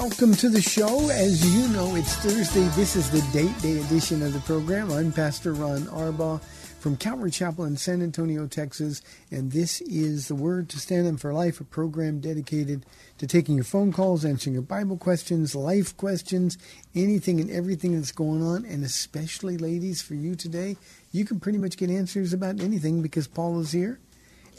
Welcome 0.00 0.32
to 0.36 0.48
the 0.48 0.62
show. 0.62 1.10
As 1.10 1.54
you 1.54 1.68
know, 1.68 1.94
it's 1.94 2.14
Thursday. 2.16 2.66
This 2.68 2.96
is 2.96 3.10
the 3.10 3.20
date 3.38 3.54
day 3.60 3.78
edition 3.82 4.22
of 4.22 4.32
the 4.32 4.40
program. 4.40 4.90
I'm 4.90 5.12
Pastor 5.12 5.52
Ron 5.52 5.82
Arbaugh 5.82 6.42
from 6.80 6.96
Calvary 6.96 7.30
Chapel 7.30 7.66
in 7.66 7.76
San 7.76 8.00
Antonio, 8.00 8.46
Texas, 8.46 9.02
and 9.30 9.52
this 9.52 9.82
is 9.82 10.28
the 10.28 10.34
Word 10.34 10.70
to 10.70 10.78
Stand 10.78 11.06
on 11.06 11.18
for 11.18 11.34
Life, 11.34 11.60
a 11.60 11.64
program 11.64 12.18
dedicated 12.18 12.86
to 13.18 13.26
taking 13.26 13.56
your 13.56 13.64
phone 13.64 13.92
calls, 13.92 14.24
answering 14.24 14.54
your 14.54 14.62
Bible 14.62 14.96
questions, 14.96 15.54
life 15.54 15.94
questions, 15.98 16.56
anything 16.94 17.38
and 17.38 17.50
everything 17.50 17.94
that's 17.94 18.10
going 18.10 18.42
on, 18.42 18.64
and 18.64 18.82
especially, 18.82 19.58
ladies, 19.58 20.00
for 20.00 20.14
you 20.14 20.34
today, 20.34 20.78
you 21.12 21.26
can 21.26 21.38
pretty 21.40 21.58
much 21.58 21.76
get 21.76 21.90
answers 21.90 22.32
about 22.32 22.58
anything 22.58 23.02
because 23.02 23.26
Paula 23.26 23.60
is 23.60 23.72
here 23.72 24.00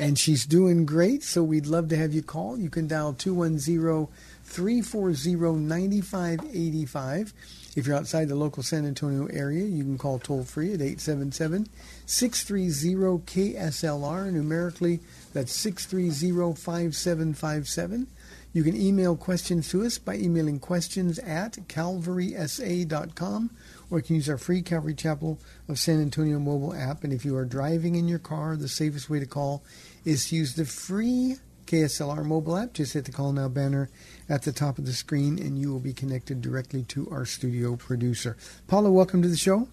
and 0.01 0.17
she's 0.17 0.45
doing 0.45 0.85
great. 0.85 1.23
So 1.23 1.43
we'd 1.43 1.67
love 1.67 1.89
to 1.89 1.95
have 1.95 2.13
you 2.13 2.23
call. 2.23 2.57
You 2.57 2.69
can 2.69 2.87
dial 2.87 3.13
210 3.13 4.07
340 4.51 5.59
9585. 5.59 7.33
If 7.75 7.87
you're 7.87 7.95
outside 7.95 8.27
the 8.27 8.35
local 8.35 8.63
San 8.63 8.85
Antonio 8.85 9.27
area, 9.27 9.63
you 9.65 9.83
can 9.83 9.97
call 9.97 10.19
toll 10.19 10.43
free 10.43 10.73
at 10.73 10.81
877 10.81 11.69
630 12.05 13.23
KSLR. 13.25 14.31
Numerically, 14.31 14.99
that's 15.33 15.53
630 15.53 16.55
5757. 16.61 18.07
You 18.53 18.63
can 18.63 18.75
email 18.75 19.15
questions 19.15 19.69
to 19.69 19.85
us 19.85 19.97
by 19.97 20.15
emailing 20.15 20.59
questions 20.59 21.17
at 21.19 21.53
calvarysa.com 21.69 23.49
or 23.89 23.99
you 23.99 24.03
can 24.03 24.15
use 24.15 24.29
our 24.29 24.37
free 24.37 24.61
Calvary 24.61 24.93
Chapel 24.93 25.39
of 25.69 25.79
San 25.79 26.01
Antonio 26.01 26.39
mobile 26.39 26.73
app. 26.73 27.05
And 27.05 27.13
if 27.13 27.23
you 27.23 27.37
are 27.37 27.45
driving 27.45 27.95
in 27.95 28.09
your 28.09 28.19
car, 28.19 28.57
the 28.57 28.67
safest 28.67 29.09
way 29.09 29.19
to 29.19 29.25
call 29.25 29.63
is 30.03 30.29
to 30.29 30.35
use 30.35 30.55
the 30.55 30.65
free 30.65 31.37
KSLR 31.71 32.25
mobile 32.25 32.57
app. 32.57 32.73
Just 32.73 32.93
hit 32.93 33.05
the 33.05 33.13
call 33.13 33.31
now 33.31 33.47
banner 33.47 33.89
at 34.27 34.41
the 34.41 34.51
top 34.51 34.77
of 34.77 34.85
the 34.85 34.91
screen 34.91 35.39
and 35.39 35.57
you 35.57 35.71
will 35.71 35.79
be 35.79 35.93
connected 35.93 36.41
directly 36.41 36.83
to 36.83 37.09
our 37.09 37.25
studio 37.25 37.77
producer. 37.77 38.35
Paula, 38.67 38.91
welcome 38.91 39.21
to 39.21 39.29
the 39.29 39.37
show. 39.37 39.69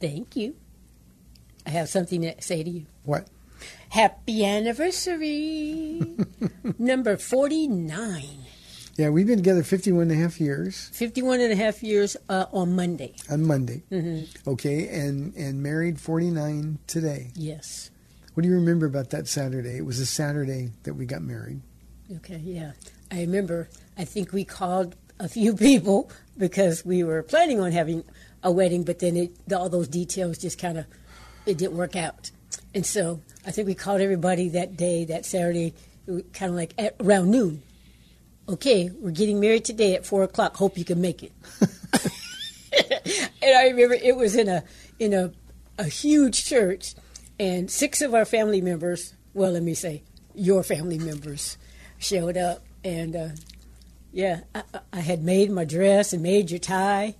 Thank 0.00 0.34
you. 0.34 0.56
I 1.64 1.70
have 1.70 1.88
something 1.88 2.22
to 2.22 2.34
say 2.42 2.64
to 2.64 2.70
you. 2.70 2.86
What? 3.04 3.28
Happy 3.90 4.44
anniversary. 4.44 6.02
Number 6.78 7.16
49. 7.16 8.24
Yeah, 8.96 9.10
we've 9.10 9.26
been 9.26 9.38
together 9.38 9.62
51 9.62 10.02
and 10.02 10.12
a 10.12 10.16
half 10.16 10.40
years 10.40 10.90
51 10.92 11.40
and 11.40 11.52
a 11.52 11.56
half 11.56 11.84
years 11.84 12.16
uh, 12.28 12.46
on 12.52 12.74
Monday. 12.74 13.14
on 13.30 13.44
Monday. 13.44 13.82
Okay, 14.46 14.88
and, 14.88 15.34
and 15.36 15.62
married 15.62 16.00
49 16.00 16.78
today. 16.88 17.30
Yes. 17.36 17.90
What 18.34 18.42
do 18.42 18.48
you 18.48 18.54
remember 18.54 18.86
about 18.86 19.10
that 19.10 19.28
Saturday? 19.28 19.76
It 19.76 19.84
was 19.84 19.98
a 19.98 20.06
Saturday 20.06 20.70
that 20.84 20.94
we 20.94 21.06
got 21.06 21.22
married. 21.22 21.60
Okay, 22.16 22.38
yeah. 22.38 22.72
I 23.10 23.20
remember, 23.20 23.68
I 23.98 24.04
think 24.04 24.32
we 24.32 24.44
called 24.44 24.96
a 25.20 25.28
few 25.28 25.54
people 25.68 26.10
because 26.38 26.84
we 26.84 27.04
were 27.04 27.22
planning 27.22 27.60
on 27.60 27.72
having 27.72 28.04
a 28.42 28.50
wedding, 28.50 28.84
but 28.84 28.98
then 28.98 29.16
it, 29.16 29.32
all 29.52 29.68
those 29.68 29.88
details 29.88 30.38
just 30.38 30.58
kind 30.58 30.78
of, 30.78 30.86
it 31.46 31.58
didn't 31.58 31.76
work 31.76 31.94
out. 31.94 32.30
And 32.74 32.86
so 32.86 33.20
I 33.46 33.50
think 33.50 33.66
we 33.66 33.74
called 33.74 34.00
everybody 34.00 34.48
that 34.50 34.76
day, 34.76 35.04
that 35.06 35.26
Saturday, 35.26 35.74
kind 36.32 36.50
of 36.50 36.56
like 36.56 36.74
at 36.78 36.96
around 37.00 37.30
noon. 37.30 37.62
Okay, 38.48 38.90
we're 38.98 39.10
getting 39.12 39.40
married 39.40 39.64
today 39.64 39.94
at 39.94 40.04
four 40.04 40.22
o'clock. 40.24 40.56
Hope 40.56 40.76
you 40.76 40.84
can 40.84 41.00
make 41.00 41.22
it. 41.22 41.32
and 43.42 43.56
I 43.56 43.68
remember 43.68 43.94
it 43.94 44.16
was 44.16 44.34
in 44.36 44.48
a 44.48 44.64
in 44.98 45.12
a 45.12 45.32
a 45.78 45.84
huge 45.84 46.44
church, 46.44 46.94
and 47.42 47.68
six 47.70 48.00
of 48.02 48.14
our 48.14 48.24
family 48.24 48.60
members. 48.60 49.14
Well, 49.34 49.52
let 49.52 49.62
me 49.62 49.74
say, 49.74 50.02
your 50.34 50.62
family 50.62 50.98
members 50.98 51.58
showed 51.98 52.36
up, 52.36 52.62
and 52.84 53.16
uh, 53.16 53.28
yeah, 54.12 54.40
I, 54.54 54.62
I- 54.92 55.00
had 55.00 55.22
made 55.24 55.50
my 55.50 55.64
dress 55.64 56.12
and 56.12 56.22
made 56.22 56.50
your 56.50 56.60
tie. 56.60 57.16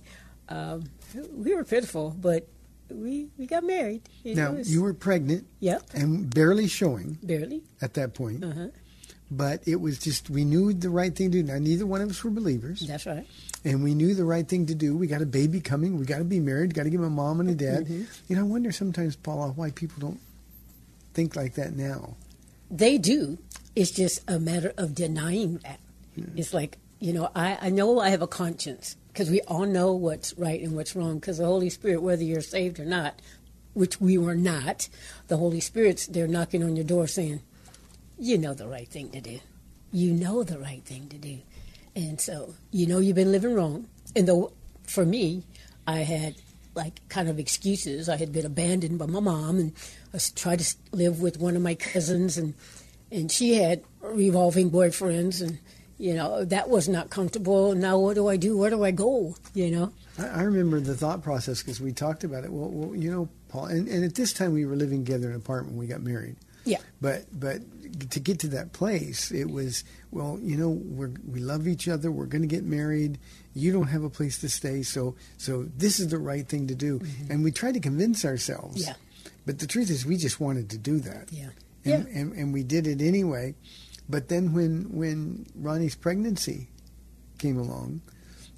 Um, 0.49 0.85
we 1.33 1.53
were 1.55 1.63
pitiful, 1.65 2.15
but 2.19 2.47
we 2.89 3.29
we 3.37 3.45
got 3.47 3.63
married. 3.63 4.07
It 4.23 4.37
Now, 4.37 4.53
was- 4.53 4.71
you 4.73 4.81
were 4.81 4.93
pregnant 4.93 5.45
Yep, 5.59 5.83
and 5.93 6.33
barely 6.33 6.67
showing 6.67 7.17
barely. 7.21 7.63
at 7.81 7.93
that 7.95 8.13
point, 8.13 8.43
Uh-huh. 8.43 8.67
But 9.37 9.61
it 9.67 9.81
was 9.81 9.99
just, 9.99 10.29
we 10.29 10.45
knew 10.45 10.73
the 10.73 10.89
right 10.89 11.15
thing 11.15 11.31
to 11.31 11.41
do. 11.41 11.51
Now, 11.51 11.59
neither 11.59 11.85
one 11.85 12.01
of 12.01 12.09
us 12.09 12.23
were 12.23 12.29
believers, 12.29 12.81
That's 12.81 13.05
right. 13.05 13.27
and 13.63 13.83
we 13.83 13.93
knew 13.93 14.13
the 14.13 14.25
right 14.25 14.47
thing 14.47 14.65
to 14.67 14.75
do. 14.75 14.95
We 14.95 15.07
got 15.07 15.21
a 15.21 15.25
baby 15.25 15.59
coming. 15.59 15.97
We 15.97 16.05
got 16.05 16.19
to 16.19 16.23
be 16.23 16.39
married, 16.39 16.73
got 16.73 16.83
to 16.83 16.89
give 16.89 17.01
a 17.01 17.09
mom 17.09 17.39
and 17.39 17.49
a 17.49 17.55
dad. 17.55 17.85
Mm-hmm. 17.85 18.03
You 18.27 18.35
know, 18.35 18.41
I 18.41 18.45
wonder 18.45 18.71
sometimes, 18.71 19.15
Paula, 19.15 19.49
why 19.49 19.71
people 19.71 19.99
don't 19.99 20.19
think 21.13 21.35
like 21.35 21.55
that 21.55 21.75
now. 21.75 22.15
They 22.69 22.97
do. 22.97 23.37
It's 23.75 23.91
just 23.91 24.21
a 24.27 24.39
matter 24.39 24.73
of 24.77 24.93
denying 24.95 25.57
that. 25.59 25.79
It's 26.35 26.53
like, 26.53 26.77
you 26.99 27.11
know, 27.13 27.31
I, 27.35 27.57
I 27.59 27.69
know 27.69 27.99
I 27.99 28.09
have 28.09 28.21
a 28.21 28.27
conscience 28.27 28.95
because 29.11 29.29
we 29.29 29.41
all 29.41 29.65
know 29.65 29.93
what's 29.93 30.37
right 30.37 30.61
and 30.61 30.75
what's 30.75 30.95
wrong 30.95 31.15
because 31.15 31.37
the 31.37 31.45
Holy 31.45 31.69
Spirit, 31.69 32.01
whether 32.01 32.23
you're 32.23 32.41
saved 32.41 32.79
or 32.79 32.85
not, 32.85 33.19
which 33.73 33.99
we 33.99 34.17
were 34.17 34.35
not, 34.35 34.89
the 35.27 35.37
Holy 35.37 35.59
Spirit's 35.59 36.07
there 36.07 36.27
knocking 36.27 36.63
on 36.63 36.75
your 36.75 36.85
door 36.85 37.07
saying, 37.07 37.41
you 38.17 38.37
know 38.37 38.53
the 38.53 38.67
right 38.67 38.87
thing 38.87 39.09
to 39.11 39.21
do. 39.21 39.39
You 39.91 40.13
know 40.13 40.43
the 40.43 40.59
right 40.59 40.83
thing 40.83 41.07
to 41.09 41.17
do. 41.17 41.39
And 41.95 42.19
so, 42.19 42.55
you 42.71 42.87
know 42.87 42.99
you've 42.99 43.15
been 43.15 43.31
living 43.31 43.53
wrong. 43.53 43.87
And 44.15 44.27
though, 44.27 44.53
for 44.87 45.05
me, 45.05 45.43
I 45.87 45.99
had 45.99 46.35
like 46.75 47.07
kind 47.09 47.29
of 47.29 47.39
excuses. 47.39 48.09
I 48.09 48.17
had 48.17 48.31
been 48.31 48.45
abandoned 48.45 48.97
by 48.97 49.05
my 49.05 49.19
mom 49.19 49.59
and 49.59 49.73
I 50.13 50.19
tried 50.35 50.59
to 50.59 50.75
live 50.91 51.21
with 51.21 51.39
one 51.39 51.55
of 51.55 51.61
my 51.61 51.75
cousins 51.75 52.37
and 52.37 52.53
and 53.11 53.31
she 53.31 53.55
had 53.55 53.83
revolving 54.01 54.71
boyfriends 54.71 55.41
and 55.41 55.59
you 55.99 56.15
know 56.15 56.43
that 56.45 56.69
was 56.69 56.89
not 56.89 57.09
comfortable. 57.09 57.75
Now 57.75 57.99
what 57.99 58.15
do 58.15 58.27
I 58.27 58.37
do? 58.37 58.57
Where 58.57 58.69
do 58.69 58.83
I 58.83 58.91
go? 58.91 59.35
You 59.53 59.71
know? 59.71 59.93
I, 60.17 60.27
I 60.27 60.41
remember 60.43 60.79
the 60.79 60.95
thought 60.95 61.21
process 61.21 61.61
because 61.61 61.79
we 61.79 61.91
talked 61.91 62.23
about 62.23 62.43
it. 62.43 62.51
Well, 62.51 62.69
well 62.69 62.95
you 62.95 63.11
know, 63.11 63.29
Paul, 63.49 63.65
and, 63.65 63.87
and 63.87 64.03
at 64.03 64.15
this 64.15 64.33
time 64.33 64.53
we 64.53 64.65
were 64.65 64.75
living 64.75 65.05
together 65.05 65.27
in 65.27 65.35
an 65.35 65.37
apartment 65.37 65.75
when 65.75 65.87
we 65.87 65.87
got 65.87 66.01
married. 66.01 66.35
Yeah. 66.65 66.79
But 67.01 67.25
but 67.39 67.61
to 68.09 68.19
get 68.19 68.39
to 68.39 68.47
that 68.49 68.73
place, 68.73 69.31
it 69.31 69.49
was 69.49 69.83
well, 70.11 70.39
you 70.41 70.57
know, 70.57 70.69
we're 70.69 71.11
we 71.27 71.39
love 71.39 71.67
each 71.67 71.87
other. 71.87 72.11
We're 72.11 72.25
going 72.25 72.41
to 72.41 72.47
get 72.47 72.63
married. 72.63 73.19
You 73.53 73.71
don't 73.71 73.87
have 73.87 74.03
a 74.03 74.09
place 74.09 74.39
to 74.39 74.49
stay, 74.49 74.81
so 74.83 75.15
so 75.37 75.63
this 75.77 75.99
is 75.99 76.07
the 76.09 76.17
right 76.17 76.47
thing 76.47 76.67
to 76.67 76.75
do. 76.75 77.01
And 77.29 77.43
we 77.43 77.51
tried 77.51 77.73
to 77.75 77.79
convince 77.79 78.25
ourselves. 78.25 78.81
Mm-hmm. 78.85 78.91
Yeah. 78.91 79.29
But 79.45 79.59
the 79.59 79.67
truth 79.67 79.89
is, 79.89 80.05
we 80.05 80.17
just 80.17 80.39
wanted 80.39 80.69
to 80.71 80.77
do 80.77 80.99
that. 81.01 81.31
Yeah. 81.31 81.49
And, 81.85 82.07
Yeah. 82.07 82.19
and 82.21 82.33
and 82.33 82.53
we 82.53 82.63
did 82.63 82.87
it 82.87 83.01
anyway. 83.01 83.55
But 84.09 84.27
then 84.29 84.53
when 84.53 84.85
when 84.91 85.45
Ronnie's 85.55 85.95
pregnancy 85.95 86.69
came 87.37 87.57
along, 87.57 88.01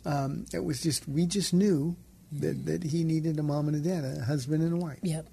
um, 0.05 0.45
it 0.53 0.63
was 0.63 0.81
just 0.81 1.07
we 1.07 1.25
just 1.25 1.53
knew 1.53 1.95
that 2.31 2.65
that 2.65 2.83
he 2.83 3.03
needed 3.03 3.37
a 3.39 3.43
mom 3.43 3.67
and 3.67 3.75
a 3.77 3.79
dad, 3.79 4.03
a 4.05 4.23
husband 4.25 4.63
and 4.63 4.73
a 4.73 4.77
wife. 4.77 4.99
Yep. 5.03 5.27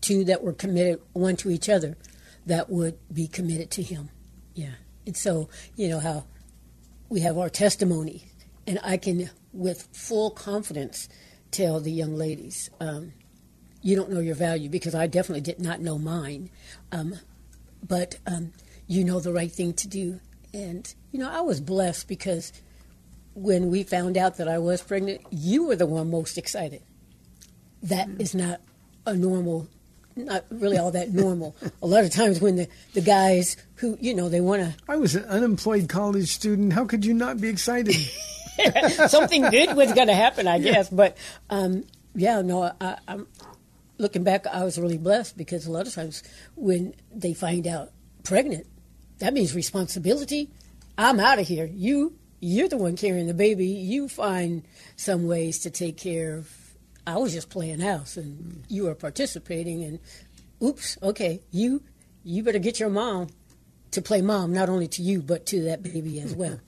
Two 0.00 0.24
that 0.24 0.42
were 0.42 0.52
committed 0.52 1.00
one 1.12 1.36
to 1.36 1.50
each 1.50 1.68
other 1.68 1.96
that 2.46 2.70
would 2.70 2.98
be 3.12 3.26
committed 3.26 3.70
to 3.72 3.82
him. 3.82 4.10
Yeah. 4.54 4.74
And 5.06 5.16
so, 5.16 5.48
you 5.76 5.88
know 5.88 6.00
how 6.00 6.24
we 7.08 7.20
have 7.20 7.38
our 7.38 7.50
testimony, 7.50 8.24
and 8.66 8.78
I 8.82 8.96
can, 8.96 9.30
with 9.52 9.88
full 9.92 10.30
confidence, 10.30 11.08
tell 11.50 11.80
the 11.80 11.92
young 11.92 12.16
ladies, 12.16 12.70
um, 12.80 13.12
you 13.82 13.96
don't 13.96 14.10
know 14.10 14.20
your 14.20 14.34
value 14.36 14.68
because 14.68 14.94
I 14.94 15.06
definitely 15.08 15.40
did 15.40 15.60
not 15.60 15.80
know 15.80 15.98
mine. 15.98 16.50
Um, 16.92 17.16
but 17.86 18.18
um, 18.26 18.52
you 18.86 19.04
know 19.04 19.18
the 19.18 19.32
right 19.32 19.50
thing 19.50 19.72
to 19.74 19.88
do. 19.88 20.20
And, 20.54 20.94
you 21.10 21.18
know, 21.18 21.28
I 21.30 21.40
was 21.40 21.60
blessed 21.60 22.06
because 22.06 22.52
when 23.34 23.70
we 23.70 23.82
found 23.82 24.16
out 24.16 24.36
that 24.36 24.46
I 24.48 24.58
was 24.58 24.82
pregnant, 24.82 25.22
you 25.30 25.66
were 25.66 25.76
the 25.76 25.86
one 25.86 26.10
most 26.10 26.38
excited. 26.38 26.82
that 27.82 28.08
is 28.18 28.34
not 28.34 28.60
a 29.06 29.14
normal, 29.14 29.68
not 30.16 30.44
really 30.50 30.78
all 30.78 30.90
that 30.92 31.12
normal. 31.12 31.54
a 31.82 31.86
lot 31.86 32.04
of 32.04 32.10
times 32.10 32.40
when 32.40 32.56
the, 32.56 32.68
the 32.94 33.00
guys 33.00 33.56
who, 33.76 33.96
you 34.00 34.14
know, 34.14 34.28
they 34.28 34.40
want 34.40 34.62
to, 34.62 34.74
I 34.88 34.96
was 34.96 35.14
an 35.14 35.24
unemployed 35.24 35.88
college 35.88 36.28
student. 36.28 36.72
How 36.72 36.84
could 36.84 37.04
you 37.04 37.14
not 37.14 37.40
be 37.40 37.48
excited? 37.48 37.94
something 39.08 39.42
good 39.50 39.76
was 39.76 39.92
going 39.92 40.08
to 40.08 40.14
happen, 40.14 40.46
I 40.46 40.58
guess. 40.58 40.88
But 40.88 41.16
um, 41.50 41.84
yeah, 42.14 42.42
no, 42.42 42.72
I, 42.80 42.98
I'm 43.08 43.26
looking 43.98 44.24
back. 44.24 44.46
I 44.46 44.64
was 44.64 44.78
really 44.78 44.98
blessed 44.98 45.36
because 45.36 45.66
a 45.66 45.70
lot 45.70 45.86
of 45.86 45.94
times 45.94 46.22
when 46.54 46.94
they 47.14 47.34
find 47.34 47.66
out 47.66 47.90
pregnant, 48.24 48.66
that 49.18 49.32
means 49.32 49.54
responsibility. 49.54 50.50
I'm 50.98 51.20
out 51.20 51.38
of 51.38 51.46
here. 51.46 51.68
You, 51.72 52.16
you're 52.40 52.68
the 52.68 52.76
one 52.76 52.96
carrying 52.96 53.26
the 53.26 53.34
baby. 53.34 53.66
You 53.66 54.08
find 54.08 54.64
some 54.96 55.26
ways 55.26 55.60
to 55.60 55.70
take 55.70 55.96
care 55.96 56.36
of. 56.36 56.61
I 57.06 57.16
was 57.18 57.32
just 57.32 57.50
playing 57.50 57.80
house, 57.80 58.16
and 58.16 58.62
you 58.68 58.84
were 58.84 58.94
participating. 58.94 59.82
And 59.84 59.98
oops, 60.62 60.96
okay, 61.02 61.40
you, 61.50 61.82
you 62.24 62.42
better 62.42 62.58
get 62.60 62.78
your 62.78 62.90
mom 62.90 63.28
to 63.90 64.00
play 64.02 64.22
mom, 64.22 64.52
not 64.52 64.68
only 64.68 64.88
to 64.88 65.02
you 65.02 65.20
but 65.22 65.44
to 65.46 65.62
that 65.64 65.82
baby 65.82 66.20
as 66.20 66.34
well. 66.42 66.58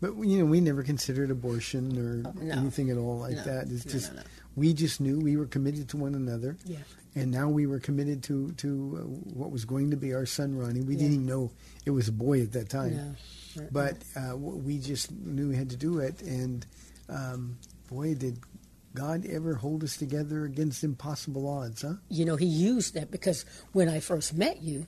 But 0.00 0.16
you 0.18 0.38
know, 0.38 0.44
we 0.46 0.60
never 0.60 0.82
considered 0.82 1.30
abortion 1.30 1.96
or 1.98 2.32
No. 2.42 2.54
anything 2.54 2.90
at 2.90 2.96
all 2.96 3.18
like 3.18 3.36
No. 3.36 3.42
that. 3.44 3.70
It's 3.70 3.84
No, 3.86 3.92
just 3.92 4.12
we 4.56 4.72
just 4.74 5.00
knew 5.00 5.18
we 5.20 5.36
were 5.36 5.46
committed 5.46 5.88
to 5.90 5.96
one 5.96 6.14
another. 6.14 6.56
Yeah. 6.64 6.78
And 7.14 7.30
now 7.30 7.48
we 7.48 7.66
were 7.66 7.78
committed 7.78 8.22
to 8.24 8.52
to 8.52 8.68
uh, 8.68 9.02
what 9.38 9.50
was 9.50 9.64
going 9.64 9.90
to 9.90 9.96
be 9.96 10.14
our 10.14 10.26
son 10.26 10.56
Ronnie. 10.56 10.80
We 10.80 10.94
Yeah. 10.94 11.00
didn't 11.00 11.14
even 11.14 11.26
know 11.26 11.50
it 11.84 11.90
was 11.90 12.08
a 12.08 12.12
boy 12.12 12.40
at 12.42 12.52
that 12.52 12.68
time. 12.68 13.16
But 13.70 13.96
uh, 14.16 14.34
we 14.36 14.78
just 14.78 15.12
knew 15.12 15.50
we 15.50 15.56
had 15.56 15.68
to 15.70 15.76
do 15.76 15.98
it, 15.98 16.22
and 16.22 16.64
um, 17.10 17.58
boy, 17.90 18.14
did 18.14 18.38
God 18.94 19.24
ever 19.26 19.54
hold 19.54 19.84
us 19.84 19.96
together 19.96 20.44
against 20.44 20.84
impossible 20.84 21.48
odds, 21.48 21.82
huh? 21.82 21.94
you 22.08 22.24
know, 22.24 22.36
he 22.36 22.46
used 22.46 22.94
that 22.94 23.10
because 23.10 23.44
when 23.72 23.88
I 23.88 24.00
first 24.00 24.34
met 24.34 24.62
you, 24.62 24.86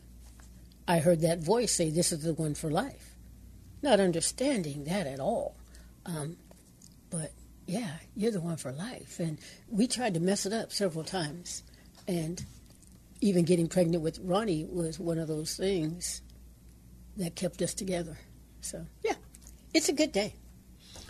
I 0.87 0.99
heard 0.99 1.21
that 1.23 1.43
voice 1.43 1.73
say, 1.73 1.91
This 1.91 2.12
is 2.12 2.23
the 2.23 2.35
one 2.35 2.55
for 2.55 2.71
life. 2.71 3.15
Not 3.83 4.01
understanding 4.01 4.85
that 4.85 5.06
at 5.06 5.21
all. 5.21 5.56
Um, 6.05 6.37
but 7.11 7.33
yeah, 7.67 7.97
you're 8.15 8.33
the 8.33 8.41
one 8.41 8.56
for 8.56 8.73
life. 8.73 9.19
And 9.21 9.39
we 9.69 9.87
tried 9.87 10.15
to 10.15 10.21
mess 10.21 10.45
it 10.47 10.53
up 10.53 10.73
several 10.73 11.05
times. 11.05 11.62
And 12.06 12.45
even 13.21 13.45
getting 13.45 13.69
pregnant 13.69 14.03
with 14.03 14.19
Ronnie 14.23 14.67
was 14.69 14.99
one 14.99 15.19
of 15.19 15.29
those 15.29 15.56
things 15.56 16.21
that 17.17 17.37
kept 17.37 17.62
us 17.62 17.73
together. 17.73 18.19
So 18.61 18.87
yeah, 19.03 19.15
it's 19.73 19.89
a 19.89 19.93
good 19.93 20.12
day. 20.12 20.35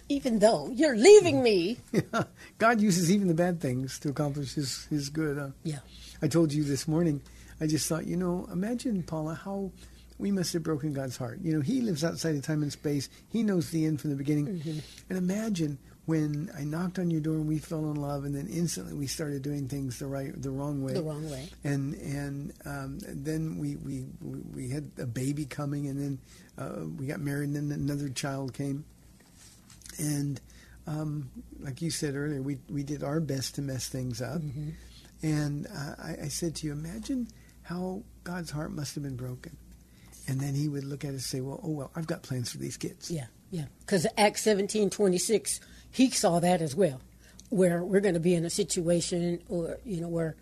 Even 0.09 0.39
though 0.39 0.71
you're 0.73 0.97
leaving 0.97 1.43
me. 1.43 1.79
God 2.59 2.81
uses 2.81 3.11
even 3.11 3.29
the 3.29 3.35
bad 3.35 3.61
things 3.61 3.99
to 4.01 4.11
accomplish 4.11 4.55
His 4.55 4.85
His 4.87 5.09
good. 5.09 5.39
Huh? 5.39 5.49
Yeah. 5.63 5.79
I 6.23 6.29
told 6.29 6.53
you 6.53 6.65
this 6.65 6.87
morning. 6.87 7.23
I 7.61 7.67
just 7.67 7.89
thought, 7.89 8.07
you 8.07 8.17
know, 8.17 8.49
imagine 8.53 9.03
Paula 9.03 9.35
how 9.35 9.71
we 10.19 10.31
must 10.31 10.53
have 10.53 10.63
broken 10.63 10.93
God's 10.93 11.17
heart. 11.17 11.41
You 11.43 11.55
know, 11.55 11.61
He 11.61 11.81
lives 11.81 12.05
outside 12.05 12.35
of 12.35 12.43
time 12.43 12.63
and 12.63 12.73
space. 12.73 13.09
He 13.29 13.43
knows 13.43 13.71
the 13.71 13.85
end 13.87 14.01
from 14.01 14.11
the 14.11 14.17
beginning. 14.17 14.47
Mm-hmm. 14.47 14.79
And 15.09 15.19
imagine 15.19 15.79
when 16.07 16.51
I 16.57 16.65
knocked 16.65 16.99
on 16.99 17.11
your 17.11 17.21
door 17.21 17.35
and 17.35 17.49
we 17.49 17.59
fell 17.59 17.91
in 17.91 17.97
love, 17.97 18.25
and 18.25 18.35
then 18.35 18.47
instantly 18.47 18.93
we 18.95 19.07
started 19.07 19.43
doing 19.43 19.69
things 19.69 19.99
the 19.99 20.07
right, 20.07 20.31
the 20.41 20.51
wrong 20.51 20.83
way. 20.83 20.93
The 20.93 21.03
wrong 21.03 21.31
way. 21.31 21.49
And 21.65 21.95
and 21.95 22.53
um, 22.67 22.99
then 23.01 23.59
we, 23.59 23.77
we 23.77 24.05
we 24.21 24.41
we 24.55 24.69
had 24.69 24.91
a 24.99 25.07
baby 25.07 25.47
coming, 25.47 25.87
and 25.87 25.99
then 25.99 26.19
uh, 26.59 26.85
we 26.99 27.07
got 27.07 27.21
married, 27.21 27.51
and 27.51 27.71
then 27.71 27.81
another 27.81 28.09
child 28.11 28.53
came. 28.53 28.85
And 29.99 30.41
um, 30.87 31.31
like 31.61 31.81
you 31.83 31.91
said 31.91 32.15
earlier, 32.15 32.43
we 32.43 32.59
we 32.69 32.83
did 32.83 33.03
our 33.03 33.21
best 33.21 33.55
to 33.57 33.63
mess 33.63 33.89
things 33.89 34.21
up. 34.21 34.41
Mm-hmm. 34.41 34.71
And 35.23 35.67
uh, 35.67 35.95
I, 36.03 36.17
I 36.25 36.29
said 36.29 36.55
to 36.57 36.67
you, 36.67 36.73
imagine 36.73 37.29
how 37.63 38.03
God's 38.25 38.51
heart 38.51 38.73
must 38.73 38.95
have 38.95 39.05
been 39.05 39.17
broken. 39.17 39.57
And 40.29 40.41
then 40.41 40.55
He 40.55 40.69
would 40.69 40.85
look 40.85 41.05
at 41.05 41.09
us 41.09 41.15
and 41.15 41.23
say, 41.23 41.41
"Well, 41.41 41.61
oh 41.63 41.71
well, 41.71 41.91
I've 41.95 42.07
got 42.07 42.23
plans 42.23 42.51
for 42.51 42.59
these 42.59 42.77
kids." 42.77 43.11
Yeah, 43.11 43.27
yeah. 43.51 43.67
Because 43.81 44.07
Acts 44.19 44.43
seventeen 44.43 44.91
twenty 44.91 45.19
six, 45.19 45.61
he 45.91 46.11
saw 46.11 46.41
that 46.41 46.61
as 46.61 46.75
well, 46.75 47.01
where 47.51 47.83
we're 47.83 48.01
going 48.01 48.15
to 48.15 48.21
be 48.21 48.35
in 48.35 48.45
a 48.45 48.51
situation, 48.51 49.43
or 49.49 49.79
you 49.85 50.01
know, 50.01 50.09
where 50.09 50.37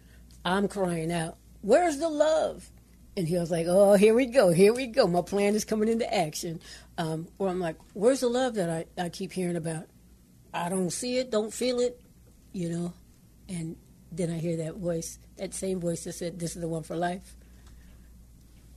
I'm 0.45 0.67
crying 0.69 1.13
out, 1.13 1.37
"Where's 1.61 1.99
the 1.99 2.09
love?" 2.09 2.71
And 3.17 3.29
he 3.29 3.37
was 3.37 3.51
like, 3.51 3.67
"Oh, 3.69 3.95
here 3.95 4.15
we 4.15 4.27
go, 4.27 4.51
here 4.51 4.73
we 4.73 4.87
go. 4.87 5.07
My 5.07 5.23
plan 5.23 5.55
is 5.55 5.65
coming 5.65 5.89
into 5.89 6.13
action." 6.13 6.61
Um, 6.97 7.29
or 7.39 7.49
I'm 7.49 7.61
like, 7.61 7.77
"Where's 7.93 8.21
the 8.21 8.29
love 8.29 8.55
that 8.55 8.71
I, 8.71 9.03
I 9.03 9.09
keep 9.11 9.33
hearing 9.33 9.57
about? 9.57 9.87
I 10.55 10.69
don't 10.69 10.91
see 10.91 11.19
it, 11.19 11.31
don't 11.31 11.53
feel 11.53 11.79
it, 11.81 12.01
you 12.53 12.71
know." 12.71 12.95
And 13.49 13.77
then 14.11 14.31
I 14.31 14.39
hear 14.39 14.57
that 14.59 14.77
voice, 14.77 15.19
that 15.37 15.53
same 15.53 15.81
voice 15.81 16.05
that 16.05 16.15
said, 16.15 16.39
"This 16.39 16.55
is 16.57 16.63
the 16.63 16.69
one 16.69 16.83
for 16.83 16.97
life." 16.97 17.37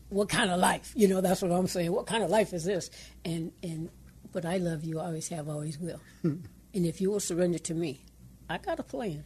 what 0.09 0.29
kind 0.29 0.51
of 0.51 0.59
life? 0.59 0.93
You 0.95 1.07
know, 1.07 1.21
that's 1.21 1.41
what 1.41 1.51
I'm 1.51 1.67
saying. 1.67 1.91
What 1.91 2.05
kind 2.05 2.23
of 2.23 2.29
life 2.29 2.53
is 2.53 2.63
this? 2.63 2.89
And 3.23 3.51
and 3.63 3.89
but 4.31 4.45
I 4.45 4.57
love 4.57 4.83
you, 4.83 4.99
always 4.99 5.27
have, 5.29 5.47
always 5.49 5.77
will. 5.77 5.99
and 6.23 6.47
if 6.73 7.01
you 7.01 7.11
will 7.11 7.19
surrender 7.19 7.59
to 7.59 7.73
me, 7.73 8.01
I 8.49 8.57
got 8.57 8.79
a 8.79 8.83
plan. 8.83 9.23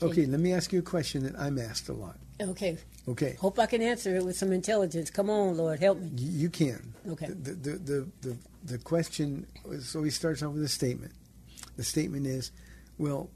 Okay, 0.00 0.26
let 0.26 0.40
me 0.40 0.52
ask 0.52 0.72
you 0.72 0.80
a 0.80 0.82
question 0.82 1.22
that 1.24 1.38
I'm 1.38 1.58
asked 1.58 1.88
a 1.88 1.92
lot. 1.92 2.18
Okay. 2.40 2.78
Okay, 3.08 3.36
Hope 3.40 3.58
I 3.58 3.66
can 3.66 3.82
answer 3.82 4.14
it 4.14 4.24
with 4.24 4.36
some 4.36 4.52
intelligence. 4.52 5.10
Come 5.10 5.28
on, 5.28 5.56
Lord, 5.56 5.80
help 5.80 5.98
me. 5.98 6.10
You 6.14 6.48
can. 6.48 6.94
Okay. 7.08 7.26
The 7.26 7.52
the 7.52 7.70
the 7.78 8.08
the, 8.20 8.36
the 8.64 8.78
question 8.78 9.46
so 9.80 10.04
he 10.04 10.10
starts 10.10 10.40
off 10.42 10.52
with 10.52 10.62
a 10.62 10.68
statement. 10.68 11.12
The 11.76 11.82
statement 11.82 12.26
is, 12.28 12.52
"Well, 12.98 13.28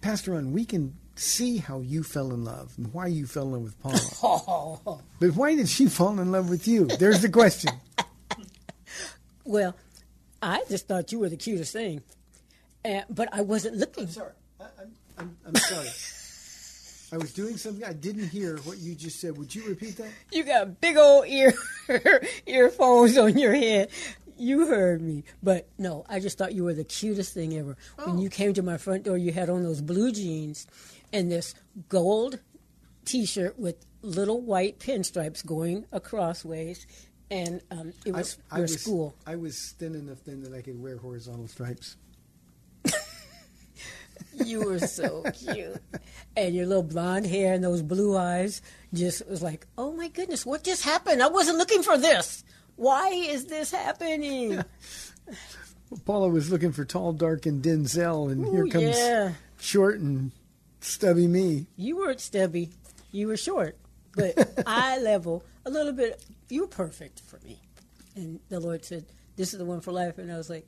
Pastor 0.00 0.32
Ron, 0.32 0.52
we 0.52 0.64
can 0.64 0.96
see 1.14 1.58
how 1.58 1.78
you 1.80 2.02
fell 2.02 2.32
in 2.32 2.44
love 2.44 2.72
and 2.76 2.92
why 2.92 3.06
you 3.06 3.26
fell 3.26 3.44
in 3.44 3.52
love 3.52 3.62
with 3.62 3.80
Paula. 3.80 4.00
Oh, 4.22 5.00
but 5.20 5.30
why 5.36 5.54
did 5.54 5.68
she 5.68 5.86
fall 5.86 6.18
in 6.18 6.32
love 6.32 6.50
with 6.50 6.66
you?" 6.66 6.86
There's 6.86 7.22
the 7.22 7.28
question. 7.30 7.70
well, 9.44 9.76
I 10.42 10.64
just 10.68 10.88
thought 10.88 11.12
you 11.12 11.20
were 11.20 11.28
the 11.28 11.36
cutest 11.36 11.72
thing, 11.72 12.02
uh, 12.84 13.02
but 13.08 13.28
I 13.32 13.42
wasn't 13.42 13.76
looking. 13.76 14.08
sorry. 14.08 14.32
I, 14.60 14.64
I'm, 14.80 14.92
I'm, 15.18 15.36
I'm 15.46 15.54
sorry. 15.54 15.88
I 17.12 17.16
was 17.16 17.32
doing 17.32 17.56
something. 17.56 17.84
I 17.84 17.92
didn't 17.92 18.28
hear 18.28 18.58
what 18.58 18.78
you 18.78 18.94
just 18.94 19.20
said. 19.20 19.36
Would 19.38 19.54
you 19.54 19.66
repeat 19.66 19.96
that? 19.96 20.10
You 20.30 20.44
got 20.44 20.80
big 20.80 20.96
old 20.96 21.26
ear 21.26 21.54
earphones 22.46 23.16
on 23.16 23.38
your 23.38 23.54
head. 23.54 23.90
You 24.36 24.68
heard 24.68 25.02
me, 25.02 25.24
but 25.42 25.68
no, 25.78 26.04
I 26.08 26.20
just 26.20 26.38
thought 26.38 26.54
you 26.54 26.64
were 26.64 26.74
the 26.74 26.84
cutest 26.84 27.34
thing 27.34 27.56
ever. 27.56 27.76
When 28.04 28.18
you 28.18 28.30
came 28.30 28.54
to 28.54 28.62
my 28.62 28.76
front 28.76 29.04
door, 29.04 29.18
you 29.18 29.32
had 29.32 29.50
on 29.50 29.64
those 29.64 29.80
blue 29.80 30.12
jeans 30.12 30.66
and 31.12 31.32
this 31.32 31.54
gold 31.88 32.38
T-shirt 33.04 33.58
with 33.58 33.84
little 34.02 34.40
white 34.40 34.78
pinstripes 34.78 35.44
going 35.44 35.86
across 35.90 36.44
ways, 36.44 36.86
and 37.30 37.62
um, 37.70 37.92
it 38.04 38.12
was 38.12 38.38
I, 38.50 38.56
I 38.56 38.58
your 38.58 38.64
was, 38.64 38.80
school. 38.80 39.16
I 39.26 39.36
was 39.36 39.74
thin 39.78 39.94
enough 39.94 40.18
then 40.24 40.42
that 40.42 40.54
I 40.54 40.62
could 40.62 40.80
wear 40.80 40.98
horizontal 40.98 41.48
stripes. 41.48 41.96
You 44.44 44.64
were 44.64 44.78
so 44.78 45.24
cute, 45.34 45.82
and 46.36 46.54
your 46.54 46.66
little 46.66 46.82
blonde 46.82 47.26
hair 47.26 47.54
and 47.54 47.62
those 47.62 47.82
blue 47.82 48.16
eyes 48.16 48.62
just 48.94 49.26
was 49.28 49.42
like, 49.42 49.66
oh 49.76 49.92
my 49.92 50.08
goodness, 50.08 50.46
what 50.46 50.64
just 50.64 50.82
happened? 50.82 51.22
I 51.22 51.28
wasn't 51.28 51.58
looking 51.58 51.82
for 51.82 51.98
this. 51.98 52.44
Why 52.76 53.08
is 53.08 53.46
this 53.46 53.72
happening? 53.72 54.62
Paula 56.04 56.28
was 56.28 56.50
looking 56.50 56.72
for 56.72 56.84
tall, 56.84 57.12
dark, 57.12 57.46
and 57.46 57.62
Denzel, 57.62 58.30
and 58.30 58.46
here 58.46 58.66
comes 58.66 58.96
yeah. 58.96 59.32
short 59.58 59.98
and 59.98 60.30
stubby 60.80 61.26
me. 61.26 61.66
You 61.76 61.96
weren't 61.96 62.20
stubby. 62.20 62.70
You 63.10 63.28
were 63.28 63.36
short, 63.36 63.76
but 64.14 64.62
eye 64.66 64.98
level 64.98 65.44
a 65.64 65.70
little 65.70 65.92
bit. 65.92 66.24
You 66.48 66.62
were 66.62 66.68
perfect 66.68 67.22
for 67.26 67.40
me. 67.44 67.60
And 68.14 68.40
the 68.48 68.60
Lord 68.60 68.84
said, 68.84 69.06
"This 69.36 69.52
is 69.52 69.58
the 69.58 69.64
one 69.64 69.80
for 69.80 69.92
life." 69.92 70.18
And 70.18 70.30
I 70.30 70.36
was 70.36 70.50
like, 70.50 70.66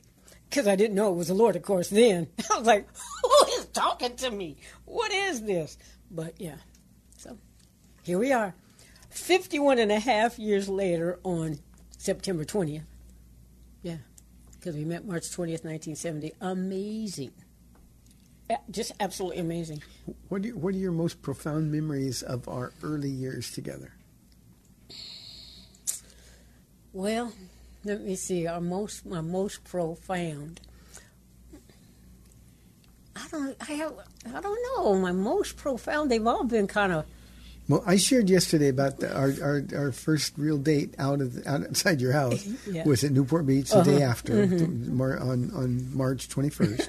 because 0.51 0.67
I 0.67 0.75
didn't 0.77 0.97
know 0.97 1.13
it 1.13 1.17
was 1.17 1.29
the 1.29 1.35
Lord, 1.35 1.57
of 1.57 1.63
course. 1.63 1.89
Then 1.89 2.27
I 2.53 2.59
was 2.59 2.67
like, 2.67 2.89
"Who 3.23 3.47
is 3.59 3.67
talking 3.67 4.17
to 4.17 4.31
me? 4.31 4.57
What 4.85 5.13
is 5.13 5.43
this?" 5.43 5.79
But 6.11 6.41
yeah, 6.41 6.57
so 7.17 7.39
here 8.03 8.19
we 8.19 8.33
are, 8.33 8.55
51 9.11 9.79
and 9.79 9.93
a 9.93 10.01
half 10.01 10.39
years 10.39 10.69
later 10.69 11.21
on 11.23 11.61
September 11.97 12.45
20th. 12.45 12.83
Yeah, 13.83 13.99
because 14.53 14.75
we 14.75 14.85
met 14.85 15.07
March 15.07 15.23
20th, 15.31 15.65
1970. 15.65 16.33
Amazing. 16.41 17.33
Just 18.71 18.93
absolutely 18.99 19.39
amazing. 19.39 19.81
What 20.29 20.43
are, 20.43 20.49
your, 20.49 20.57
what 20.57 20.75
are 20.75 20.79
your 20.79 20.91
most 20.91 21.23
profound 21.23 21.71
memories 21.71 22.23
of 22.23 22.49
our 22.49 22.73
early 22.83 23.09
years 23.09 23.53
together? 23.53 23.93
Well, 26.93 27.33
let 27.85 28.03
me 28.03 28.15
see. 28.17 28.47
Our 28.47 28.61
most, 28.61 29.07
my 29.07 29.21
most 29.21 29.65
profound. 29.65 30.61
I 33.17 33.27
don't. 33.31 33.57
I 33.69 33.73
have. 33.73 33.93
I 34.35 34.41
don't 34.41 34.59
know. 34.77 34.95
My 34.97 35.13
most 35.13 35.57
profound. 35.57 36.11
They've 36.11 36.27
all 36.27 36.45
been 36.45 36.67
kind 36.67 36.93
of. 36.93 37.07
Well, 37.69 37.85
I 37.87 37.97
shared 37.97 38.29
yesterday 38.29 38.69
about 38.69 38.99
the, 38.99 39.15
our, 39.15 39.33
our 39.43 39.63
our 39.77 39.93
first 39.93 40.33
real 40.37 40.59
date 40.59 40.95
out 40.99 41.21
of 41.21 41.47
outside 41.47 42.01
your 42.01 42.13
house 42.13 42.45
Yeah. 42.67 42.85
was 42.85 43.05
at 43.05 43.13
Newport 43.13 43.47
Beach 43.47 43.71
the 43.71 43.83
day 43.83 43.97
Uh-huh. 44.03 44.11
after 44.11 44.47
Mar- 44.69 45.19
on 45.21 45.53
on 45.55 45.95
March 45.97 46.29
twenty 46.29 46.51
first, 46.51 46.89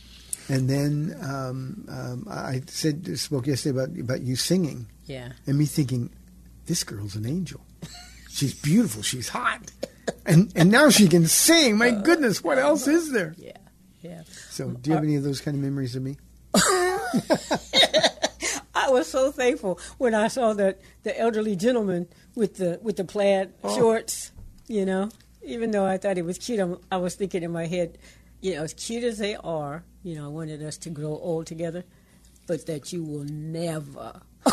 And 0.48 0.68
then 0.68 1.16
um, 1.22 1.86
um, 1.88 2.26
I 2.30 2.62
said 2.66 3.18
spoke 3.18 3.46
yesterday 3.48 3.78
about 3.82 3.98
about 3.98 4.20
you 4.22 4.36
singing, 4.36 4.86
Yeah. 5.06 5.32
and 5.46 5.58
me 5.58 5.64
thinking, 5.66 6.10
this 6.66 6.84
girl's 6.84 7.16
an 7.16 7.26
angel. 7.26 7.60
She's 8.30 8.54
beautiful. 8.54 9.02
She's 9.02 9.28
hot, 9.28 9.72
and 10.26 10.52
and 10.56 10.70
now 10.70 10.90
she 10.90 11.08
can 11.08 11.26
sing. 11.26 11.76
My 11.78 11.90
uh, 11.90 12.00
goodness, 12.02 12.42
what 12.44 12.58
else 12.58 12.86
is 12.86 13.12
there? 13.12 13.34
Yeah. 13.38 13.56
Yeah. 14.00 14.22
So, 14.50 14.70
do 14.70 14.90
you 14.90 14.94
have 14.94 15.04
uh, 15.04 15.06
any 15.06 15.16
of 15.16 15.22
those 15.22 15.40
kind 15.40 15.56
of 15.56 15.62
memories 15.62 15.94
of 15.96 16.02
me? 16.02 16.16
I 18.74 18.88
was 18.90 19.06
so 19.08 19.30
thankful 19.30 19.78
when 19.98 20.14
I 20.14 20.28
saw 20.28 20.52
that 20.54 20.80
the 21.04 21.18
elderly 21.18 21.56
gentleman 21.56 22.08
with 22.34 22.56
the 22.56 22.78
with 22.82 22.96
the 22.96 23.04
plaid 23.04 23.52
Oh. 23.62 23.76
shorts. 23.76 24.32
You 24.68 24.86
know, 24.86 25.10
even 25.42 25.70
though 25.70 25.84
I 25.86 25.98
thought 25.98 26.16
it 26.18 26.24
was 26.24 26.38
cute, 26.38 26.58
I'm, 26.60 26.78
I 26.90 26.96
was 26.96 27.14
thinking 27.14 27.42
in 27.42 27.50
my 27.52 27.66
head, 27.66 27.98
you 28.40 28.54
know, 28.54 28.62
as 28.62 28.72
cute 28.74 29.04
as 29.04 29.18
they 29.18 29.36
are, 29.36 29.84
you 30.02 30.14
know, 30.16 30.24
I 30.24 30.28
wanted 30.28 30.62
us 30.62 30.78
to 30.78 30.90
grow 30.90 31.10
old 31.18 31.46
together, 31.46 31.84
but 32.46 32.64
that 32.66 32.92
you 32.92 33.04
will 33.04 33.24
never. 33.24 34.20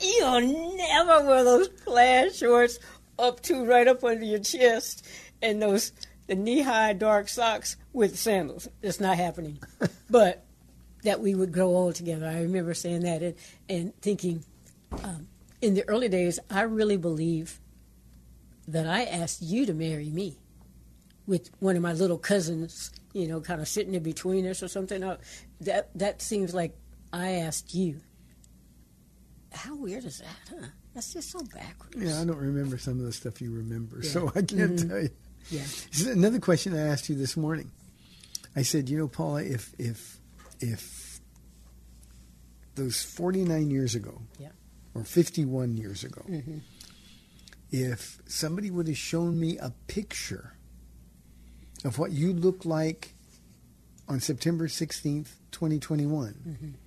You'll 0.00 0.40
never 0.76 1.24
wear 1.26 1.44
those 1.44 1.68
plaid 1.68 2.34
shorts 2.34 2.78
up 3.18 3.40
to 3.42 3.64
right 3.64 3.88
up 3.88 4.04
under 4.04 4.24
your 4.24 4.38
chest 4.38 5.06
and 5.42 5.60
those 5.60 5.92
the 6.26 6.34
knee 6.34 6.62
high 6.62 6.92
dark 6.92 7.28
socks 7.28 7.76
with 7.92 8.18
sandals. 8.18 8.68
It's 8.82 9.00
not 9.00 9.16
happening. 9.16 9.58
but 10.10 10.44
that 11.02 11.20
we 11.20 11.34
would 11.34 11.52
grow 11.52 11.68
old 11.68 11.94
together. 11.94 12.26
I 12.26 12.42
remember 12.42 12.74
saying 12.74 13.02
that 13.02 13.22
and, 13.22 13.34
and 13.68 14.00
thinking, 14.02 14.44
um, 15.04 15.28
in 15.62 15.74
the 15.74 15.88
early 15.88 16.08
days, 16.08 16.40
I 16.50 16.62
really 16.62 16.96
believe 16.96 17.60
that 18.68 18.86
I 18.86 19.04
asked 19.04 19.40
you 19.42 19.66
to 19.66 19.74
marry 19.74 20.10
me 20.10 20.38
with 21.26 21.50
one 21.60 21.76
of 21.76 21.82
my 21.82 21.92
little 21.92 22.18
cousins, 22.18 22.90
you 23.12 23.28
know, 23.28 23.40
kind 23.40 23.60
of 23.60 23.68
sitting 23.68 23.94
in 23.94 24.02
between 24.02 24.46
us 24.46 24.62
or 24.62 24.68
something. 24.68 25.02
Uh, 25.02 25.18
That 25.60 25.96
that 25.96 26.20
seems 26.22 26.54
like 26.54 26.76
I 27.12 27.32
asked 27.32 27.74
you. 27.74 28.00
How 29.52 29.76
weird 29.76 30.04
is 30.04 30.18
that, 30.18 30.50
huh? 30.50 30.66
That's 30.96 31.12
just 31.12 31.30
so 31.30 31.40
backwards. 31.54 31.94
Yeah, 31.98 32.22
I 32.22 32.24
don't 32.24 32.38
remember 32.38 32.78
some 32.78 32.98
of 32.98 33.04
the 33.04 33.12
stuff 33.12 33.42
you 33.42 33.52
remember, 33.52 34.00
Yeah. 34.02 34.10
so 34.10 34.28
I 34.28 34.40
can't 34.40 34.76
Mhm. 34.80 34.88
tell 34.88 35.02
you. 35.02 35.10
Yeah. 35.50 35.66
Another 36.10 36.40
question 36.40 36.72
I 36.74 36.78
asked 36.80 37.10
you 37.10 37.16
this 37.16 37.36
morning. 37.36 37.70
I 38.56 38.62
said, 38.62 38.88
you 38.88 38.96
know, 38.96 39.06
Paula, 39.06 39.42
if 39.44 39.74
if 39.78 40.18
if 40.58 41.20
those 42.76 43.02
forty 43.02 43.44
nine 43.44 43.70
years 43.70 43.94
ago, 43.94 44.22
Yeah. 44.38 44.52
or 44.94 45.04
fifty 45.04 45.44
one 45.44 45.76
years 45.76 46.02
ago, 46.02 46.24
Mhm. 46.26 46.62
if 47.70 48.22
somebody 48.26 48.70
would 48.70 48.88
have 48.88 48.96
shown 48.96 49.38
me 49.38 49.58
a 49.58 49.74
picture 49.88 50.54
of 51.84 51.98
what 51.98 52.12
you 52.12 52.32
look 52.32 52.64
like 52.64 53.14
on 54.08 54.18
September 54.20 54.66
sixteenth, 54.66 55.36
twenty 55.50 55.78
twenty 55.78 56.06
one, 56.06 56.78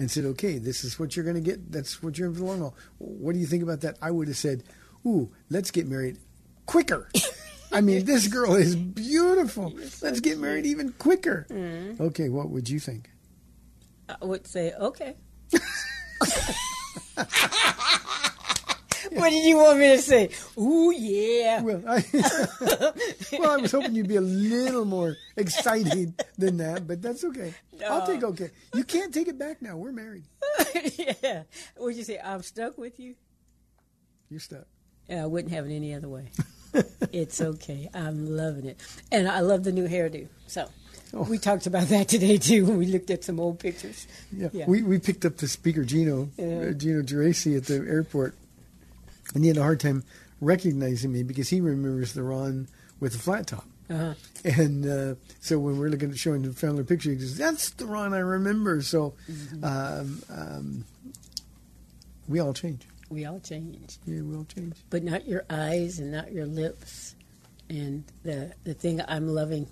and 0.00 0.10
said, 0.10 0.24
okay, 0.24 0.58
this 0.58 0.82
is 0.82 0.98
what 0.98 1.14
you're 1.14 1.24
going 1.24 1.36
to 1.36 1.42
get. 1.42 1.70
That's 1.70 2.02
what 2.02 2.18
you're 2.18 2.28
in 2.28 2.34
for 2.34 2.40
the 2.40 2.46
long 2.46 2.60
haul. 2.60 2.74
What 2.98 3.34
do 3.34 3.38
you 3.38 3.46
think 3.46 3.62
about 3.62 3.82
that? 3.82 3.98
I 4.00 4.10
would 4.10 4.28
have 4.28 4.36
said, 4.36 4.64
ooh, 5.06 5.30
let's 5.50 5.70
get 5.70 5.86
married 5.86 6.18
quicker. 6.66 7.08
I 7.72 7.82
mean, 7.82 8.04
this 8.04 8.26
girl 8.26 8.56
is 8.56 8.74
beautiful. 8.74 9.72
Let's 10.02 10.18
get 10.20 10.38
married 10.38 10.66
even 10.66 10.92
quicker. 10.92 11.46
Mm-hmm. 11.50 12.02
Okay, 12.02 12.28
what 12.28 12.48
would 12.48 12.68
you 12.68 12.80
think? 12.80 13.10
I 14.08 14.24
would 14.24 14.46
say, 14.46 14.72
okay. 14.72 15.14
what 19.20 19.30
did 19.30 19.44
you 19.44 19.56
want 19.56 19.78
me 19.78 19.88
to 19.88 19.98
say? 19.98 20.30
Ooh, 20.58 20.92
yeah. 20.96 21.62
Well, 21.62 21.82
I, 21.86 22.04
well, 23.38 23.50
I 23.50 23.56
was 23.58 23.72
hoping 23.72 23.94
you'd 23.94 24.08
be 24.08 24.16
a 24.16 24.20
little 24.20 24.84
more 24.84 25.16
excited 25.36 26.14
than 26.38 26.56
that, 26.58 26.86
but 26.86 27.00
that's 27.02 27.22
okay. 27.24 27.54
I'll 27.88 28.06
take 28.06 28.22
okay. 28.24 28.50
You 28.74 28.84
can't 28.84 29.12
take 29.12 29.28
it 29.28 29.38
back 29.38 29.62
now. 29.62 29.76
We're 29.76 29.92
married. 29.92 30.24
yeah. 31.22 31.42
Would 31.78 31.96
you 31.96 32.04
say, 32.04 32.18
I'm 32.22 32.42
stuck 32.42 32.76
with 32.78 32.98
you? 32.98 33.14
You're 34.28 34.40
stuck. 34.40 34.66
Yeah, 35.08 35.24
I 35.24 35.26
wouldn't 35.26 35.52
have 35.52 35.66
it 35.66 35.74
any 35.74 35.94
other 35.94 36.08
way. 36.08 36.30
it's 37.12 37.40
okay. 37.40 37.88
I'm 37.94 38.36
loving 38.36 38.66
it. 38.66 38.80
And 39.10 39.28
I 39.28 39.40
love 39.40 39.64
the 39.64 39.72
new 39.72 39.88
hairdo. 39.88 40.28
So 40.46 40.68
Oh. 41.12 41.24
we 41.24 41.38
talked 41.38 41.66
about 41.66 41.88
that 41.88 42.06
today, 42.06 42.36
too, 42.36 42.64
when 42.66 42.78
we 42.78 42.86
looked 42.86 43.10
at 43.10 43.24
some 43.24 43.40
old 43.40 43.58
pictures. 43.58 44.06
Yeah. 44.32 44.48
Yeah. 44.52 44.66
We, 44.68 44.82
we 44.82 45.00
picked 45.00 45.24
up 45.24 45.38
the 45.38 45.48
speaker, 45.48 45.82
Gino, 45.82 46.28
Yeah. 46.36 46.68
uh, 46.68 46.72
Gino 46.72 47.02
Geraci 47.02 47.56
at 47.56 47.64
the 47.64 47.74
airport, 47.78 48.36
and 49.34 49.44
he 49.44 49.48
had 49.48 49.56
a 49.56 49.62
hard 49.62 49.80
time 49.80 50.04
recognizing 50.40 51.12
me 51.12 51.22
because 51.22 51.48
he 51.48 51.60
remembers 51.60 52.12
the 52.14 52.22
Ron 52.22 52.68
with 52.98 53.12
the 53.12 53.18
flat 53.18 53.46
top. 53.46 53.64
Uh-huh. 53.90 54.14
And 54.44 54.86
uh, 54.86 55.14
so 55.40 55.58
when 55.58 55.78
we're 55.78 55.88
looking 55.88 56.10
at 56.10 56.16
showing 56.18 56.42
the 56.42 56.52
family 56.52 56.84
picture, 56.84 57.10
he 57.10 57.16
goes, 57.16 57.36
"That's 57.36 57.70
the 57.70 57.86
Ron 57.86 58.14
I 58.14 58.18
remember." 58.20 58.80
So 58.82 59.14
Mm-hmm. 59.30 59.64
um, 59.64 60.22
um, 60.30 60.84
we 62.28 62.38
all 62.40 62.54
change. 62.54 62.86
We 63.08 63.24
all 63.24 63.40
change. 63.40 63.98
Yeah, 64.06 64.22
we 64.22 64.36
all 64.36 64.44
change. 64.54 64.76
but 64.88 65.02
not 65.02 65.26
your 65.26 65.44
eyes 65.50 65.98
and 65.98 66.12
not 66.12 66.30
your 66.32 66.46
lips. 66.46 67.16
And 67.68 68.04
the 68.22 68.52
the 68.64 68.74
thing 68.74 69.00
I'm 69.08 69.28
loving, 69.28 69.66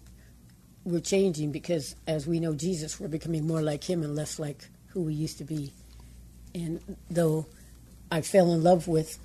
we're 0.84 0.98
changing 1.00 1.52
because 1.52 1.94
as 2.08 2.26
we 2.26 2.40
know 2.40 2.54
Jesus, 2.54 2.98
we're 2.98 3.06
becoming 3.08 3.46
more 3.46 3.62
like 3.62 3.84
Him 3.84 4.02
and 4.02 4.16
less 4.16 4.38
like 4.40 4.68
who 4.88 5.02
we 5.02 5.14
used 5.14 5.38
to 5.38 5.44
be. 5.44 5.72
And 6.54 6.80
though 7.10 7.46
I 8.10 8.22
fell 8.22 8.52
in 8.52 8.62
love 8.64 8.88
with 8.88 9.18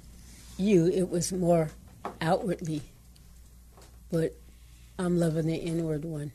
you, 0.63 0.88
it 0.88 1.10
was 1.10 1.32
more 1.34 1.70
outwardly, 2.22 2.82
but 4.12 4.34
I'm 4.98 5.20
loving 5.20 5.48
the 5.48 5.55
inward 5.55 6.05
one. 6.05 6.32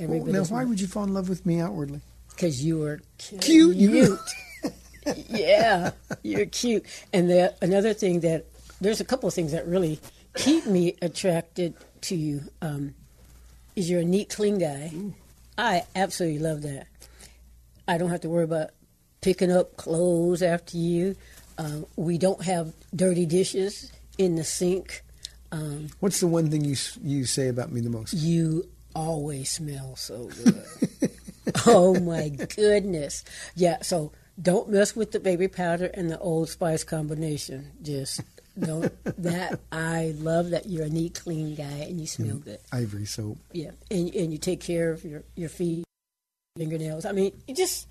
Well, 0.00 0.24
now, 0.26 0.44
why 0.44 0.64
would 0.64 0.80
you 0.80 0.86
fall 0.86 1.04
in 1.04 1.14
love 1.14 1.28
with 1.28 1.44
me 1.44 1.60
outwardly? 1.60 2.00
Because 2.30 2.64
you 2.64 2.78
were 2.78 3.00
cute. 3.18 3.40
Cute, 3.42 3.76
you- 3.76 4.18
yeah, 5.28 5.90
you're 6.22 6.46
cute. 6.46 6.84
And 7.12 7.28
the, 7.28 7.54
another 7.62 7.94
thing 7.94 8.20
that 8.20 8.46
there's 8.80 9.00
a 9.00 9.04
couple 9.04 9.26
of 9.28 9.34
things 9.34 9.52
that 9.52 9.66
really 9.66 9.98
keep 10.36 10.66
me 10.66 10.94
attracted 11.02 11.74
to 12.02 12.14
you 12.16 12.42
um, 12.62 12.94
is 13.74 13.90
you're 13.90 14.00
a 14.02 14.04
neat, 14.04 14.28
clean 14.30 14.58
guy. 14.58 14.92
I 15.56 15.82
absolutely 15.96 16.38
love 16.38 16.62
that. 16.62 16.86
I 17.88 17.98
don't 17.98 18.10
have 18.10 18.20
to 18.20 18.28
worry 18.28 18.44
about 18.44 18.70
picking 19.20 19.50
up 19.50 19.76
clothes 19.76 20.42
after 20.42 20.76
you. 20.76 21.16
Um, 21.56 21.86
we 21.96 22.18
don't 22.18 22.42
have 22.44 22.72
dirty 22.94 23.26
dishes 23.26 23.92
in 24.16 24.36
the 24.36 24.44
sink. 24.44 25.02
Um, 25.50 25.88
What's 26.00 26.20
the 26.20 26.26
one 26.26 26.50
thing 26.50 26.64
you 26.64 26.76
you 27.02 27.24
say 27.24 27.48
about 27.48 27.72
me 27.72 27.80
the 27.80 27.90
most? 27.90 28.12
you 28.14 28.68
always 28.94 29.50
smell 29.50 29.96
so 29.96 30.30
good. 30.42 30.64
oh 31.66 31.98
my 32.00 32.28
goodness. 32.28 33.24
Yeah, 33.54 33.82
so 33.82 34.12
don't 34.40 34.68
mess 34.70 34.94
with 34.94 35.12
the 35.12 35.20
baby 35.20 35.48
powder 35.48 35.86
and 35.86 36.10
the 36.10 36.18
old 36.18 36.48
spice 36.48 36.84
combination. 36.84 37.72
Just 37.82 38.20
don't 38.58 38.92
that 39.22 39.60
I 39.70 40.14
love 40.18 40.50
that 40.50 40.66
you're 40.68 40.86
a 40.86 40.90
neat, 40.90 41.20
clean 41.22 41.54
guy 41.54 41.86
and 41.88 42.00
you 42.00 42.06
smell 42.06 42.36
good. 42.36 42.58
Ivory 42.72 43.06
soap. 43.06 43.38
Yeah. 43.52 43.70
And 43.90 44.14
and 44.14 44.32
you 44.32 44.38
take 44.38 44.60
care 44.60 44.90
of 44.90 45.04
your, 45.04 45.22
your 45.36 45.48
feet, 45.48 45.84
fingernails. 46.56 47.04
I 47.04 47.12
mean, 47.12 47.32
just 47.54 47.88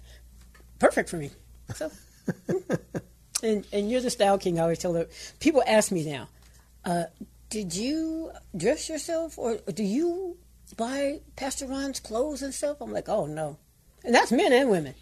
perfect 0.80 1.10
for 1.10 1.18
me. 1.18 1.32
So 1.76 1.92
and 3.44 3.66
and 3.72 3.90
you're 3.90 4.02
the 4.02 4.10
style 4.10 4.38
king. 4.38 4.60
I 4.60 4.64
always 4.64 4.80
tell 4.80 4.94
her 4.94 5.08
people 5.40 5.64
ask 5.68 5.92
me 5.92 6.10
now, 6.10 6.28
uh, 6.86 7.06
did 7.50 7.76
you 7.76 8.32
dress 8.56 8.90
yourself 8.90 9.38
or 9.38 9.58
do 9.74 9.84
you 9.84 10.38
buy 10.76 11.22
Pastor 11.36 11.68
Ron's 11.68 12.00
clothes 12.00 12.42
and 12.42 12.54
stuff? 12.54 12.82
I'm 12.82 12.92
like, 12.92 13.10
oh 13.10 13.26
no, 13.26 13.58
and 14.04 14.14
that's 14.14 14.32
men 14.32 14.54
and 14.54 14.70
women 14.70 14.96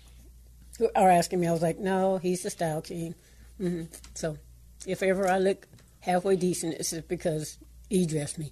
who 0.78 0.90
are 0.96 1.10
asking 1.10 1.40
me. 1.40 1.48
I 1.48 1.52
was 1.52 1.62
like, 1.62 1.80
no, 1.80 2.18
he's 2.18 2.44
the 2.44 2.50
style 2.50 2.82
king. 2.82 3.16
hmm 3.58 3.84
So 4.14 4.38
if 4.86 5.02
ever 5.02 5.28
I 5.28 5.40
look 5.40 5.68
halfway 6.02 6.36
decent, 6.36 6.76
it's 6.76 6.92
just 6.92 7.08
because 7.08 7.58
he 7.90 8.06
dressed 8.06 8.38
me. 8.38 8.52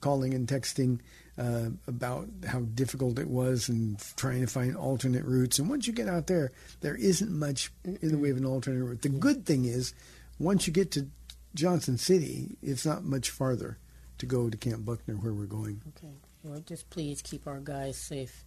calling 0.00 0.34
and 0.34 0.46
texting 0.46 1.00
uh, 1.38 1.70
about 1.86 2.28
how 2.46 2.60
difficult 2.60 3.18
it 3.18 3.28
was 3.28 3.68
and 3.68 3.98
trying 4.16 4.40
to 4.40 4.46
find 4.46 4.76
alternate 4.76 5.24
routes. 5.24 5.58
And 5.58 5.68
once 5.70 5.86
you 5.86 5.92
get 5.92 6.08
out 6.08 6.26
there, 6.26 6.52
there 6.80 6.96
isn't 6.96 7.30
much 7.30 7.70
in 7.84 8.10
the 8.10 8.18
way 8.18 8.30
of 8.30 8.36
an 8.36 8.44
alternate 8.44 8.84
route. 8.84 9.02
The 9.02 9.08
good 9.08 9.46
thing 9.46 9.64
is, 9.64 9.94
once 10.38 10.66
you 10.66 10.72
get 10.72 10.90
to 10.92 11.06
Johnson 11.54 11.98
City, 11.98 12.56
it's 12.62 12.84
not 12.86 13.04
much 13.04 13.30
farther 13.30 13.78
to 14.18 14.26
go 14.26 14.50
to 14.50 14.56
Camp 14.56 14.84
Buckner 14.84 15.14
where 15.14 15.32
we're 15.32 15.46
going. 15.46 15.80
Okay. 15.96 16.12
Lord, 16.44 16.66
just 16.66 16.88
please 16.90 17.22
keep 17.22 17.46
our 17.46 17.60
guys 17.60 17.96
safe. 17.96 18.44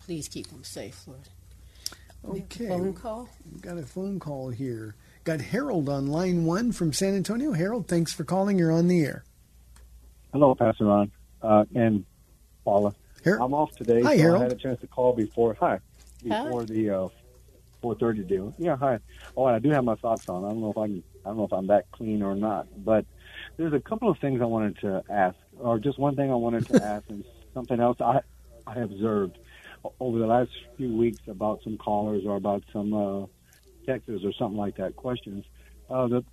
Please 0.00 0.28
keep 0.28 0.48
them 0.48 0.64
safe, 0.64 1.02
Lord. 1.06 1.20
We 2.22 2.40
have 2.40 2.42
a 2.42 2.44
Okay. 2.44 2.68
Phone 2.68 2.94
call. 2.94 3.28
We've 3.52 3.62
got 3.62 3.78
a 3.78 3.82
phone 3.82 4.18
call 4.18 4.50
here. 4.50 4.94
Got 5.24 5.40
Harold 5.40 5.88
on 5.88 6.06
line 6.06 6.44
one 6.44 6.72
from 6.72 6.92
San 6.92 7.14
Antonio. 7.14 7.52
Harold, 7.52 7.88
thanks 7.88 8.12
for 8.12 8.24
calling. 8.24 8.58
You're 8.58 8.72
on 8.72 8.88
the 8.88 9.04
air. 9.04 9.24
Hello, 10.32 10.54
Pastor 10.54 10.84
Ron 10.86 11.10
uh, 11.46 11.64
and 11.74 12.04
Paula. 12.64 12.94
Har- 13.24 13.40
I'm 13.40 13.54
off 13.54 13.70
today, 13.76 14.02
Hi, 14.02 14.16
so 14.16 14.22
Harold. 14.22 14.40
I 14.40 14.42
had 14.44 14.52
a 14.52 14.56
chance 14.56 14.80
to 14.80 14.86
call 14.86 15.12
before. 15.14 15.56
Hi, 15.60 15.80
before 16.22 16.66
the 16.66 16.90
uh, 16.90 17.08
4:30 17.84 18.28
deal. 18.28 18.54
Yeah, 18.58 18.76
hi. 18.76 18.98
Oh, 19.36 19.46
and 19.46 19.56
I 19.56 19.58
do 19.58 19.70
have 19.70 19.84
my 19.84 19.96
socks 20.00 20.24
on. 20.28 20.44
I 20.44 20.48
don't 20.48 20.60
know 20.60 20.70
if 20.70 20.78
I 20.78 20.86
can. 20.86 21.04
I 21.24 21.28
don't 21.30 21.38
know 21.38 21.44
if 21.44 21.52
I'm 21.52 21.66
that 21.68 21.86
clean 21.92 22.22
or 22.22 22.34
not. 22.34 22.66
But 22.84 23.04
there's 23.56 23.72
a 23.72 23.80
couple 23.80 24.10
of 24.10 24.18
things 24.20 24.40
I 24.40 24.46
wanted 24.46 24.78
to 24.80 25.02
ask, 25.10 25.36
or 25.58 25.78
just 25.78 25.98
one 25.98 26.16
thing 26.16 26.30
I 26.30 26.36
wanted 26.36 26.66
to 26.68 26.76
ask, 26.82 27.04
and 27.08 27.24
something 27.54 27.80
else 27.80 27.98
I 28.00 28.20
I 28.66 28.80
observed 28.80 29.38
over 30.00 30.18
the 30.18 30.26
last 30.26 30.50
few 30.76 30.96
weeks 30.96 31.22
about 31.28 31.60
some 31.62 31.78
callers 31.78 32.24
or 32.26 32.36
about 32.36 32.64
some 32.72 32.92
uh, 32.92 33.26
texts 33.88 34.10
or 34.24 34.32
something 34.38 34.58
like 34.58 34.76
that. 34.76 34.96
Questions. 34.96 35.44
Uh, 35.88 36.08
the 36.08 36.24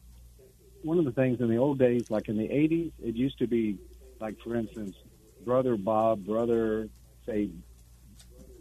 one 0.82 1.00
of 1.00 1.06
the 1.06 1.12
things 1.12 1.40
in 1.40 1.50
the 1.50 1.58
old 1.58 1.80
days, 1.80 2.06
like 2.10 2.28
in 2.28 2.38
the 2.38 2.48
80s, 2.48 2.92
it 3.00 3.16
used 3.16 3.38
to 3.40 3.48
be 3.48 3.78
like, 4.20 4.36
for 4.44 4.56
instance, 4.56 4.96
brother 5.44 5.76
Bob, 5.78 6.26
brother, 6.26 6.90
say, 7.26 7.50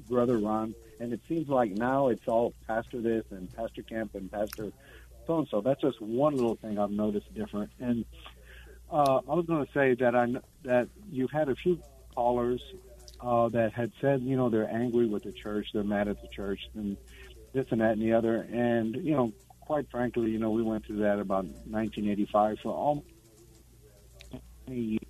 brother 0.08 0.38
Ron, 0.38 0.74
and 1.00 1.12
it 1.12 1.20
seems 1.28 1.48
like 1.48 1.72
now 1.72 2.08
it's 2.08 2.26
all 2.28 2.54
pastor 2.66 3.00
this 3.00 3.24
and 3.30 3.52
pastor 3.54 3.82
Kemp 3.82 4.14
and 4.14 4.30
pastor 4.30 4.72
so 5.26 5.38
and 5.38 5.48
so. 5.48 5.60
That's 5.60 5.80
just 5.80 6.00
one 6.00 6.34
little 6.34 6.56
thing 6.56 6.78
I've 6.78 6.90
noticed 6.90 7.32
different. 7.34 7.70
And 7.80 8.04
uh, 8.90 9.20
I 9.28 9.34
was 9.34 9.46
going 9.46 9.64
to 9.64 9.72
say 9.72 9.94
that 9.94 10.14
I 10.14 10.26
that 10.64 10.88
you've 11.10 11.30
had 11.30 11.48
a 11.48 11.54
few 11.54 11.80
callers 12.14 12.62
uh, 13.20 13.48
that 13.50 13.72
had 13.72 13.92
said, 14.00 14.22
you 14.22 14.36
know, 14.36 14.50
they're 14.50 14.70
angry 14.70 15.06
with 15.06 15.22
the 15.22 15.32
church, 15.32 15.68
they're 15.72 15.84
mad 15.84 16.08
at 16.08 16.20
the 16.20 16.28
church, 16.28 16.68
and 16.74 16.96
this 17.52 17.66
and 17.70 17.80
that 17.80 17.92
and 17.92 18.02
the 18.02 18.12
other. 18.12 18.46
And 18.52 18.96
you 18.96 19.14
know, 19.16 19.32
quite 19.60 19.90
frankly, 19.90 20.30
you 20.30 20.38
know, 20.38 20.50
we 20.50 20.62
went 20.62 20.86
through 20.86 20.98
that 20.98 21.18
about 21.18 21.44
1985 21.44 22.58
for 22.60 22.72
almost 22.72 23.06
20 24.66 24.80
years. 24.80 25.01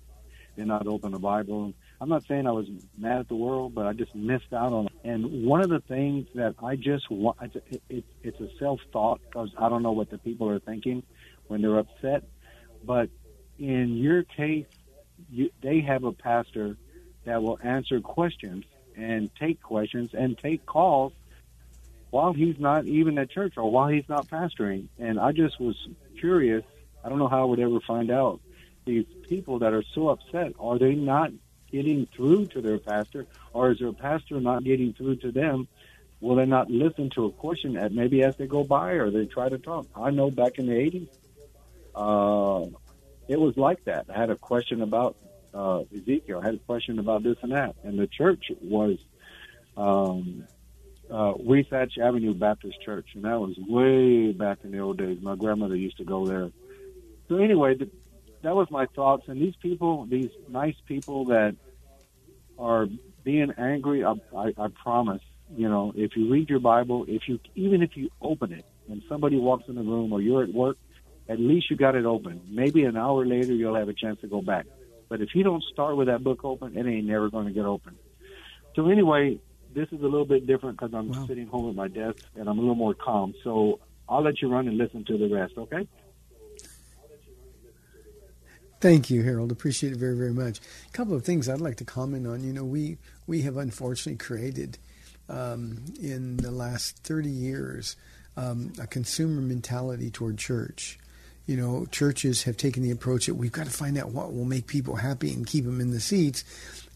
Did 0.55 0.67
not 0.67 0.85
open 0.87 1.11
the 1.11 1.19
Bible. 1.19 1.73
I'm 1.99 2.09
not 2.09 2.25
saying 2.27 2.45
I 2.45 2.51
was 2.51 2.67
mad 2.97 3.19
at 3.21 3.27
the 3.27 3.35
world, 3.35 3.73
but 3.73 3.87
I 3.87 3.93
just 3.93 4.13
missed 4.13 4.53
out 4.53 4.71
on 4.71 4.85
it. 4.85 4.91
And 5.03 5.45
one 5.45 5.61
of 5.61 5.69
the 5.69 5.79
things 5.79 6.27
that 6.35 6.55
I 6.61 6.75
just 6.75 7.09
want, 7.09 7.37
it, 7.41 7.81
it, 7.89 8.03
it's 8.21 8.39
a 8.39 8.49
self 8.59 8.79
thought 8.91 9.19
because 9.25 9.49
I 9.57 9.69
don't 9.69 9.81
know 9.81 9.93
what 9.93 10.09
the 10.09 10.17
people 10.19 10.49
are 10.49 10.59
thinking 10.59 11.03
when 11.47 11.61
they're 11.61 11.79
upset. 11.79 12.23
But 12.83 13.09
in 13.57 13.97
your 13.97 14.23
case, 14.23 14.65
you, 15.31 15.49
they 15.61 15.81
have 15.81 16.03
a 16.03 16.11
pastor 16.11 16.77
that 17.25 17.41
will 17.41 17.57
answer 17.63 17.99
questions 18.01 18.65
and 18.95 19.29
take 19.39 19.61
questions 19.61 20.11
and 20.13 20.37
take 20.37 20.65
calls 20.65 21.13
while 22.09 22.33
he's 22.33 22.59
not 22.59 22.85
even 22.85 23.17
at 23.17 23.31
church 23.31 23.53
or 23.57 23.71
while 23.71 23.87
he's 23.87 24.07
not 24.07 24.27
pastoring. 24.27 24.87
And 24.99 25.19
I 25.19 25.31
just 25.31 25.59
was 25.59 25.75
curious. 26.19 26.63
I 27.03 27.09
don't 27.09 27.17
know 27.17 27.27
how 27.27 27.41
I 27.41 27.45
would 27.45 27.59
ever 27.59 27.79
find 27.87 28.11
out. 28.11 28.39
These 28.85 29.05
people 29.29 29.59
that 29.59 29.73
are 29.73 29.83
so 29.95 30.09
upset, 30.09 30.53
are 30.59 30.77
they 30.77 30.93
not 30.93 31.31
getting 31.71 32.07
through 32.15 32.47
to 32.47 32.61
their 32.61 32.79
pastor, 32.79 33.25
or 33.53 33.71
is 33.71 33.79
their 33.79 33.93
pastor 33.93 34.39
not 34.39 34.63
getting 34.63 34.93
through 34.93 35.17
to 35.17 35.31
them? 35.31 35.67
Will 36.21 36.35
they 36.35 36.45
not 36.45 36.69
listen 36.69 37.09
to 37.15 37.25
a 37.25 37.31
question 37.31 37.75
at 37.77 37.91
maybe 37.91 38.23
as 38.23 38.35
they 38.37 38.47
go 38.47 38.63
by, 38.63 38.91
or 38.91 39.09
they 39.09 39.25
try 39.25 39.49
to 39.49 39.57
talk? 39.57 39.87
I 39.95 40.11
know 40.11 40.31
back 40.31 40.53
in 40.57 40.67
the 40.67 40.73
'80s, 40.73 41.07
uh, 41.95 42.69
it 43.27 43.39
was 43.39 43.55
like 43.57 43.83
that. 43.85 44.05
I 44.13 44.19
had 44.19 44.29
a 44.29 44.35
question 44.35 44.81
about 44.81 45.15
uh, 45.53 45.81
Ezekiel. 45.95 46.39
I 46.41 46.45
had 46.45 46.55
a 46.55 46.59
question 46.59 46.99
about 46.99 47.23
this 47.23 47.37
and 47.41 47.51
that, 47.51 47.75
and 47.83 47.97
the 47.97 48.07
church 48.07 48.45
was 48.61 48.97
um, 49.75 50.47
uh, 51.11 51.33
Wasatch 51.35 51.97
Avenue 51.97 52.33
Baptist 52.33 52.81
Church, 52.81 53.07
and 53.15 53.23
that 53.25 53.39
was 53.39 53.55
way 53.67 54.31
back 54.31 54.59
in 54.63 54.71
the 54.71 54.79
old 54.79 54.97
days. 54.97 55.19
My 55.21 55.35
grandmother 55.35 55.75
used 55.75 55.97
to 55.97 56.05
go 56.05 56.25
there. 56.25 56.51
So 57.29 57.37
anyway, 57.37 57.75
th- 57.75 57.91
that 58.43 58.55
was 58.55 58.67
my 58.71 58.87
thoughts. 58.95 59.23
And 59.27 59.41
these 59.41 59.55
people, 59.61 60.07
these 60.09 60.31
nice 60.47 60.75
people 60.87 61.25
that 61.25 61.55
are 62.57 62.87
being 63.23 63.51
angry, 63.57 64.03
I, 64.05 64.13
I, 64.35 64.53
I 64.57 64.67
promise. 64.81 65.21
You 65.55 65.69
know, 65.69 65.93
if 65.95 66.11
you 66.15 66.31
read 66.31 66.49
your 66.49 66.59
Bible, 66.59 67.05
if 67.07 67.23
you 67.27 67.39
even 67.55 67.83
if 67.83 67.91
you 67.95 68.09
open 68.21 68.53
it 68.53 68.65
and 68.89 69.03
somebody 69.09 69.37
walks 69.37 69.65
in 69.67 69.75
the 69.75 69.81
room 69.81 70.13
or 70.13 70.21
you're 70.21 70.43
at 70.43 70.53
work, 70.53 70.77
at 71.29 71.39
least 71.39 71.69
you 71.69 71.77
got 71.77 71.95
it 71.95 72.05
open. 72.05 72.41
Maybe 72.49 72.83
an 72.83 72.97
hour 72.97 73.25
later 73.25 73.53
you'll 73.53 73.75
have 73.75 73.89
a 73.89 73.93
chance 73.93 74.19
to 74.21 74.27
go 74.27 74.41
back. 74.41 74.65
But 75.09 75.21
if 75.21 75.29
you 75.35 75.43
don't 75.43 75.63
start 75.71 75.97
with 75.97 76.07
that 76.07 76.23
book 76.23 76.39
open, 76.43 76.77
it 76.77 76.85
ain't 76.87 77.07
never 77.07 77.29
going 77.29 77.47
to 77.47 77.53
get 77.53 77.65
open. 77.65 77.99
So 78.75 78.89
anyway, 78.89 79.39
this 79.73 79.87
is 79.91 80.01
a 80.01 80.05
little 80.05 80.25
bit 80.25 80.47
different 80.47 80.79
because 80.79 80.93
I'm 80.95 81.13
Wow. 81.13 81.25
sitting 81.27 81.47
home 81.47 81.69
at 81.69 81.75
my 81.75 81.87
desk 81.87 82.17
and 82.35 82.49
I'm 82.49 82.57
a 82.57 82.61
little 82.61 82.75
more 82.75 82.95
calm. 82.95 83.33
So 83.43 83.79
I'll 84.09 84.23
let 84.23 84.41
you 84.41 84.49
run 84.49 84.67
and 84.67 84.77
listen 84.77 85.05
to 85.07 85.17
the 85.17 85.33
rest. 85.33 85.53
Okay? 85.57 85.87
Thank 88.83 89.09
you, 89.09 89.23
Harold. 89.23 89.53
Appreciate 89.53 89.93
it 89.93 89.97
very, 89.97 90.17
very 90.17 90.33
much. 90.33 90.59
A 90.59 90.91
couple 90.91 91.15
of 91.15 91.23
things 91.23 91.47
I'd 91.47 91.61
like 91.61 91.77
to 91.77 91.85
comment 91.85 92.27
on. 92.27 92.43
You 92.43 92.51
know, 92.51 92.65
we 92.65 92.97
we 93.27 93.43
have 93.43 93.55
unfortunately 93.55 94.17
created 94.17 94.77
um, 95.29 95.85
in 96.01 96.35
the 96.35 96.51
last 96.51 96.97
thirty 96.97 97.29
years 97.29 97.95
um, 98.35 98.73
a 98.81 98.85
consumer 98.85 99.39
mentality 99.41 100.11
toward 100.11 100.37
church. 100.37 100.99
You 101.45 101.55
know, 101.55 101.85
churches 101.91 102.43
have 102.43 102.57
taken 102.57 102.83
the 102.83 102.91
approach 102.91 103.27
that 103.27 103.35
we've 103.35 103.53
got 103.53 103.67
to 103.67 103.71
find 103.71 103.97
out 103.97 104.09
what 104.09 104.33
will 104.33 104.43
make 104.43 104.67
people 104.67 104.97
happy 104.97 105.31
and 105.31 105.47
keep 105.47 105.63
them 105.63 105.79
in 105.79 105.91
the 105.91 106.01
seats. 106.01 106.43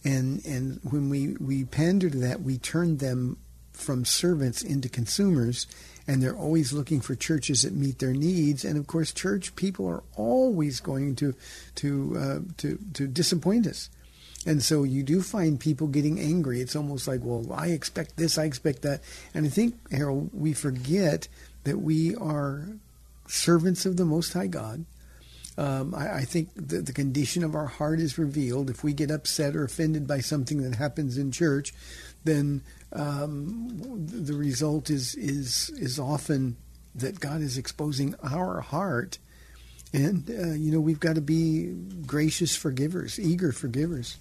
And 0.03 0.45
and 0.45 0.81
when 0.83 1.09
we 1.09 1.37
we 1.39 1.63
pander 1.63 2.09
to 2.09 2.17
that, 2.17 2.41
we 2.41 2.57
turn 2.57 2.97
them 2.97 3.37
from 3.77 4.05
servants 4.05 4.61
into 4.61 4.89
consumers 4.89 5.67
and 6.07 6.23
they're 6.23 6.35
always 6.35 6.71
looking 6.71 7.01
for 7.01 7.15
churches 7.15 7.63
that 7.63 7.73
meet 7.73 7.99
their 7.99 8.13
needs. 8.13 8.63
And 8.63 8.77
of 8.77 8.87
course 8.87 9.11
church 9.11 9.55
people 9.55 9.87
are 9.87 10.03
always 10.15 10.79
going 10.79 11.15
to 11.17 11.35
to 11.75 12.17
uh, 12.17 12.39
to 12.57 12.79
to 12.93 13.07
disappoint 13.07 13.67
us. 13.67 13.89
And 14.45 14.63
so 14.63 14.83
you 14.83 15.03
do 15.03 15.21
find 15.21 15.59
people 15.59 15.87
getting 15.87 16.19
angry. 16.19 16.61
It's 16.61 16.75
almost 16.75 17.07
like 17.07 17.21
well 17.23 17.45
i 17.53 17.67
expect 17.67 18.15
this 18.17 18.37
i 18.37 18.45
expect 18.45 18.81
that. 18.83 19.01
And 19.33 19.45
i 19.45 19.49
think 19.49 19.75
harold 19.91 20.29
we 20.33 20.53
forget 20.53 21.27
that 21.65 21.79
we 21.79 22.15
are 22.15 22.63
servants 23.27 23.85
of 23.85 23.97
the 23.97 24.05
most 24.05 24.33
high 24.33 24.47
god. 24.47 24.85
Um, 25.57 25.95
I, 25.95 26.17
I 26.17 26.21
think 26.21 26.49
the, 26.55 26.81
the 26.81 26.93
condition 26.93 27.43
of 27.43 27.55
our 27.55 27.65
heart 27.65 27.99
is 27.99 28.19
revealed. 28.19 28.69
If 28.69 28.83
we 28.83 28.93
get 28.93 29.09
upset 29.09 29.55
or 29.55 29.63
offended 29.63 30.07
by 30.07 30.19
something 30.19 30.61
that 30.61 30.77
happens 30.77 31.17
in 31.17 31.31
church, 31.31 31.73
then 32.23 32.61
um, 32.93 33.69
the 34.05 34.33
result 34.33 34.89
is 34.89 35.15
is 35.15 35.69
is 35.77 35.99
often 35.99 36.57
that 36.95 37.19
God 37.19 37.41
is 37.41 37.57
exposing 37.57 38.15
our 38.23 38.61
heart, 38.61 39.17
and 39.93 40.29
uh, 40.29 40.53
you 40.53 40.71
know 40.71 40.79
we've 40.79 40.99
got 40.99 41.15
to 41.15 41.21
be 41.21 41.73
gracious 42.05 42.55
forgivers, 42.55 43.19
eager 43.19 43.51
forgivers. 43.51 44.17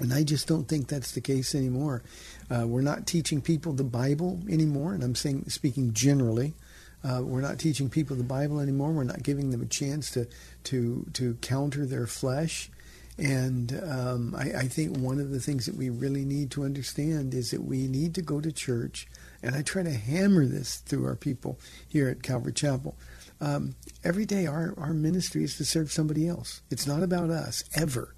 And 0.00 0.12
I 0.12 0.22
just 0.22 0.46
don't 0.46 0.68
think 0.68 0.86
that's 0.86 1.12
the 1.12 1.20
case 1.20 1.56
anymore. 1.56 2.02
Uh, 2.48 2.66
we're 2.68 2.82
not 2.82 3.06
teaching 3.06 3.40
people 3.40 3.72
the 3.72 3.82
Bible 3.82 4.40
anymore, 4.48 4.94
and 4.94 5.02
I'm 5.02 5.16
saying 5.16 5.48
speaking 5.48 5.92
generally. 5.92 6.54
Uh, 7.02 7.22
we're 7.22 7.40
not 7.40 7.58
teaching 7.58 7.88
people 7.88 8.16
the 8.16 8.24
Bible 8.24 8.60
anymore. 8.60 8.90
We're 8.90 9.04
not 9.04 9.22
giving 9.22 9.50
them 9.50 9.62
a 9.62 9.66
chance 9.66 10.10
to 10.12 10.26
to 10.64 11.06
to 11.14 11.34
counter 11.40 11.86
their 11.86 12.06
flesh. 12.06 12.70
And 13.18 13.80
um, 13.82 14.34
I, 14.36 14.60
I 14.60 14.68
think 14.68 14.96
one 14.96 15.18
of 15.18 15.30
the 15.30 15.40
things 15.40 15.66
that 15.66 15.74
we 15.74 15.90
really 15.90 16.24
need 16.24 16.52
to 16.52 16.62
understand 16.64 17.34
is 17.34 17.50
that 17.50 17.64
we 17.64 17.88
need 17.88 18.14
to 18.14 18.22
go 18.22 18.40
to 18.40 18.52
church. 18.52 19.08
And 19.42 19.56
I 19.56 19.62
try 19.62 19.82
to 19.82 19.92
hammer 19.92 20.46
this 20.46 20.76
through 20.76 21.04
our 21.06 21.16
people 21.16 21.58
here 21.88 22.08
at 22.08 22.22
Calvary 22.22 22.52
Chapel. 22.52 22.96
Um, 23.40 23.74
every 24.04 24.24
day, 24.24 24.46
our, 24.46 24.74
our 24.78 24.92
ministry 24.92 25.42
is 25.42 25.56
to 25.56 25.64
serve 25.64 25.92
somebody 25.92 26.28
else. 26.28 26.60
It's 26.70 26.86
not 26.86 27.02
about 27.02 27.30
us, 27.30 27.64
ever. 27.74 28.14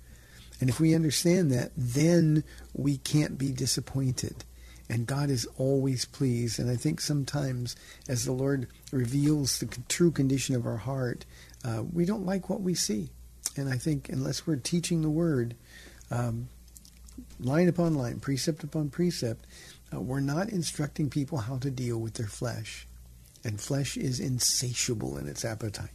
And 0.60 0.68
if 0.68 0.78
we 0.78 0.94
understand 0.94 1.50
that, 1.52 1.72
then 1.76 2.44
we 2.74 2.98
can't 2.98 3.38
be 3.38 3.52
disappointed. 3.52 4.44
And 4.90 5.06
God 5.06 5.30
is 5.30 5.46
always 5.56 6.04
pleased. 6.04 6.58
And 6.58 6.70
I 6.70 6.76
think 6.76 7.00
sometimes, 7.00 7.76
as 8.08 8.24
the 8.24 8.32
Lord 8.32 8.66
reveals 8.92 9.58
the 9.58 9.66
true 9.88 10.10
condition 10.10 10.56
of 10.56 10.66
our 10.66 10.76
heart, 10.76 11.24
uh, 11.64 11.84
we 11.90 12.04
don't 12.04 12.26
like 12.26 12.50
what 12.50 12.60
we 12.60 12.74
see. 12.74 13.10
And 13.56 13.68
I 13.68 13.76
think 13.76 14.08
unless 14.08 14.46
we're 14.46 14.56
teaching 14.56 15.02
the 15.02 15.10
Word, 15.10 15.56
um, 16.10 16.48
line 17.38 17.68
upon 17.68 17.94
line, 17.94 18.20
precept 18.20 18.64
upon 18.64 18.90
precept, 18.90 19.46
uh, 19.92 20.00
we're 20.00 20.20
not 20.20 20.48
instructing 20.50 21.10
people 21.10 21.38
how 21.38 21.58
to 21.58 21.70
deal 21.70 21.98
with 21.98 22.14
their 22.14 22.26
flesh. 22.26 22.86
And 23.44 23.60
flesh 23.60 23.96
is 23.96 24.20
insatiable 24.20 25.16
in 25.16 25.26
its 25.26 25.44
appetite. 25.44 25.90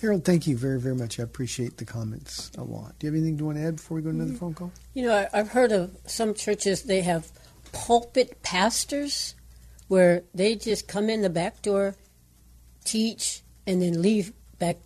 Harold, 0.00 0.24
thank 0.24 0.46
you 0.46 0.56
very, 0.56 0.78
very 0.78 0.94
much. 0.94 1.18
I 1.18 1.22
appreciate 1.22 1.78
the 1.78 1.84
comments 1.84 2.50
a 2.58 2.62
lot. 2.62 2.98
Do 2.98 3.06
you 3.06 3.12
have 3.12 3.18
anything 3.18 3.38
you 3.38 3.46
want 3.46 3.58
to 3.58 3.64
add 3.64 3.76
before 3.76 3.96
we 3.96 4.02
go 4.02 4.10
to 4.10 4.16
another 4.16 4.34
phone 4.34 4.54
call? 4.54 4.70
You 4.92 5.06
know, 5.06 5.14
I, 5.14 5.28
I've 5.32 5.48
heard 5.48 5.72
of 5.72 5.96
some 6.06 6.34
churches, 6.34 6.82
they 6.82 7.00
have 7.02 7.30
pulpit 7.72 8.42
pastors 8.42 9.34
where 9.88 10.22
they 10.34 10.54
just 10.54 10.88
come 10.88 11.08
in 11.08 11.22
the 11.22 11.30
back 11.30 11.62
door, 11.62 11.96
teach, 12.84 13.42
and 13.66 13.80
then 13.80 14.00
leave 14.00 14.32
back 14.58 14.76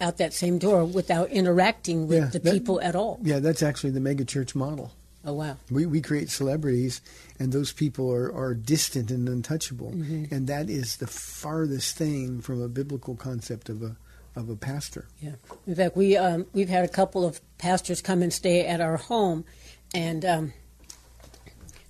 out 0.00 0.16
that 0.18 0.32
same 0.32 0.58
door 0.58 0.84
without 0.84 1.30
interacting 1.30 2.06
with 2.06 2.18
Yeah, 2.18 2.26
the 2.26 2.38
that- 2.38 2.52
people 2.52 2.80
at 2.80 2.94
all. 2.94 3.18
Yeah, 3.22 3.38
that's 3.40 3.62
actually 3.62 3.90
the 3.90 4.00
megachurch 4.00 4.54
model. 4.54 4.92
Oh 5.24 5.32
wow. 5.32 5.56
We, 5.70 5.84
we 5.84 6.00
create 6.00 6.30
celebrities, 6.30 7.00
and 7.38 7.52
those 7.52 7.72
people 7.72 8.10
are, 8.12 8.32
are 8.32 8.54
distant 8.54 9.10
and 9.10 9.28
untouchable. 9.28 9.88
And 9.88 10.46
that 10.46 10.70
is 10.70 10.98
the 10.98 11.08
farthest 11.08 11.96
thing 11.98 12.40
from 12.40 12.62
a 12.62 12.68
biblical 12.68 13.16
concept 13.16 13.68
of 13.68 13.82
a, 13.82 13.96
of 14.36 14.48
a 14.48 14.54
pastor. 14.56 15.06
Yeah. 15.20 15.32
In 15.66 15.74
fact, 15.74 15.96
we 15.96 16.16
um, 16.16 16.46
we've 16.54 16.68
had 16.68 16.84
a 16.84 16.88
couple 16.88 17.26
of 17.26 17.40
pastors 17.58 18.00
come 18.00 18.22
and 18.22 18.32
stay 18.32 18.64
at 18.64 18.80
our 18.80 18.96
home, 18.96 19.44
and 19.92 20.24
um, 20.24 20.52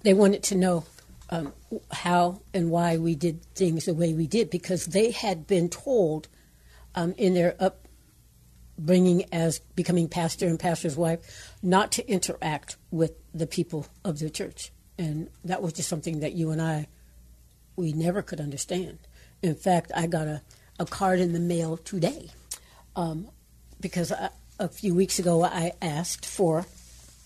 they 0.02 0.14
wanted 0.14 0.42
to 0.44 0.54
know 0.54 0.84
um, 1.30 1.52
how 1.92 2.40
and 2.54 2.70
why 2.70 2.96
we 2.96 3.14
did 3.14 3.44
things 3.54 3.84
the 3.84 3.94
way 3.94 4.14
we 4.14 4.26
did 4.26 4.48
because 4.48 4.86
they 4.86 5.10
had 5.10 5.46
been 5.46 5.68
told 5.68 6.28
um, 6.94 7.14
in 7.18 7.34
their 7.34 7.54
upbringing 8.78 9.24
as 9.32 9.58
becoming 9.74 10.08
pastor 10.08 10.46
and 10.46 10.58
pastor's 10.58 10.96
wife 10.96 11.52
not 11.62 11.92
to 11.92 12.08
interact 12.08 12.76
with 12.90 13.12
the 13.34 13.46
people 13.46 13.86
of 14.04 14.18
the 14.18 14.30
church, 14.30 14.70
and 14.98 15.28
that 15.44 15.62
was 15.62 15.72
just 15.72 15.88
something 15.88 16.20
that 16.20 16.32
you 16.32 16.50
and 16.50 16.62
I 16.62 16.86
we 17.76 17.92
never 17.92 18.22
could 18.22 18.40
understand. 18.40 18.98
In 19.40 19.54
fact, 19.54 19.92
I 19.94 20.08
got 20.08 20.26
a, 20.26 20.42
a 20.80 20.84
card 20.84 21.20
in 21.20 21.32
the 21.32 21.38
mail 21.38 21.76
today 21.76 22.30
um, 22.96 23.28
because 23.80 24.10
I, 24.10 24.30
a 24.58 24.68
few 24.68 24.94
weeks 24.94 25.20
ago 25.20 25.44
I 25.44 25.72
asked 25.80 26.26
for 26.26 26.66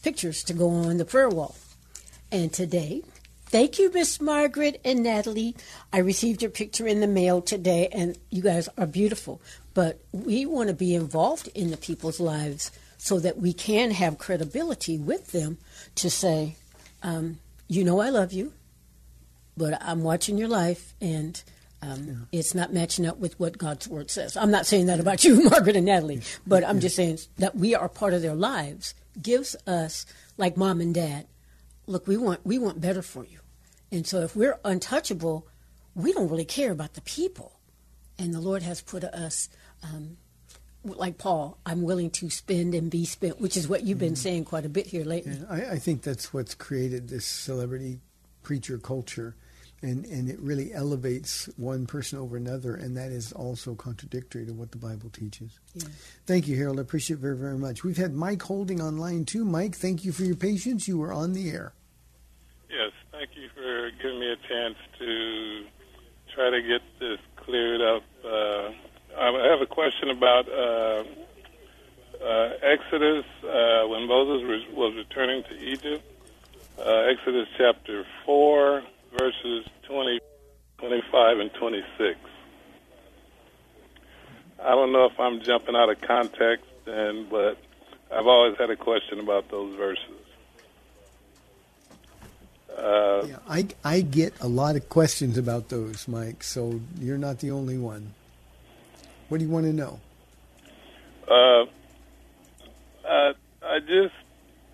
pictures 0.03 0.45
to 0.45 0.53
go 0.53 0.69
on 0.69 0.99
the 0.99 1.07
prayer 1.07 1.31
wall. 1.31 1.57
And 2.31 2.53
today, 2.53 3.03
thank 3.47 3.79
you, 3.79 3.91
Miss 3.93 4.21
Margaret 4.21 4.79
and 4.85 5.03
Natalie. 5.03 5.57
I 5.91 5.99
received 5.99 6.43
your 6.43 6.51
picture 6.51 6.87
in 6.87 7.01
the 7.01 7.07
mail 7.07 7.41
today, 7.41 7.89
and 7.91 8.19
you 8.31 8.43
guys 8.43 8.69
are 8.77 8.87
beautiful. 8.87 9.41
But 9.75 10.01
we 10.13 10.47
want 10.47 10.69
to 10.69 10.75
be 10.75 10.95
involved 10.95 11.49
in 11.55 11.71
the 11.71 11.77
people's 11.77 12.21
lives 12.21 12.71
so 12.99 13.19
that 13.21 13.39
we 13.39 13.53
can 13.53 13.91
have 13.91 14.19
credibility 14.19 14.99
with 14.99 15.33
them 15.33 15.59
to 15.97 16.11
say, 16.11 16.57
um, 17.03 17.39
you 17.69 17.85
know, 17.85 18.01
I 18.01 18.11
love 18.11 18.33
you 18.33 18.53
but 19.57 19.79
I'm 19.83 20.03
watching 20.03 20.39
your 20.39 20.49
life, 20.49 20.95
and 21.01 21.43
um, 21.83 22.29
it's 22.33 22.55
not 22.55 22.73
matching 22.73 23.07
up 23.07 23.19
with 23.19 23.39
what 23.39 23.59
God's 23.59 23.89
word 23.89 24.11
says. 24.11 24.37
I'm 24.37 24.51
not 24.51 24.67
saying 24.67 24.87
that 24.87 25.01
about 25.01 25.25
you, 25.25 25.43
Margaret 25.51 25.77
and 25.77 25.87
Natalie, 25.87 26.23
but 26.47 26.65
I'm 26.65 26.81
just 26.81 26.97
saying 26.97 27.19
that 27.39 27.57
we 27.57 27.75
are 27.75 27.89
part 27.89 28.15
of 28.15 28.23
their 28.23 28.35
lives. 28.35 28.95
Gives 29.21 29.55
us, 29.67 30.07
like 30.39 30.57
mom 30.57 30.81
and 30.81 30.95
dad, 30.95 31.27
look, 31.87 32.07
we 32.07 32.17
want 32.17 32.45
we 32.47 32.59
want 32.59 32.81
better 32.81 33.03
for 33.03 33.25
you, 33.25 33.41
and 33.91 34.07
so 34.07 34.21
if 34.21 34.35
we're 34.35 34.59
untouchable, 34.65 35.47
we 35.95 36.13
don't 36.13 36.31
really 36.31 36.47
care 36.47 36.73
about 36.73 36.95
the 36.95 37.03
people, 37.03 37.61
and 38.19 38.33
the 38.33 38.41
Lord 38.41 38.63
has 38.63 38.81
put 38.81 39.05
us. 39.05 39.49
Um, 39.83 40.17
like 40.85 41.19
Paul, 41.19 41.59
I'm 41.65 41.83
willing 41.83 42.11
to 42.11 42.31
spend 42.31 42.75
and 42.75 42.91
be 42.91 43.05
spent, 43.05 43.41
which 43.41 43.57
is 43.57 43.69
what 43.69 43.85
you've 43.85 43.99
been 43.99 44.17
saying 44.17 44.47
quite 44.47 44.65
a 44.65 44.69
bit 44.69 44.87
here 44.87 45.05
lately. 45.05 45.33
And 45.33 45.47
I, 45.49 45.73
I 45.73 45.79
think 45.79 46.03
that's 46.03 46.33
what's 46.33 46.55
created 46.55 47.09
this 47.09 47.25
celebrity 47.25 48.01
preacher 48.43 48.79
culture. 48.79 49.37
And, 49.85 50.05
and 50.05 50.29
it 50.29 50.39
really 50.39 50.73
elevates 50.73 51.49
one 51.57 51.87
person 51.87 52.17
over 52.17 52.37
another, 52.37 52.77
and 52.77 52.97
that 52.97 53.11
is 53.11 53.33
also 53.33 53.75
contradictory 53.75 54.47
to 54.47 54.53
what 54.53 54.71
the 54.71 54.79
Bible 54.79 55.11
teaches. 55.11 55.59
Yeah. 55.75 55.89
Thank 56.25 56.47
you, 56.47 56.57
Harold. 56.57 56.79
I 56.79 56.83
appreciate 56.83 57.17
it 57.17 57.21
very, 57.21 57.37
very 57.37 57.59
much. 57.59 57.83
We've 57.83 57.97
had 57.97 58.15
Mike 58.15 58.43
Holding 58.43 58.81
on 58.81 58.99
line 58.99 59.25
two. 59.25 59.45
Mike, 59.45 59.75
thank 59.75 60.05
you 60.05 60.13
for 60.13 60.23
your 60.23 60.37
patience. 60.37 60.87
You 60.87 60.99
were 60.99 61.13
on 61.13 61.33
the 61.33 61.51
air. 61.51 61.73
Yes, 62.71 62.93
thank 63.11 63.31
you 63.35 63.49
for 63.57 63.91
giving 64.01 64.21
me 64.21 64.31
a 64.31 64.37
chance 64.49 64.77
to 65.01 65.65
try 66.33 66.51
to 66.51 66.63
get 66.63 66.83
this 67.01 67.19
cleared 67.35 67.81
up. 67.81 68.05
Uh, 68.25 68.71
I 69.23 69.49
have 69.51 69.61
a 69.61 69.67
question 69.67 70.11
about 70.11 70.49
uh, 70.49 71.05
uh, 72.25 72.51
Exodus 72.61 73.25
uh, 73.45 73.87
when 73.87 74.09
Moses 74.09 74.43
re- 74.49 74.75
was 74.75 74.97
returning 74.97 75.45
to 75.45 75.55
Egypt. 75.61 76.05
Uh, 76.77 77.05
Exodus 77.09 77.47
chapter 77.57 78.05
4, 78.27 78.83
verses 79.17 79.67
20, 79.85 80.19
25, 80.79 81.39
and 81.39 81.53
26. 81.55 82.19
I 84.61 84.71
don't 84.71 84.91
know 84.93 85.05
if 85.05 85.19
I'm 85.21 85.41
jumping 85.41 85.77
out 85.77 85.89
of 85.89 86.01
context, 86.01 86.67
and 86.87 87.31
but 87.31 87.59
I've 88.11 88.27
always 88.27 88.57
had 88.59 88.71
a 88.71 88.77
question 88.77 89.21
about 89.21 89.49
those 89.51 89.77
verses. 89.77 90.09
Uh, 92.77 93.25
Yeah, 93.29 93.37
I, 93.49 93.69
I 93.85 94.01
get 94.01 94.35
a 94.41 94.49
lot 94.49 94.75
of 94.75 94.89
questions 94.89 95.39
about 95.39 95.69
those, 95.69 96.09
Mike, 96.09 96.43
so 96.43 96.81
you're 96.99 97.19
not 97.19 97.39
the 97.39 97.53
only 97.53 97.79
one. 97.79 98.15
What 99.33 99.39
do 99.39 99.47
you 99.47 99.51
want 99.51 99.65
to 99.65 99.73
know? 99.73 99.99
Uh, 101.27 101.65
uh, 103.09 103.33
I 103.63 103.79
just 103.79 104.13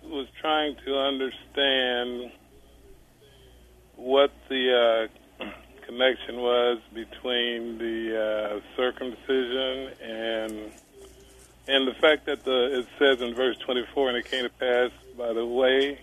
was 0.03 0.27
trying 0.41 0.75
to 0.85 0.97
understand 0.97 2.33
what 3.95 4.33
the 4.49 5.07
uh, 5.39 5.45
connection 5.85 6.41
was 6.41 6.79
between 6.93 7.77
the 7.77 8.59
uh, 8.59 8.75
circumcision 8.75 9.93
and 10.03 10.71
and 11.69 11.87
the 11.87 11.93
fact 12.01 12.25
that 12.25 12.43
the 12.43 12.79
it 12.79 12.87
says 12.99 13.21
in 13.21 13.33
verse 13.35 13.55
24, 13.59 14.09
and 14.09 14.17
it 14.17 14.25
came 14.25 14.43
to 14.43 14.49
pass 14.49 14.91
by 15.17 15.31
the 15.31 15.45
way 15.45 16.01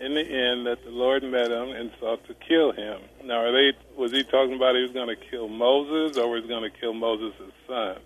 in 0.00 0.14
the 0.14 0.20
end 0.20 0.66
that 0.66 0.84
the 0.84 0.90
Lord 0.90 1.22
met 1.22 1.50
him 1.50 1.70
and 1.70 1.90
sought 2.00 2.26
to 2.26 2.34
kill 2.34 2.72
him. 2.72 3.00
Now, 3.24 3.44
are 3.44 3.52
they 3.52 3.72
was 3.96 4.12
he 4.12 4.22
talking 4.24 4.54
about 4.54 4.74
he 4.74 4.82
was 4.82 4.92
going 4.92 5.08
to 5.08 5.16
kill 5.16 5.48
Moses 5.48 6.18
or 6.18 6.28
was 6.28 6.42
he 6.42 6.48
going 6.48 6.70
to 6.70 6.78
kill 6.78 6.92
Moses' 6.92 7.52
son? 7.66 7.98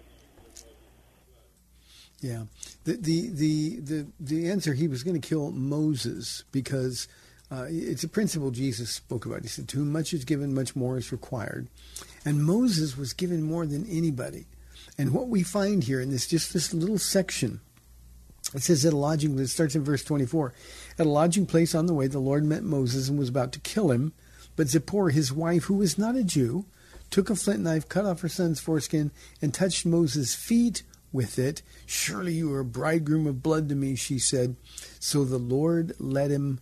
Yeah, 2.20 2.44
the 2.85 2.96
the 2.96 3.29
the 3.31 3.81
the, 3.81 4.07
the 4.20 4.50
answer 4.50 4.74
he 4.74 4.88
was 4.88 5.03
going 5.03 5.18
to 5.20 5.26
kill 5.26 5.50
Moses 5.50 6.44
because 6.53 7.09
uh, 7.50 7.66
it's 7.68 8.05
a 8.05 8.09
principle 8.09 8.50
Jesus 8.50 8.90
spoke 8.90 9.24
about. 9.24 9.42
He 9.42 9.48
said, 9.48 9.68
"To 9.68 9.79
whom 9.79 9.92
much 9.92 10.12
is 10.12 10.24
given, 10.24 10.55
much 10.55 10.76
more 10.76 10.98
is 10.98 11.12
required," 11.12 11.68
and 12.24 12.44
Moses 12.44 12.96
was 12.96 13.14
given 13.14 13.42
more 13.42 13.66
than 13.66 13.87
anybody. 13.87 14.46
And 14.98 15.12
what 15.12 15.29
we 15.29 15.42
find 15.42 15.85
here 15.85 16.00
in 16.00 16.11
this 16.11 16.26
just 16.26 16.53
this 16.53 16.74
little 16.74 16.98
section, 16.98 17.61
it 18.54 18.62
says 18.62 18.84
at 18.84 18.92
a 18.92 18.96
lodging. 18.96 19.38
It 19.38 19.48
starts 19.48 19.74
in 19.74 19.84
verse 19.84 20.04
twenty-four. 20.04 20.52
At 20.98 21.06
a 21.06 21.08
lodging 21.08 21.46
place 21.46 21.74
on 21.74 21.86
the 21.86 21.94
way, 21.94 22.06
the 22.06 22.18
Lord 22.18 22.44
met 22.44 22.62
Moses 22.62 23.08
and 23.08 23.18
was 23.18 23.28
about 23.28 23.52
to 23.52 23.60
kill 23.60 23.90
him, 23.90 24.12
but 24.56 24.68
Zipporah, 24.68 25.12
his 25.12 25.32
wife, 25.32 25.64
who 25.64 25.74
was 25.74 25.96
not 25.96 26.16
a 26.16 26.24
Jew, 26.24 26.66
took 27.10 27.30
a 27.30 27.36
flint 27.36 27.60
knife, 27.60 27.88
cut 27.88 28.04
off 28.04 28.20
her 28.20 28.28
son's 28.28 28.60
foreskin, 28.60 29.10
and 29.40 29.52
touched 29.52 29.86
Moses' 29.86 30.34
feet 30.34 30.82
with 31.12 31.38
it. 31.38 31.62
Surely 31.86 32.34
you 32.34 32.52
are 32.52 32.60
a 32.60 32.64
bridegroom 32.64 33.26
of 33.26 33.42
blood 33.42 33.68
to 33.68 33.74
me, 33.74 33.96
she 33.96 34.18
said. 34.18 34.56
So 35.00 35.24
the 35.24 35.38
Lord 35.38 35.94
let 35.98 36.30
him 36.30 36.60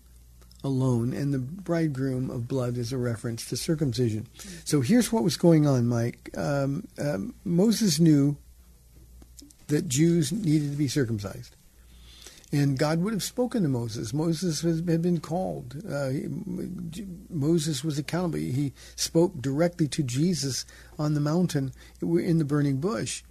alone, 0.64 1.12
and 1.12 1.34
the 1.34 1.38
bridegroom 1.38 2.30
of 2.30 2.48
blood 2.48 2.78
is 2.78 2.92
a 2.92 2.98
reference 2.98 3.46
to 3.48 3.56
circumcision. 3.56 4.26
So 4.64 4.80
here's 4.80 5.12
what 5.12 5.22
was 5.22 5.36
going 5.36 5.66
on, 5.66 5.86
Mike. 5.86 6.30
Um, 6.36 6.88
um, 6.98 7.34
Moses 7.44 8.00
knew 8.00 8.36
that 9.66 9.86
Jews 9.86 10.32
needed 10.32 10.70
to 10.70 10.76
be 10.76 10.88
circumcised. 10.88 11.54
And 12.50 12.78
God 12.78 13.00
would 13.00 13.12
have 13.12 13.22
spoken 13.22 13.62
to 13.62 13.68
Moses. 13.68 14.14
Moses 14.14 14.62
had 14.62 15.02
been 15.02 15.20
called. 15.20 15.82
Uh, 15.86 16.10
Moses 17.28 17.84
was 17.84 17.98
accountable. 17.98 18.38
He 18.38 18.72
spoke 18.96 19.42
directly 19.42 19.86
to 19.88 20.02
Jesus 20.02 20.64
on 20.98 21.12
the 21.12 21.20
mountain 21.20 21.72
in 22.00 22.38
the 22.38 22.46
burning 22.46 22.80
bush. 22.80 23.22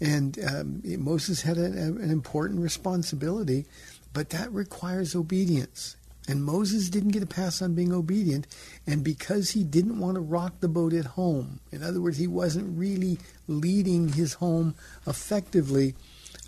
And 0.00 0.38
um, 0.44 0.82
Moses 0.84 1.42
had 1.42 1.56
a, 1.56 1.66
a, 1.66 1.66
an 1.66 2.10
important 2.10 2.60
responsibility, 2.60 3.64
but 4.12 4.30
that 4.30 4.52
requires 4.52 5.14
obedience. 5.14 5.96
And 6.26 6.42
Moses 6.42 6.88
didn't 6.88 7.10
get 7.10 7.22
a 7.22 7.26
pass 7.26 7.60
on 7.60 7.74
being 7.74 7.92
obedient. 7.92 8.46
And 8.86 9.04
because 9.04 9.50
he 9.50 9.62
didn't 9.62 10.00
want 10.00 10.14
to 10.14 10.20
rock 10.20 10.60
the 10.60 10.68
boat 10.68 10.94
at 10.94 11.04
home, 11.04 11.60
in 11.70 11.82
other 11.82 12.00
words, 12.00 12.18
he 12.18 12.26
wasn't 12.26 12.76
really 12.76 13.18
leading 13.46 14.14
his 14.14 14.34
home 14.34 14.74
effectively, 15.06 15.94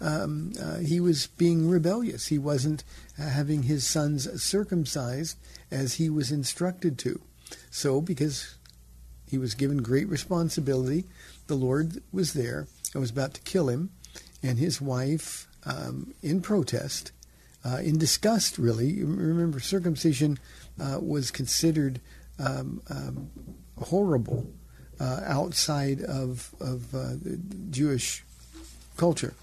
um, 0.00 0.52
uh, 0.60 0.78
he 0.78 1.00
was 1.00 1.26
being 1.26 1.68
rebellious. 1.68 2.26
He 2.28 2.38
wasn't 2.38 2.84
uh, 3.18 3.28
having 3.28 3.64
his 3.64 3.86
sons 3.86 4.42
circumcised 4.42 5.38
as 5.70 5.94
he 5.94 6.10
was 6.10 6.30
instructed 6.30 6.98
to. 6.98 7.20
So, 7.70 8.00
because 8.00 8.56
he 9.28 9.38
was 9.38 9.54
given 9.54 9.78
great 9.78 10.08
responsibility, 10.08 11.04
the 11.46 11.54
Lord 11.54 12.02
was 12.12 12.32
there 12.32 12.66
and 12.92 13.00
was 13.00 13.10
about 13.10 13.34
to 13.34 13.40
kill 13.42 13.68
him, 13.68 13.90
and 14.42 14.58
his 14.58 14.80
wife, 14.80 15.48
um, 15.64 16.14
in 16.22 16.40
protest, 16.40 17.12
uh, 17.64 17.78
in 17.78 17.98
disgust, 17.98 18.58
really. 18.58 19.02
Remember, 19.02 19.58
circumcision 19.60 20.38
uh, 20.80 20.98
was 21.00 21.30
considered 21.30 22.00
um, 22.38 22.82
um, 22.90 23.30
horrible 23.78 24.46
uh, 25.00 25.20
outside 25.24 26.02
of 26.02 26.54
of 26.60 26.94
Jewish 27.70 28.24
culture, 28.96 29.34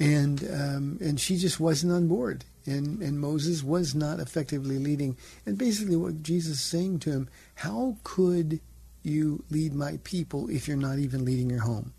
and 0.00 0.42
um, 0.50 0.98
and 1.00 1.20
she 1.20 1.36
just 1.36 1.60
wasn't 1.60 1.92
on 1.92 2.08
board. 2.08 2.44
And 2.66 3.02
and 3.02 3.20
Moses 3.20 3.62
was 3.62 3.94
not 3.94 4.18
effectively 4.18 4.78
leading. 4.78 5.16
And 5.46 5.56
basically, 5.56 5.96
what 5.96 6.22
Jesus 6.22 6.54
is 6.54 6.64
saying 6.64 7.00
to 7.00 7.10
him: 7.10 7.28
How 7.56 7.96
could 8.02 8.60
you 9.02 9.44
lead 9.50 9.74
my 9.74 9.98
people 10.02 10.48
if 10.50 10.66
you're 10.66 10.76
not 10.76 10.98
even 10.98 11.24
leading 11.24 11.50
your 11.50 11.60
home? 11.60 11.92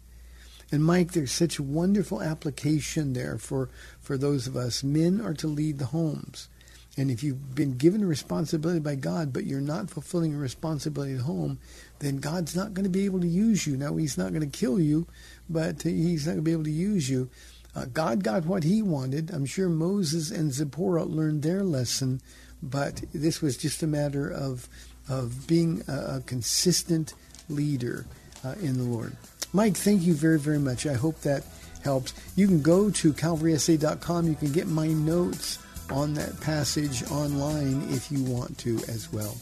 And 0.72 0.86
Mike, 0.86 1.12
there's 1.12 1.34
such 1.34 1.60
a 1.60 1.64
wonderful 1.64 2.22
application 2.22 3.12
there 3.12 3.38
for, 3.38 3.70
for 4.00 4.18
those 4.18 4.48
of 4.48 4.56
us. 4.56 4.84
Men 4.84 5.20
are 5.20 5.34
to 5.34 5.48
lead 5.48 5.80
the 5.80 5.88
homes. 5.88 6.48
And 6.98 7.12
if 7.12 7.24
you've 7.24 7.56
been 7.56 7.78
given 7.78 8.04
a 8.04 8.08
responsibility 8.08 8.80
by 8.80 8.96
God, 8.96 9.34
but 9.34 9.46
you're 9.46 9.62
not 9.62 9.90
fulfilling 9.90 10.34
a 10.34 10.38
responsibility 10.38 11.16
at 11.16 11.22
home, 11.22 11.60
then 12.00 12.18
God's 12.18 12.56
not 12.56 12.74
going 12.74 12.84
to 12.84 12.90
be 12.90 13.06
able 13.06 13.20
to 13.22 13.28
use 13.28 13.66
you. 13.66 13.78
Now, 13.78 13.96
He's 13.96 14.18
not 14.18 14.34
going 14.34 14.50
to 14.50 14.58
kill 14.58 14.80
you, 14.80 15.08
but 15.50 15.82
He's 15.82 16.26
not 16.26 16.34
going 16.34 16.44
to 16.44 16.50
be 16.50 16.52
able 16.52 16.66
to 16.66 16.72
use 16.72 17.10
you. 17.10 17.30
Uh, 17.76 17.86
God 17.86 18.24
got 18.24 18.46
what 18.46 18.64
He 18.64 18.82
wanted. 18.82 19.32
I'm 19.32 19.46
sure 19.46 19.70
Moses 19.70 20.32
and 20.32 20.52
Zipporah 20.52 21.06
learned 21.06 21.44
their 21.44 21.64
lesson, 21.64 22.22
but 22.62 23.02
this 23.14 23.42
was 23.42 23.58
just 23.58 23.84
a 23.84 23.88
matter 23.88 24.30
of 24.30 24.68
of 25.10 25.48
being 25.48 25.84
a, 25.88 26.18
a 26.18 26.24
consistent 26.26 27.14
leader 27.50 28.06
uh, 28.46 28.56
in 28.62 28.78
the 28.78 28.84
Lord. 28.84 29.16
Mike, 29.54 29.76
thank 29.76 30.04
you 30.04 30.14
very, 30.14 30.40
very 30.40 30.60
much. 30.60 30.86
I 30.86 30.94
hope 30.94 31.20
that 31.22 31.44
helps. 31.84 32.14
You 32.36 32.48
can 32.48 32.62
go 32.62 32.90
to 32.90 33.14
calvarysa.com. 33.14 34.28
You 34.28 34.36
can 34.36 34.52
get 34.52 34.68
my 34.68 34.88
notes 34.88 35.60
on 35.90 36.14
that 36.14 36.40
passage 36.40 37.04
online 37.12 37.86
if 37.90 38.12
you 38.12 38.24
want 38.24 38.58
to 38.60 38.78
as 38.88 39.12
well. 39.12 39.36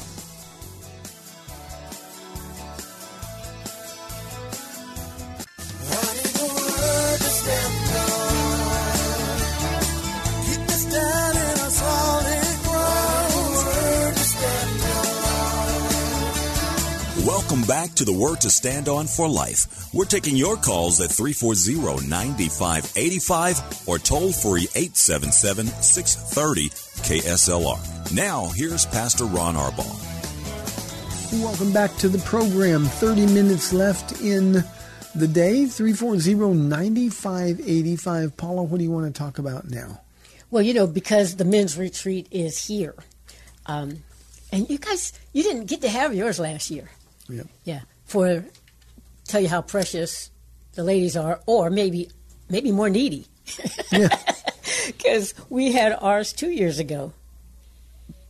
Back 17.70 17.94
to 17.94 18.04
the 18.04 18.12
Word 18.12 18.40
to 18.40 18.50
Stand 18.50 18.88
On 18.88 19.06
for 19.06 19.28
Life. 19.28 19.94
We're 19.94 20.04
taking 20.04 20.34
your 20.34 20.56
calls 20.56 21.00
at 21.00 21.08
340 21.08 22.04
9585 22.08 23.86
or 23.86 23.96
toll 24.00 24.32
free 24.32 24.66
877 24.74 25.66
630 25.68 26.68
KSLR. 27.06 28.12
Now, 28.12 28.50
here's 28.56 28.86
Pastor 28.86 29.24
Ron 29.24 29.54
Arbaugh. 29.54 29.86
Welcome 31.40 31.72
back 31.72 31.94
to 31.98 32.08
the 32.08 32.18
program. 32.18 32.86
30 32.86 33.26
minutes 33.26 33.72
left 33.72 34.20
in 34.20 34.64
the 35.14 35.28
day. 35.28 35.66
340 35.66 36.52
9585. 36.52 38.36
Paula, 38.36 38.64
what 38.64 38.78
do 38.78 38.82
you 38.82 38.90
want 38.90 39.06
to 39.06 39.16
talk 39.16 39.38
about 39.38 39.70
now? 39.70 40.00
Well, 40.50 40.64
you 40.64 40.74
know, 40.74 40.88
because 40.88 41.36
the 41.36 41.44
men's 41.44 41.78
retreat 41.78 42.26
is 42.32 42.66
here. 42.66 42.96
Um, 43.66 44.02
and 44.50 44.68
you 44.68 44.78
guys, 44.78 45.12
you 45.32 45.44
didn't 45.44 45.66
get 45.66 45.82
to 45.82 45.88
have 45.88 46.12
yours 46.12 46.40
last 46.40 46.72
year. 46.72 46.90
Yep. 47.30 47.46
Yeah. 47.64 47.80
For 48.04 48.44
tell 49.26 49.40
you 49.40 49.48
how 49.48 49.62
precious 49.62 50.30
the 50.74 50.84
ladies 50.84 51.16
are, 51.16 51.40
or 51.46 51.70
maybe 51.70 52.10
maybe 52.48 52.72
more 52.72 52.90
needy. 52.90 53.26
yeah. 53.92 54.08
Because 54.86 55.34
we 55.48 55.72
had 55.72 55.96
ours 56.00 56.32
two 56.32 56.50
years 56.50 56.78
ago. 56.78 57.12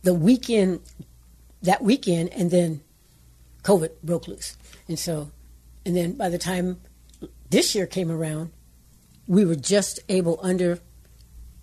The 0.03 0.13
weekend, 0.13 0.79
that 1.61 1.83
weekend, 1.83 2.29
and 2.33 2.49
then 2.49 2.81
COVID 3.63 3.91
broke 4.03 4.27
loose, 4.27 4.57
and 4.87 4.97
so, 4.97 5.31
and 5.85 5.95
then 5.95 6.13
by 6.13 6.29
the 6.29 6.39
time 6.39 6.81
this 7.49 7.75
year 7.75 7.85
came 7.85 8.11
around, 8.11 8.51
we 9.27 9.45
were 9.45 9.55
just 9.55 9.99
able 10.09 10.39
under, 10.41 10.79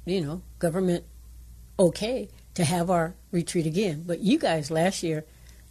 you 0.05 0.20
know, 0.20 0.42
government 0.59 1.05
okay 1.79 2.29
to 2.55 2.64
have 2.64 2.90
our 2.90 3.14
retreat 3.31 3.66
again. 3.66 4.05
But 4.07 4.20
you 4.20 4.38
guys 4.38 4.70
last 4.70 5.03
year 5.03 5.24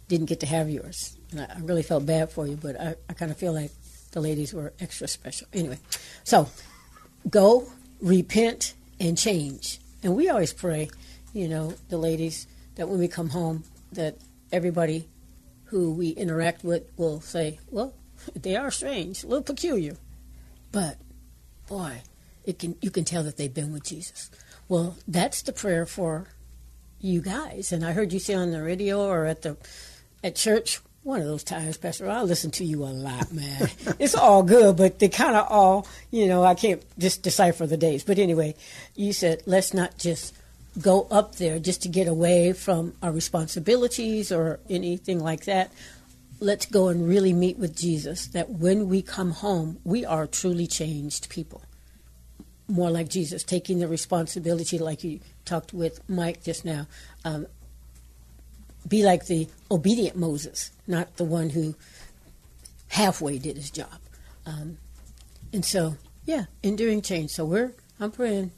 didn't 0.08 0.26
get 0.26 0.40
to 0.40 0.46
have 0.46 0.68
yours. 0.68 1.17
And 1.30 1.40
I, 1.40 1.58
really 1.60 1.82
felt 1.82 2.06
bad 2.06 2.30
for 2.30 2.46
you, 2.46 2.56
but 2.56 2.80
I, 2.80 2.94
I 3.08 3.12
kind 3.12 3.30
of 3.30 3.36
feel 3.36 3.52
like 3.52 3.70
the 4.12 4.20
ladies 4.20 4.54
were 4.54 4.72
extra 4.80 5.06
special. 5.08 5.46
Anyway, 5.52 5.78
so 6.24 6.48
go, 7.28 7.70
repent, 8.00 8.74
and 9.00 9.16
change. 9.16 9.78
And 10.02 10.16
we 10.16 10.28
always 10.28 10.52
pray, 10.52 10.90
you 11.32 11.48
know, 11.48 11.74
the 11.88 11.98
ladies, 11.98 12.46
that 12.76 12.88
when 12.88 12.98
we 12.98 13.08
come 13.08 13.28
home, 13.28 13.64
that 13.92 14.16
everybody 14.52 15.08
who 15.64 15.92
we 15.92 16.10
interact 16.10 16.64
with 16.64 16.90
will 16.96 17.20
say, 17.20 17.58
well, 17.70 17.94
they 18.34 18.56
are 18.56 18.70
strange, 18.70 19.22
a 19.22 19.26
little 19.26 19.42
peculiar, 19.42 19.96
but 20.72 20.96
boy, 21.68 22.02
it 22.44 22.58
can 22.58 22.76
you 22.80 22.90
can 22.90 23.04
tell 23.04 23.22
that 23.24 23.36
they've 23.36 23.52
been 23.52 23.72
with 23.72 23.84
Jesus. 23.84 24.30
Well, 24.68 24.96
that's 25.06 25.42
the 25.42 25.52
prayer 25.52 25.86
for 25.86 26.28
you 27.00 27.20
guys. 27.20 27.72
And 27.72 27.84
I 27.84 27.92
heard 27.92 28.12
you 28.12 28.18
say 28.18 28.34
on 28.34 28.50
the 28.50 28.62
radio 28.62 29.04
or 29.04 29.26
at 29.26 29.42
the 29.42 29.56
at 30.24 30.34
church 30.34 30.80
one 31.08 31.22
of 31.22 31.26
those 31.26 31.42
times, 31.42 31.78
Pastor, 31.78 32.06
I 32.06 32.20
listen 32.20 32.50
to 32.50 32.64
you 32.66 32.84
a 32.84 32.92
lot, 32.92 33.32
man. 33.32 33.70
it's 33.98 34.14
all 34.14 34.42
good, 34.42 34.76
but 34.76 34.98
they 34.98 35.08
kind 35.08 35.36
of 35.36 35.46
all, 35.48 35.88
you 36.10 36.26
know, 36.26 36.44
I 36.44 36.54
can't 36.54 36.84
just 36.98 37.22
decipher 37.22 37.66
the 37.66 37.78
days. 37.78 38.04
But 38.04 38.18
anyway, 38.18 38.54
you 38.94 39.14
said, 39.14 39.42
let's 39.46 39.72
not 39.72 39.96
just 39.96 40.36
go 40.82 41.08
up 41.10 41.36
there 41.36 41.58
just 41.60 41.82
to 41.84 41.88
get 41.88 42.08
away 42.08 42.52
from 42.52 42.92
our 43.02 43.10
responsibilities 43.10 44.30
or 44.30 44.60
anything 44.68 45.18
like 45.18 45.46
that. 45.46 45.72
Let's 46.40 46.66
go 46.66 46.88
and 46.88 47.08
really 47.08 47.32
meet 47.32 47.56
with 47.56 47.74
Jesus, 47.74 48.26
that 48.28 48.50
when 48.50 48.90
we 48.90 49.00
come 49.00 49.30
home, 49.30 49.78
we 49.84 50.04
are 50.04 50.26
truly 50.26 50.66
changed 50.66 51.30
people. 51.30 51.62
More 52.68 52.90
like 52.90 53.08
Jesus, 53.08 53.44
taking 53.44 53.78
the 53.78 53.88
responsibility, 53.88 54.78
like 54.78 55.02
you 55.02 55.20
talked 55.46 55.72
with 55.72 56.06
Mike 56.06 56.44
just 56.44 56.66
now. 56.66 56.86
Um, 57.24 57.46
be 58.88 59.02
like 59.02 59.26
the 59.26 59.48
obedient 59.70 60.16
Moses, 60.16 60.70
not 60.86 61.16
the 61.16 61.24
one 61.24 61.50
who 61.50 61.74
halfway 62.88 63.38
did 63.38 63.56
his 63.56 63.70
job. 63.70 63.98
Um, 64.46 64.78
and 65.52 65.64
so, 65.64 65.96
yeah, 66.24 66.44
enduring 66.62 67.02
change. 67.02 67.30
So 67.30 67.44
we're 67.44 67.72
I'm 68.00 68.10
praying 68.10 68.52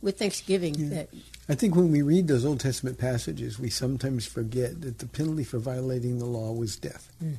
with 0.00 0.18
Thanksgiving 0.18 0.74
yeah. 0.74 0.88
that. 0.90 1.08
I 1.48 1.54
think 1.54 1.74
when 1.74 1.90
we 1.90 2.02
read 2.02 2.28
those 2.28 2.44
Old 2.44 2.60
Testament 2.60 2.98
passages, 2.98 3.58
we 3.58 3.70
sometimes 3.70 4.26
forget 4.26 4.80
that 4.82 4.98
the 4.98 5.06
penalty 5.06 5.44
for 5.44 5.58
violating 5.58 6.18
the 6.18 6.26
law 6.26 6.52
was 6.52 6.76
death. 6.76 7.10
Mm. 7.22 7.38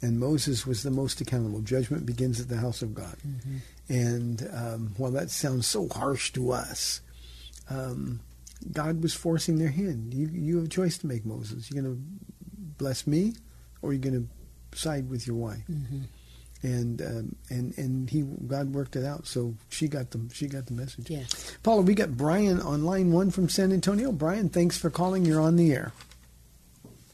And 0.00 0.20
Moses 0.20 0.66
was 0.66 0.82
the 0.82 0.90
most 0.90 1.20
accountable. 1.20 1.60
Judgment 1.60 2.06
begins 2.06 2.40
at 2.40 2.48
the 2.48 2.56
house 2.56 2.82
of 2.82 2.94
God. 2.94 3.16
Mm-hmm. 3.26 3.56
And 3.88 4.50
um, 4.52 4.94
while 4.96 5.10
that 5.10 5.30
sounds 5.30 5.66
so 5.66 5.88
harsh 5.88 6.32
to 6.32 6.52
us, 6.52 7.00
um, 7.68 8.20
God 8.72 9.02
was 9.02 9.14
forcing 9.14 9.58
their 9.58 9.70
hand. 9.70 10.14
You 10.14 10.28
you 10.32 10.56
have 10.56 10.66
a 10.66 10.68
choice 10.68 10.98
to 10.98 11.06
make, 11.06 11.24
Moses. 11.24 11.70
You're 11.70 11.82
going 11.82 11.94
to 11.94 12.02
bless 12.76 13.06
me, 13.06 13.34
or 13.82 13.92
you're 13.92 14.00
going 14.00 14.28
to 14.72 14.78
side 14.78 15.08
with 15.08 15.26
your 15.26 15.36
wife. 15.36 15.64
Mm-hmm. 15.70 16.02
And 16.60 17.00
um, 17.02 17.36
and 17.50 17.78
and 17.78 18.10
he 18.10 18.22
God 18.22 18.74
worked 18.74 18.96
it 18.96 19.04
out. 19.04 19.28
So 19.28 19.54
she 19.68 19.86
got 19.86 20.10
the 20.10 20.20
she 20.32 20.48
got 20.48 20.66
the 20.66 20.72
message. 20.72 21.08
Yeah. 21.08 21.22
Paula, 21.62 21.82
we 21.82 21.94
got 21.94 22.16
Brian 22.16 22.60
on 22.60 22.84
line 22.84 23.12
one 23.12 23.30
from 23.30 23.48
San 23.48 23.72
Antonio. 23.72 24.10
Brian, 24.10 24.48
thanks 24.48 24.76
for 24.76 24.90
calling. 24.90 25.24
You're 25.24 25.40
on 25.40 25.54
the 25.54 25.72
air. 25.72 25.92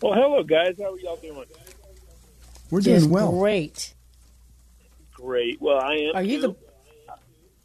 Well, 0.00 0.14
hello 0.14 0.42
guys. 0.42 0.76
How 0.78 0.94
are 0.94 0.98
y'all 0.98 1.16
doing? 1.16 1.44
We're 2.70 2.80
doing 2.80 3.00
Just 3.00 3.10
well. 3.10 3.32
Great. 3.32 3.92
Great. 5.12 5.60
Well, 5.60 5.78
I 5.78 5.94
am. 5.94 6.16
Are 6.16 6.22
you 6.22 6.40
too. 6.40 6.48
the 6.48 6.63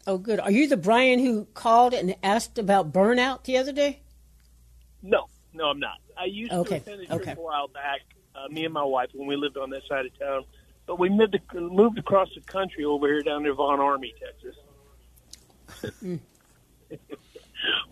Oh, 0.09 0.17
good. 0.17 0.39
Are 0.39 0.49
you 0.49 0.67
the 0.67 0.75
Brian 0.75 1.19
who 1.19 1.45
called 1.53 1.93
and 1.93 2.15
asked 2.23 2.57
about 2.57 2.91
burnout 2.91 3.43
the 3.43 3.57
other 3.57 3.71
day? 3.71 3.99
No, 5.03 5.27
no, 5.53 5.65
I'm 5.65 5.79
not. 5.79 5.99
I 6.17 6.25
used 6.25 6.51
Okay, 6.51 6.79
to 6.79 6.83
attend 6.93 7.01
a 7.01 7.05
church 7.05 7.21
okay. 7.21 7.31
a 7.33 7.35
while 7.35 7.67
back. 7.67 8.01
Uh, 8.33 8.47
me 8.47 8.65
and 8.65 8.73
my 8.73 8.83
wife 8.83 9.09
when 9.13 9.27
we 9.27 9.35
lived 9.35 9.55
on 9.55 9.69
that 9.69 9.83
side 9.87 10.07
of 10.07 10.17
town, 10.17 10.45
but 10.87 10.97
we 10.97 11.09
moved 11.09 11.37
moved 11.53 11.99
across 11.99 12.27
the 12.33 12.41
country 12.41 12.85
over 12.85 13.05
here 13.05 13.21
down 13.21 13.43
near 13.43 13.53
Von 13.53 13.77
Ormy, 13.77 14.13
Texas. 14.19 14.55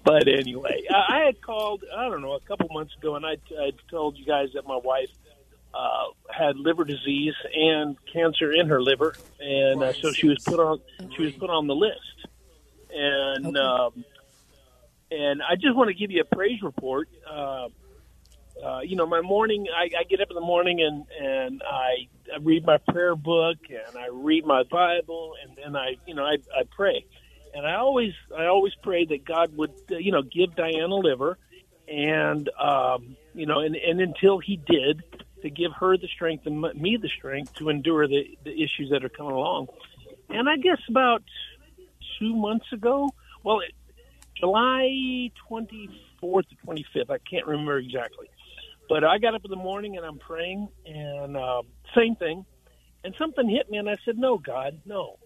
but 0.04 0.28
anyway, 0.28 0.86
I, 0.90 1.18
I 1.18 1.26
had 1.28 1.40
called. 1.40 1.84
I 1.96 2.10
don't 2.10 2.24
know 2.24 2.34
a 2.34 2.40
couple 2.40 2.68
months 2.72 2.96
ago, 2.96 3.16
and 3.16 3.28
I 3.28 3.38
I 3.60 3.74
told 3.92 4.18
you 4.18 4.26
guys 4.26 4.50
that 4.56 4.66
my 4.66 4.78
wife 4.84 5.12
uh, 5.74 6.06
had 6.32 6.58
liver 6.58 6.84
disease 6.86 7.34
and 7.54 7.98
cancer 8.12 8.54
in 8.54 8.68
her 8.68 8.82
liver, 8.82 9.18
and 9.40 9.82
uh, 9.84 9.94
so 10.02 10.12
she 10.14 10.28
was 10.28 10.40
put 10.48 10.60
on 10.60 10.80
she 11.16 11.24
was 11.24 11.34
put 11.40 11.50
on 11.50 11.68
the 11.68 11.76
list. 11.76 12.28
And 12.92 13.46
Okay. 13.48 13.58
um, 13.58 14.06
and 15.12 15.42
I 15.42 15.56
just 15.56 15.76
want 15.76 15.90
to 15.90 15.94
give 15.94 16.12
you 16.12 16.22
a 16.22 16.36
praise 16.36 16.62
report. 16.62 17.08
Uh, 17.30 17.68
uh, 18.64 18.80
you 18.82 18.96
know, 18.96 19.06
my 19.06 19.22
morning, 19.22 19.68
I, 19.76 19.84
I 20.00 20.04
get 20.10 20.20
up 20.22 20.30
in 20.32 20.36
the 20.36 20.42
morning 20.42 20.82
and 20.82 21.06
and 21.22 21.62
I, 21.64 22.08
I 22.34 22.38
read 22.42 22.66
my 22.66 22.78
prayer 22.90 23.16
book 23.16 23.58
and 23.70 23.98
I 23.98 24.08
read 24.12 24.46
my 24.46 24.64
Bible 24.70 25.34
and 25.44 25.56
then 25.56 25.76
I, 25.76 25.96
you 26.06 26.16
know, 26.16 26.24
I, 26.24 26.38
I 26.56 26.64
pray. 26.76 27.06
And 27.54 27.66
I 27.66 27.76
always, 27.76 28.14
I 28.38 28.46
always 28.46 28.74
pray 28.84 29.06
that 29.06 29.26
God 29.26 29.56
would, 29.56 29.74
uh, 29.92 29.98
you 29.98 30.12
know, 30.12 30.22
give 30.24 30.56
Diana 30.56 30.96
liver, 30.96 31.38
and 31.88 32.50
um, 32.62 33.16
you 33.34 33.46
know, 33.46 33.60
and 33.60 33.76
and 33.76 34.02
until 34.02 34.40
He 34.40 34.58
did, 34.58 35.02
to 35.42 35.50
give 35.50 35.72
her 35.80 35.98
the 35.98 36.08
strength 36.08 36.46
and 36.48 36.60
me 36.62 36.98
the 37.02 37.10
strength 37.10 37.54
to 37.56 37.70
endure 37.70 38.08
the 38.08 38.38
the 38.44 38.52
issues 38.52 38.90
that 38.92 39.04
are 39.04 39.10
coming 39.10 39.34
along. 39.34 39.68
And 40.30 40.50
I 40.50 40.58
guess 40.58 40.80
about 40.90 41.24
two 42.20 42.36
months 42.36 42.66
ago. 42.74 43.10
Well, 43.44 43.60
it, 43.62 43.72
July 44.36 45.32
24th 45.50 45.90
or 46.22 46.42
25th. 46.66 47.10
I 47.10 47.18
can't 47.30 47.46
remember 47.48 47.78
exactly. 47.78 48.28
But 48.90 49.04
I 49.04 49.18
got 49.18 49.36
up 49.36 49.42
in 49.44 49.52
the 49.52 49.58
morning 49.58 49.98
and 49.98 50.06
I'm 50.06 50.18
praying, 50.20 50.70
and 50.86 51.36
uh, 51.36 51.62
same 51.96 52.16
thing. 52.16 52.46
And 53.04 53.14
something 53.18 53.48
hit 53.50 53.70
me, 53.70 53.78
and 53.78 53.90
I 53.90 53.98
said, 54.06 54.18
"No, 54.18 54.38
God, 54.38 54.80
no, 54.86 55.18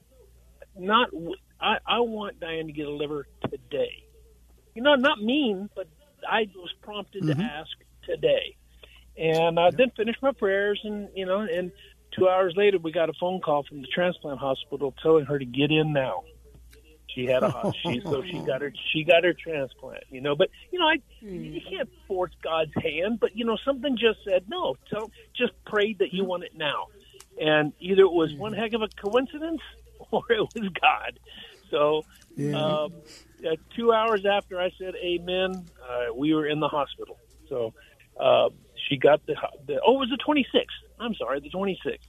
not. 0.77 1.09
I, 1.59 1.77
I 1.85 1.99
want 1.99 2.39
Diane 2.39 2.67
to 2.67 2.73
get 2.73 2.87
a 2.87 2.91
liver 2.91 3.27
today. 3.49 4.03
You 4.75 4.81
know, 4.81 4.95
not 4.95 5.21
mean, 5.21 5.69
but 5.75 5.87
I 6.27 6.47
was 6.55 6.71
prompted 6.81 7.23
Mm-hmm. 7.23 7.39
to 7.39 7.45
ask 7.45 7.69
today. 8.03 8.55
And 9.21 9.59
I 9.59 9.69
then 9.69 9.91
finished 9.95 10.17
my 10.23 10.31
prayers, 10.31 10.81
and 10.83 11.07
you 11.15 11.27
know, 11.27 11.41
and 11.41 11.71
two 12.17 12.27
hours 12.27 12.55
later, 12.57 12.79
we 12.79 12.91
got 12.91 13.09
a 13.09 13.13
phone 13.19 13.39
call 13.39 13.63
from 13.69 13.81
the 13.81 13.87
transplant 13.93 14.39
hospital 14.39 14.95
telling 15.03 15.25
her 15.25 15.37
to 15.37 15.45
get 15.45 15.69
in 15.69 15.93
now. 15.93 16.23
She 17.13 17.25
had 17.25 17.43
a 17.43 17.71
she 17.85 18.01
so 18.09 18.23
she 18.31 18.39
got 18.39 18.61
her 18.61 18.73
she 18.91 19.03
got 19.03 19.23
her 19.23 19.33
transplant, 19.33 20.03
you 20.09 20.21
know. 20.21 20.35
But 20.35 20.49
you 20.71 20.79
know, 20.79 20.87
I 20.87 20.95
you 21.21 21.61
can't 21.69 21.89
force 22.07 22.31
God's 22.43 22.71
hand, 22.75 23.19
but 23.21 23.35
you 23.35 23.45
know, 23.45 23.57
something 23.63 23.95
just 23.95 24.19
said 24.27 24.45
no. 24.47 24.75
So 24.89 25.11
just 25.37 25.53
pray 25.67 25.95
that 25.99 26.13
you 26.13 26.25
want 26.25 26.43
it 26.43 26.53
now, 26.55 26.87
and 27.37 27.73
either 27.79 28.01
it 28.01 28.11
was 28.11 28.33
one 28.35 28.53
heck 28.53 28.73
of 28.73 28.81
a 28.81 28.89
coincidence 28.99 29.61
or 30.11 30.23
it 30.29 30.49
was 30.55 30.69
God. 30.81 31.19
So, 31.69 32.05
Yeah. 32.35 32.83
um, 32.85 32.93
uh, 33.45 33.55
two 33.75 33.91
hours 33.91 34.25
after 34.25 34.59
I 34.59 34.71
said 34.79 34.93
Amen, 35.03 35.67
uh, 35.87 36.13
we 36.15 36.33
were 36.33 36.47
in 36.47 36.59
the 36.59 36.67
hospital. 36.67 37.17
So 37.49 37.73
uh, 38.19 38.49
she 38.91 38.97
got 38.97 39.25
the, 39.25 39.35
the 39.65 39.79
oh, 39.85 39.95
it 39.95 39.99
was 39.99 40.09
the 40.09 40.17
26th. 40.17 40.65
I'm 40.99 41.15
sorry, 41.15 41.39
the 41.39 41.49
26th, 41.49 41.99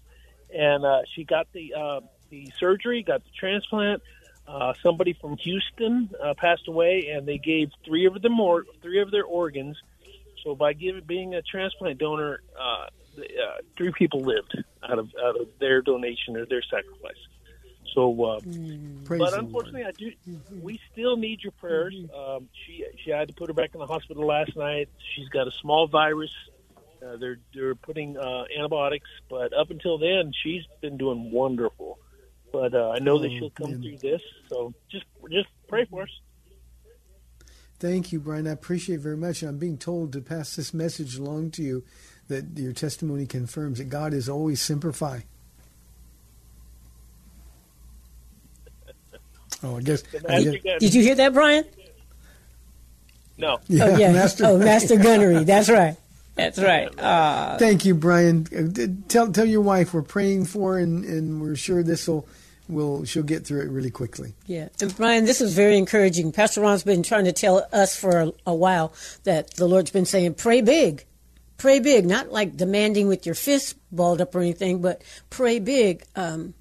and 0.52 0.84
uh, 0.84 1.02
she 1.14 1.24
got 1.24 1.46
the 1.52 1.74
uh, 1.74 2.00
the 2.30 2.50
surgery, 2.58 3.02
got 3.02 3.22
the 3.22 3.30
transplant. 3.38 4.02
Uh, 4.48 4.72
somebody 4.82 5.16
from 5.20 5.36
Houston 5.36 6.10
uh, 6.22 6.34
passed 6.36 6.66
away, 6.66 7.12
and 7.14 7.26
they 7.26 7.38
gave 7.38 7.70
three 7.84 8.06
of 8.06 8.20
them 8.20 8.40
or 8.40 8.64
three 8.82 9.00
of 9.00 9.12
their 9.12 9.24
organs. 9.24 9.76
So 10.42 10.56
by 10.56 10.72
giving 10.72 11.04
being 11.04 11.34
a 11.34 11.42
transplant 11.42 11.98
donor, 11.98 12.40
uh, 12.60 12.86
the, 13.14 13.22
uh, 13.22 13.60
three 13.76 13.92
people 13.96 14.22
lived 14.22 14.58
out 14.82 14.98
of 14.98 15.08
out 15.24 15.40
of 15.40 15.46
their 15.60 15.82
donation 15.82 16.36
or 16.36 16.46
their 16.46 16.62
sacrifice. 16.62 17.14
So, 17.94 18.24
uh, 18.24 18.40
Praise 19.04 19.18
but 19.18 19.38
unfortunately, 19.38 19.84
I 19.84 19.92
do. 19.92 20.12
We 20.60 20.80
still 20.92 21.16
need 21.16 21.42
your 21.42 21.52
prayers. 21.52 21.94
Um, 22.16 22.48
she 22.66 22.84
she 23.04 23.10
had 23.10 23.28
to 23.28 23.34
put 23.34 23.48
her 23.48 23.54
back 23.54 23.70
in 23.74 23.80
the 23.80 23.86
hospital 23.86 24.26
last 24.26 24.56
night. 24.56 24.88
She's 25.14 25.28
got 25.28 25.48
a 25.48 25.52
small 25.60 25.88
virus. 25.88 26.30
Uh, 27.04 27.16
they're 27.16 27.38
they're 27.54 27.74
putting 27.74 28.16
uh, 28.16 28.44
antibiotics, 28.56 29.08
but 29.28 29.52
up 29.52 29.70
until 29.70 29.98
then, 29.98 30.32
she's 30.42 30.62
been 30.80 30.96
doing 30.96 31.30
wonderful. 31.32 31.98
But 32.52 32.74
uh, 32.74 32.90
I 32.90 32.98
know 33.00 33.18
that 33.18 33.30
Oh, 33.32 33.38
she'll 33.38 33.50
come 33.50 33.70
man. 33.72 33.82
through 33.82 33.98
this. 33.98 34.20
So 34.48 34.72
just 34.90 35.04
just 35.30 35.48
pray 35.68 35.84
for 35.86 36.02
us. 36.02 36.08
Thank 37.80 38.12
you, 38.12 38.20
Brian. 38.20 38.46
I 38.46 38.50
appreciate 38.52 38.96
it 38.96 39.00
very 39.00 39.16
much. 39.16 39.42
I'm 39.42 39.58
being 39.58 39.78
told 39.78 40.12
to 40.12 40.20
pass 40.20 40.54
this 40.54 40.72
message 40.72 41.16
along 41.16 41.50
to 41.52 41.62
you 41.62 41.82
that 42.28 42.56
your 42.56 42.72
testimony 42.72 43.26
confirms 43.26 43.78
that 43.78 43.88
God 43.88 44.14
is 44.14 44.28
always 44.28 44.60
simplify. 44.60 45.20
Oh, 49.64 49.76
I 49.76 49.80
guess. 49.80 50.02
I 50.28 50.42
guess 50.42 50.80
Did 50.80 50.92
you 50.94 51.02
hear 51.02 51.14
that, 51.14 51.32
Brian? 51.32 51.64
No. 53.38 53.60
yeah, 53.68 53.84
oh, 53.84 53.96
yeah. 53.96 54.12
Master. 54.18 54.44
Oh, 54.46 54.58
Master 54.58 54.96
Gunnery. 54.96 55.44
That's 55.44 55.70
right. 55.70 55.96
That's 56.34 56.58
right. 56.58 56.88
Uh, 56.98 57.58
Thank 57.58 57.84
you, 57.84 57.94
Brian. 57.94 58.46
Uh, 58.56 58.86
Tell 59.08 59.30
tell 59.32 59.44
your 59.44 59.60
wife 59.60 59.92
we're 59.92 60.02
praying 60.02 60.46
for, 60.46 60.78
and, 60.78 61.04
and 61.04 61.40
we're 61.40 61.56
sure 61.56 61.82
this 61.82 62.06
will 62.06 62.26
will 62.68 63.04
she'll 63.04 63.22
get 63.22 63.44
through 63.46 63.62
it 63.62 63.68
really 63.70 63.90
quickly. 63.90 64.34
Yeah, 64.46 64.68
and 64.80 64.96
Brian, 64.96 65.24
this 65.24 65.40
is 65.40 65.54
very 65.54 65.76
encouraging. 65.76 66.32
Pastor 66.32 66.60
Ron's 66.60 66.84
been 66.84 67.02
trying 67.02 67.24
to 67.24 67.32
tell 67.32 67.66
us 67.72 67.96
for 67.96 68.20
a, 68.20 68.32
a 68.46 68.54
while 68.54 68.92
that 69.24 69.54
the 69.54 69.66
Lord's 69.66 69.90
been 69.90 70.06
saying, 70.06 70.34
pray 70.34 70.60
big, 70.60 71.04
pray 71.58 71.80
big, 71.80 72.06
not 72.06 72.30
like 72.30 72.56
demanding 72.56 73.08
with 73.08 73.26
your 73.26 73.34
fists 73.34 73.74
balled 73.90 74.20
up 74.20 74.34
or 74.34 74.40
anything, 74.40 74.80
but 74.80 75.02
pray 75.30 75.58
big. 75.58 76.04
Um, 76.16 76.54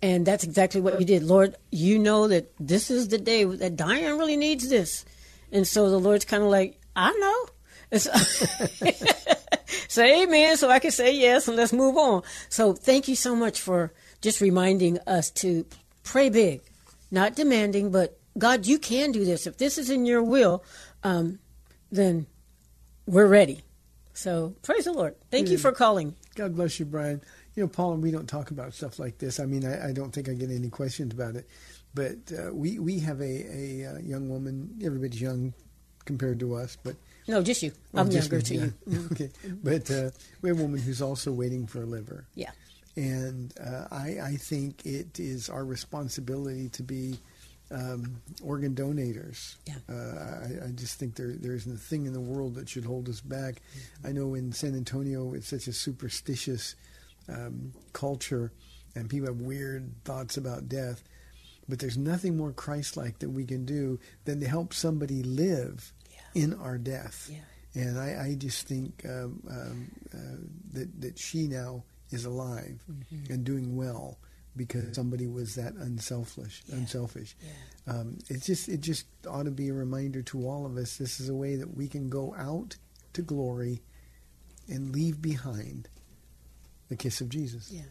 and 0.00 0.24
that's 0.24 0.44
exactly 0.44 0.80
what 0.80 1.00
you 1.00 1.06
did. 1.06 1.24
Lord, 1.24 1.56
you 1.70 1.98
know 1.98 2.28
that 2.28 2.52
this 2.60 2.90
is 2.90 3.08
the 3.08 3.18
day 3.18 3.44
that 3.44 3.76
Diane 3.76 4.16
really 4.18 4.36
needs 4.36 4.68
this. 4.68 5.04
And 5.50 5.66
so 5.66 5.90
the 5.90 5.98
Lord's 5.98 6.24
kind 6.24 6.42
of 6.42 6.50
like, 6.50 6.78
I 6.94 7.12
know. 7.12 7.54
So- 7.96 8.12
say 9.88 10.22
amen 10.22 10.56
so 10.56 10.70
I 10.70 10.78
can 10.78 10.90
say 10.90 11.14
yes 11.14 11.48
and 11.48 11.56
let's 11.56 11.72
move 11.72 11.96
on. 11.96 12.22
So 12.48 12.72
thank 12.74 13.08
you 13.08 13.16
so 13.16 13.34
much 13.34 13.60
for 13.60 13.92
just 14.20 14.40
reminding 14.40 14.98
us 15.06 15.30
to 15.30 15.64
pray 16.02 16.28
big, 16.28 16.60
not 17.10 17.34
demanding, 17.34 17.90
but 17.90 18.18
God, 18.36 18.66
you 18.66 18.78
can 18.78 19.12
do 19.12 19.24
this. 19.24 19.46
If 19.46 19.58
this 19.58 19.78
is 19.78 19.90
in 19.90 20.06
your 20.06 20.22
will, 20.22 20.62
um, 21.02 21.38
then 21.90 22.26
we're 23.06 23.26
ready. 23.26 23.62
So 24.12 24.54
praise 24.62 24.84
the 24.84 24.92
Lord. 24.92 25.14
Thank 25.30 25.48
you 25.48 25.58
for 25.58 25.72
calling. 25.72 26.14
God 26.34 26.54
bless 26.54 26.78
you, 26.78 26.86
Brian. 26.86 27.20
You 27.54 27.64
know, 27.64 27.68
Paul 27.68 27.94
and 27.94 28.02
we 28.02 28.10
don't 28.10 28.28
talk 28.28 28.50
about 28.50 28.74
stuff 28.74 28.98
like 28.98 29.18
this. 29.18 29.40
I 29.40 29.46
mean, 29.46 29.64
I, 29.64 29.88
I 29.88 29.92
don't 29.92 30.12
think 30.12 30.28
I 30.28 30.34
get 30.34 30.50
any 30.50 30.68
questions 30.68 31.12
about 31.12 31.34
it. 31.34 31.48
But 31.94 32.18
uh, 32.32 32.52
we 32.54 32.78
we 32.78 33.00
have 33.00 33.20
a, 33.20 33.24
a 33.24 33.86
uh, 33.94 33.98
young 33.98 34.28
woman. 34.28 34.78
Everybody's 34.84 35.20
young 35.20 35.54
compared 36.04 36.38
to 36.40 36.54
us, 36.54 36.76
but 36.82 36.94
No, 37.28 37.42
just 37.42 37.62
you. 37.62 37.72
Oh, 37.94 38.00
I'm 38.00 38.10
just 38.10 38.30
younger 38.30 38.36
me, 38.38 38.42
to 38.42 38.54
yeah. 38.54 38.68
you. 38.86 39.08
okay, 39.12 39.30
but 39.62 39.90
uh, 39.90 40.10
we 40.40 40.48
have 40.48 40.58
a 40.58 40.62
woman 40.62 40.80
who's 40.80 41.02
also 41.02 41.30
waiting 41.30 41.66
for 41.66 41.82
a 41.82 41.86
liver. 41.86 42.26
Yeah. 42.34 42.50
and 42.96 43.52
uh, 43.60 43.86
I, 43.90 44.18
I 44.22 44.36
think 44.36 44.84
it 44.86 45.20
is 45.20 45.48
our 45.48 45.64
responsibility 45.64 46.70
to 46.70 46.82
be 46.82 47.18
um, 47.70 48.20
organ 48.42 48.74
donators. 48.74 49.56
Yeah. 49.66 49.74
Uh, 49.88 49.94
I, 49.94 50.68
I 50.68 50.70
just 50.74 50.98
think 50.98 51.16
there 51.16 51.32
there 51.32 51.54
isn't 51.54 51.72
a 51.72 51.78
thing 51.78 52.06
in 52.06 52.12
the 52.12 52.20
world 52.20 52.54
that 52.54 52.68
should 52.68 52.84
hold 52.84 53.08
us 53.08 53.20
back. 53.20 53.56
Mm-hmm. 53.56 54.06
I 54.06 54.12
know 54.12 54.34
in 54.34 54.52
San 54.52 54.74
Antonio 54.74 55.34
it's 55.34 55.48
such 55.48 55.68
a 55.68 55.72
superstitious 55.72 56.74
um, 57.28 57.72
culture, 57.92 58.52
and 58.94 59.10
people 59.10 59.28
have 59.28 59.40
weird 59.40 59.92
thoughts 60.04 60.36
about 60.36 60.68
death. 60.68 61.02
But 61.68 61.80
there's 61.80 61.98
nothing 61.98 62.34
more 62.38 62.52
Christ-like 62.52 63.18
that 63.18 63.28
we 63.28 63.44
can 63.44 63.66
do 63.66 64.00
than 64.24 64.40
to 64.40 64.48
help 64.48 64.72
somebody 64.72 65.22
live 65.22 65.92
in 66.34 66.54
our 66.54 66.78
death. 66.78 67.28
Yeah. 67.30 67.82
And 67.82 67.98
I, 67.98 68.28
I 68.30 68.34
just 68.34 68.66
think 68.66 69.04
um, 69.04 69.42
um, 69.50 69.90
uh, 70.14 70.36
that 70.72 71.00
that 71.00 71.18
she 71.18 71.46
now 71.46 71.84
is 72.10 72.24
alive 72.24 72.80
Mm-hmm. 72.90 73.32
and 73.32 73.44
doing 73.44 73.76
well 73.76 74.18
because 74.56 74.94
somebody 74.96 75.26
was 75.26 75.54
that 75.56 75.74
unselfish. 75.74 76.62
Unselfish. 76.72 77.36
Um, 77.86 78.18
it 78.28 78.42
just 78.42 78.68
it 78.68 78.80
just 78.80 79.06
ought 79.28 79.44
to 79.44 79.50
be 79.50 79.68
a 79.68 79.74
reminder 79.74 80.22
to 80.22 80.48
all 80.48 80.66
of 80.66 80.76
us. 80.76 80.96
This 80.96 81.20
is 81.20 81.28
a 81.28 81.34
way 81.34 81.56
that 81.56 81.76
we 81.76 81.86
can 81.88 82.08
go 82.08 82.34
out 82.36 82.76
to 83.12 83.22
glory 83.22 83.82
and 84.68 84.92
leave 84.92 85.22
behind 85.22 85.88
the 86.88 86.96
kiss 86.96 87.20
of 87.20 87.28
Jesus. 87.28 87.70
Yeah. 87.70 87.82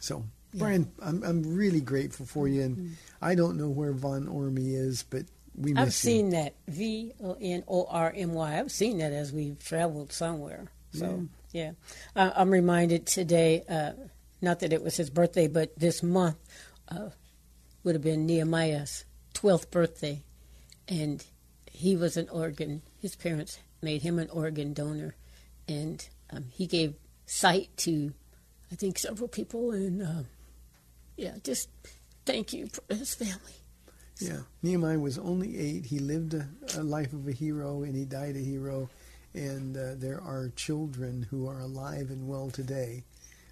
So, 0.00 0.24
Brian, 0.54 0.90
I'm 1.02 1.22
I'm 1.22 1.42
really 1.56 1.80
grateful 1.80 2.24
for 2.26 2.48
you, 2.48 2.62
and 2.62 2.96
I 3.20 3.34
don't 3.34 3.56
know 3.58 3.68
where 3.68 3.92
Von 3.92 4.26
Ormy 4.26 4.74
is, 4.74 5.02
but 5.02 5.24
we 5.56 5.74
I've 5.74 5.86
you. 5.86 5.90
seen 5.90 6.30
that 6.30 6.54
V 6.68 7.12
O 7.22 7.36
N 7.40 7.64
O 7.68 7.86
R 7.88 8.12
M 8.14 8.32
Y. 8.34 8.58
I've 8.58 8.70
seen 8.72 8.98
that 8.98 9.12
as 9.12 9.32
we've 9.32 9.62
traveled 9.64 10.12
somewhere. 10.12 10.66
So 10.92 11.26
yeah, 11.52 11.72
Uh, 12.14 12.30
I'm 12.34 12.50
reminded 12.50 13.06
today. 13.06 13.62
Uh, 13.68 13.92
not 14.42 14.60
that 14.60 14.72
it 14.72 14.82
was 14.82 14.96
his 14.96 15.10
birthday, 15.10 15.46
but 15.48 15.78
this 15.78 16.02
month 16.02 16.36
uh, 16.88 17.10
would 17.84 17.94
have 17.94 18.02
been 18.02 18.26
Nehemiah's 18.26 19.04
12th 19.34 19.70
birthday, 19.70 20.22
and 20.88 21.24
he 21.70 21.96
was 21.96 22.16
an 22.16 22.28
organ. 22.30 22.82
His 22.98 23.14
parents 23.16 23.58
made 23.82 24.02
him 24.02 24.18
an 24.18 24.28
organ 24.30 24.72
donor, 24.72 25.14
and 25.68 26.06
um, 26.30 26.46
he 26.52 26.66
gave 26.66 26.94
sight 27.26 27.68
to, 27.78 28.12
I 28.72 28.74
think, 28.76 28.98
several 28.98 29.28
people. 29.28 29.72
And 29.72 30.02
uh, 30.02 30.22
yeah, 31.16 31.34
just 31.42 31.68
thank 32.24 32.52
you 32.52 32.68
for 32.68 32.82
his 32.94 33.14
family. 33.14 33.56
Yeah, 34.18 34.40
Nehemiah 34.62 34.98
was 34.98 35.18
only 35.18 35.58
eight. 35.58 35.86
He 35.86 35.98
lived 35.98 36.34
a, 36.34 36.48
a 36.76 36.82
life 36.82 37.12
of 37.12 37.28
a 37.28 37.32
hero, 37.32 37.82
and 37.82 37.94
he 37.94 38.04
died 38.04 38.36
a 38.36 38.40
hero. 38.40 38.88
And 39.34 39.76
uh, 39.76 39.94
there 39.96 40.20
are 40.20 40.50
children 40.56 41.26
who 41.30 41.46
are 41.46 41.60
alive 41.60 42.08
and 42.10 42.26
well 42.26 42.48
today 42.50 43.04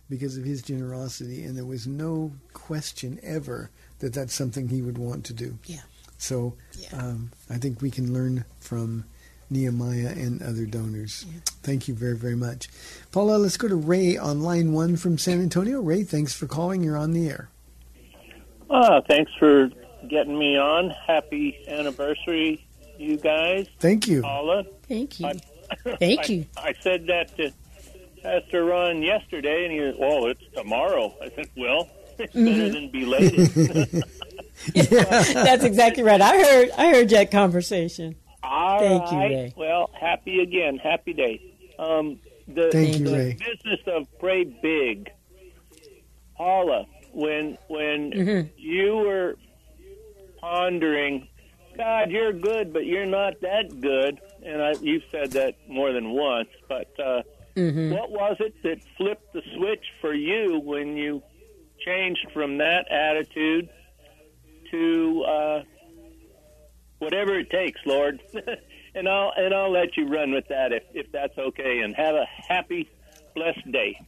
because 0.08 0.38
of 0.38 0.44
his 0.44 0.62
generosity, 0.62 1.44
and 1.44 1.56
there 1.56 1.66
was 1.66 1.86
no 1.86 2.32
question 2.54 3.20
ever 3.22 3.70
that 3.98 4.14
that's 4.14 4.34
something 4.34 4.68
he 4.68 4.80
would 4.82 4.96
want 4.98 5.24
to 5.26 5.32
do. 5.34 5.58
Yeah. 5.66 5.80
So 6.18 6.54
Yeah. 6.78 6.88
um, 6.98 7.30
I 7.50 7.56
think 7.58 7.82
we 7.82 7.90
can 7.90 8.12
learn 8.14 8.44
from 8.60 9.04
Nehemiah 9.50 10.12
and 10.16 10.42
other 10.42 10.64
donors. 10.64 11.26
Thank 11.62 11.86
you 11.88 11.94
very, 11.94 12.16
very 12.16 12.36
much. 12.36 12.68
Paula, 13.12 13.36
let's 13.36 13.58
go 13.58 13.68
to 13.68 13.76
Ray 13.76 14.16
on 14.16 14.40
line 14.40 14.72
one 14.72 14.96
from 14.96 15.18
San 15.18 15.40
Antonio. 15.42 15.80
Ray, 15.82 16.02
thanks 16.02 16.32
for 16.34 16.46
calling. 16.46 16.82
You're 16.82 16.96
on 16.96 17.12
the 17.12 17.28
air. 17.28 17.50
Ah, 18.70 19.00
thanks 19.08 19.30
for 19.38 19.68
getting 20.09 20.38
me 20.38 20.57
on. 20.59 20.90
Happy 20.90 21.59
anniversary, 21.68 22.66
you 22.98 23.16
guys. 23.16 23.66
Thank 23.80 24.07
you. 24.09 24.22
Paula. 24.22 24.64
Thank 24.88 25.20
you. 25.20 25.26
I- 25.26 25.34
Thank 25.98 26.20
I, 26.20 26.32
you. 26.32 26.46
I 26.59 26.74
said 26.82 27.07
that 27.07 27.34
to 27.38 27.50
Pastor 28.22 28.64
Ron 28.66 29.02
yesterday, 29.02 29.64
and 29.64 29.72
he 29.72 29.80
was, 29.80 29.96
well, 29.98 30.26
it's 30.26 30.42
tomorrow. 30.55 31.14
I 31.22 31.30
said, 31.34 31.48
well, 31.57 31.88
it's 32.18 32.32
better 32.34 32.68
than 32.70 32.90
belated. 32.90 34.05
That's 34.74 35.64
exactly 35.64 36.02
right. 36.02 36.20
I 36.20 36.36
heard 36.42 36.70
I 36.76 36.90
heard 36.94 37.09
that 37.11 37.30
conversation. 37.30 38.14
All 38.42 38.78
Thank 38.78 39.11
you. 39.11 39.18
Ray. 39.18 39.55
Well, 39.57 39.90
happy 39.98 40.40
again. 40.40 40.76
Happy 40.78 41.12
day. 41.12 41.40
Um, 41.78 42.20
the, 42.46 42.68
Thank 42.70 42.98
you, 42.98 43.07
the 43.07 43.12
Ray. 43.12 43.32
business 43.32 43.80
of 43.86 44.07
pray 44.20 44.44
big. 44.44 45.11
Paula, 46.36 46.86
when 47.12 47.59
when 47.68 48.11
Mm-hmm. 48.12 48.48
you 48.57 48.94
were 48.96 49.36
pondering, 50.45 51.26
God, 51.76 52.11
you're 52.11 52.32
good, 52.32 52.72
but 52.72 52.84
you're 52.86 53.07
not 53.07 53.40
that 53.40 53.80
good, 53.80 54.20
and 54.45 54.62
I, 54.62 54.74
you've 54.80 55.03
said 55.11 55.32
that 55.32 55.55
more 55.68 55.92
than 55.92 56.11
once. 56.11 56.49
But 56.68 56.88
uh, 57.03 57.22
Mm-hmm. 57.57 57.92
what 57.92 58.11
was 58.11 58.36
it 58.40 58.53
that 58.64 58.78
flipped 58.97 59.32
the 59.32 59.40
switch 59.57 59.84
for 60.01 60.12
you 60.12 60.59
when 60.59 60.97
you 60.97 61.22
changed 61.86 62.26
from 62.32 62.59
that 62.59 62.90
attitude 62.90 63.68
to 64.72 65.22
uh, 65.22 65.62
whatever 66.99 67.38
it 67.38 67.51
takes, 67.51 67.80
Lord? 67.86 68.20
and 68.97 69.09
I'll 69.09 69.32
and 69.36 69.55
I'll 69.55 69.70
let 69.70 69.97
you 69.97 70.09
run 70.09 70.32
with 70.32 70.49
that 70.49 70.72
if 70.72 70.82
if 70.95 71.12
that's 71.12 71.38
okay. 71.38 71.78
And 71.84 71.95
have 71.95 72.16
a 72.16 72.26
happy, 72.49 72.90
blessed 73.36 73.70
day. 73.70 74.01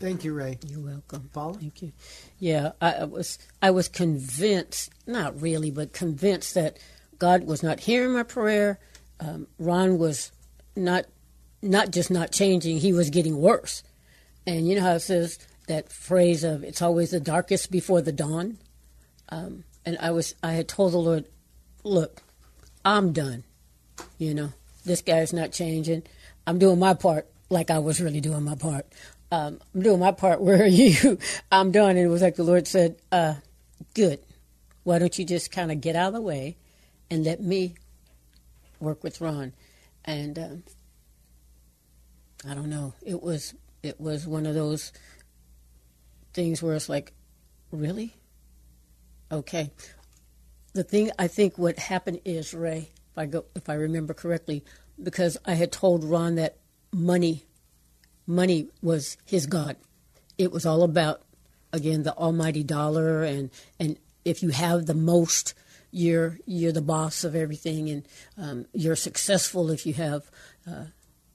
Thank 0.00 0.22
you, 0.22 0.32
Ray. 0.32 0.58
You're 0.66 0.80
welcome. 0.80 1.28
Paula? 1.32 1.54
Thank 1.54 1.82
you. 1.82 1.92
Yeah, 2.38 2.72
I, 2.80 3.04
was 3.04 3.38
I 3.60 3.72
was 3.72 3.88
convinced, 3.88 4.90
not 5.06 5.40
really, 5.40 5.70
but 5.72 5.92
convinced 5.92 6.54
that 6.54 6.78
God 7.18 7.44
was 7.44 7.62
not 7.64 7.80
hearing 7.80 8.12
my 8.12 8.22
prayer. 8.22 8.78
Um, 9.18 9.48
Ron 9.58 9.98
was 9.98 10.30
not 10.76 11.06
not 11.60 11.90
just 11.90 12.10
not 12.12 12.30
changing; 12.30 12.78
he 12.78 12.92
was 12.92 13.10
getting 13.10 13.38
worse. 13.38 13.82
And 14.46 14.68
you 14.68 14.76
know 14.76 14.82
how 14.82 14.94
it 14.94 15.00
says 15.00 15.38
that 15.66 15.90
phrase 15.90 16.44
of 16.44 16.62
"It's 16.62 16.80
always 16.80 17.10
the 17.10 17.18
darkest 17.18 17.72
before 17.72 18.00
the 18.00 18.12
dawn." 18.12 18.58
Um, 19.30 19.64
and 19.84 19.98
I 20.00 20.12
was 20.12 20.36
I 20.44 20.52
had 20.52 20.68
told 20.68 20.92
the 20.92 20.98
Lord, 20.98 21.28
"Look, 21.82 22.22
I'm 22.84 23.12
done. 23.12 23.42
You 24.16 24.34
know, 24.34 24.52
this 24.84 25.02
guy's 25.02 25.32
not 25.32 25.50
changing. 25.50 26.04
I'm 26.46 26.60
doing 26.60 26.78
my 26.78 26.94
part 26.94 27.26
like 27.50 27.70
I 27.70 27.78
was 27.78 28.00
really 28.00 28.20
doing 28.20 28.44
my 28.44 28.54
part. 28.54 28.86
Um, 29.30 29.60
I'm 29.74 29.82
doing 29.82 30.00
my 30.00 30.12
part. 30.12 30.40
Where 30.42 30.62
are 30.62 30.66
you? 30.66 31.18
I'm 31.50 31.70
done." 31.70 31.90
And 31.90 32.00
it 32.00 32.08
was 32.08 32.22
like 32.22 32.36
the 32.36 32.44
Lord 32.44 32.66
said, 32.66 32.96
uh, 33.12 33.34
"Good. 33.94 34.20
Why 34.84 34.98
don't 34.98 35.18
you 35.18 35.24
just 35.24 35.50
kind 35.50 35.70
of 35.70 35.80
get 35.80 35.96
out 35.96 36.08
of 36.08 36.14
the 36.14 36.20
way 36.20 36.56
and 37.10 37.24
let 37.24 37.40
me 37.42 37.74
work 38.80 39.04
with 39.04 39.20
Ron?" 39.20 39.52
And 40.04 40.38
um, 40.38 40.62
I 42.48 42.54
don't 42.54 42.70
know. 42.70 42.94
It 43.04 43.22
was 43.22 43.54
it 43.82 44.00
was 44.00 44.26
one 44.26 44.46
of 44.46 44.54
those 44.54 44.92
things 46.32 46.62
where 46.62 46.74
it's 46.74 46.88
like, 46.88 47.12
really? 47.70 48.14
Okay. 49.30 49.70
The 50.72 50.84
thing 50.84 51.10
I 51.18 51.28
think 51.28 51.58
what 51.58 51.78
happened 51.78 52.20
is 52.24 52.54
Ray, 52.54 52.90
if 53.10 53.18
I 53.18 53.26
go 53.26 53.44
if 53.54 53.68
I 53.68 53.74
remember 53.74 54.14
correctly, 54.14 54.64
because 55.02 55.36
I 55.44 55.54
had 55.54 55.72
told 55.72 56.04
Ron 56.04 56.36
that 56.36 56.58
money 56.92 57.44
money 58.28 58.68
was 58.82 59.16
his 59.24 59.46
God. 59.46 59.76
It 60.36 60.52
was 60.52 60.64
all 60.64 60.82
about 60.82 61.22
again 61.72 62.02
the 62.02 62.14
almighty 62.14 62.62
dollar 62.62 63.22
and 63.24 63.50
and 63.78 63.98
if 64.24 64.42
you 64.42 64.50
have 64.50 64.86
the 64.86 64.94
most 64.94 65.54
you're 65.90 66.38
you're 66.46 66.72
the 66.72 66.82
boss 66.82 67.24
of 67.24 67.34
everything 67.34 67.90
and 67.90 68.08
um, 68.36 68.66
you're 68.72 68.96
successful 68.96 69.70
if 69.70 69.84
you 69.86 69.94
have 69.94 70.30
uh, 70.70 70.84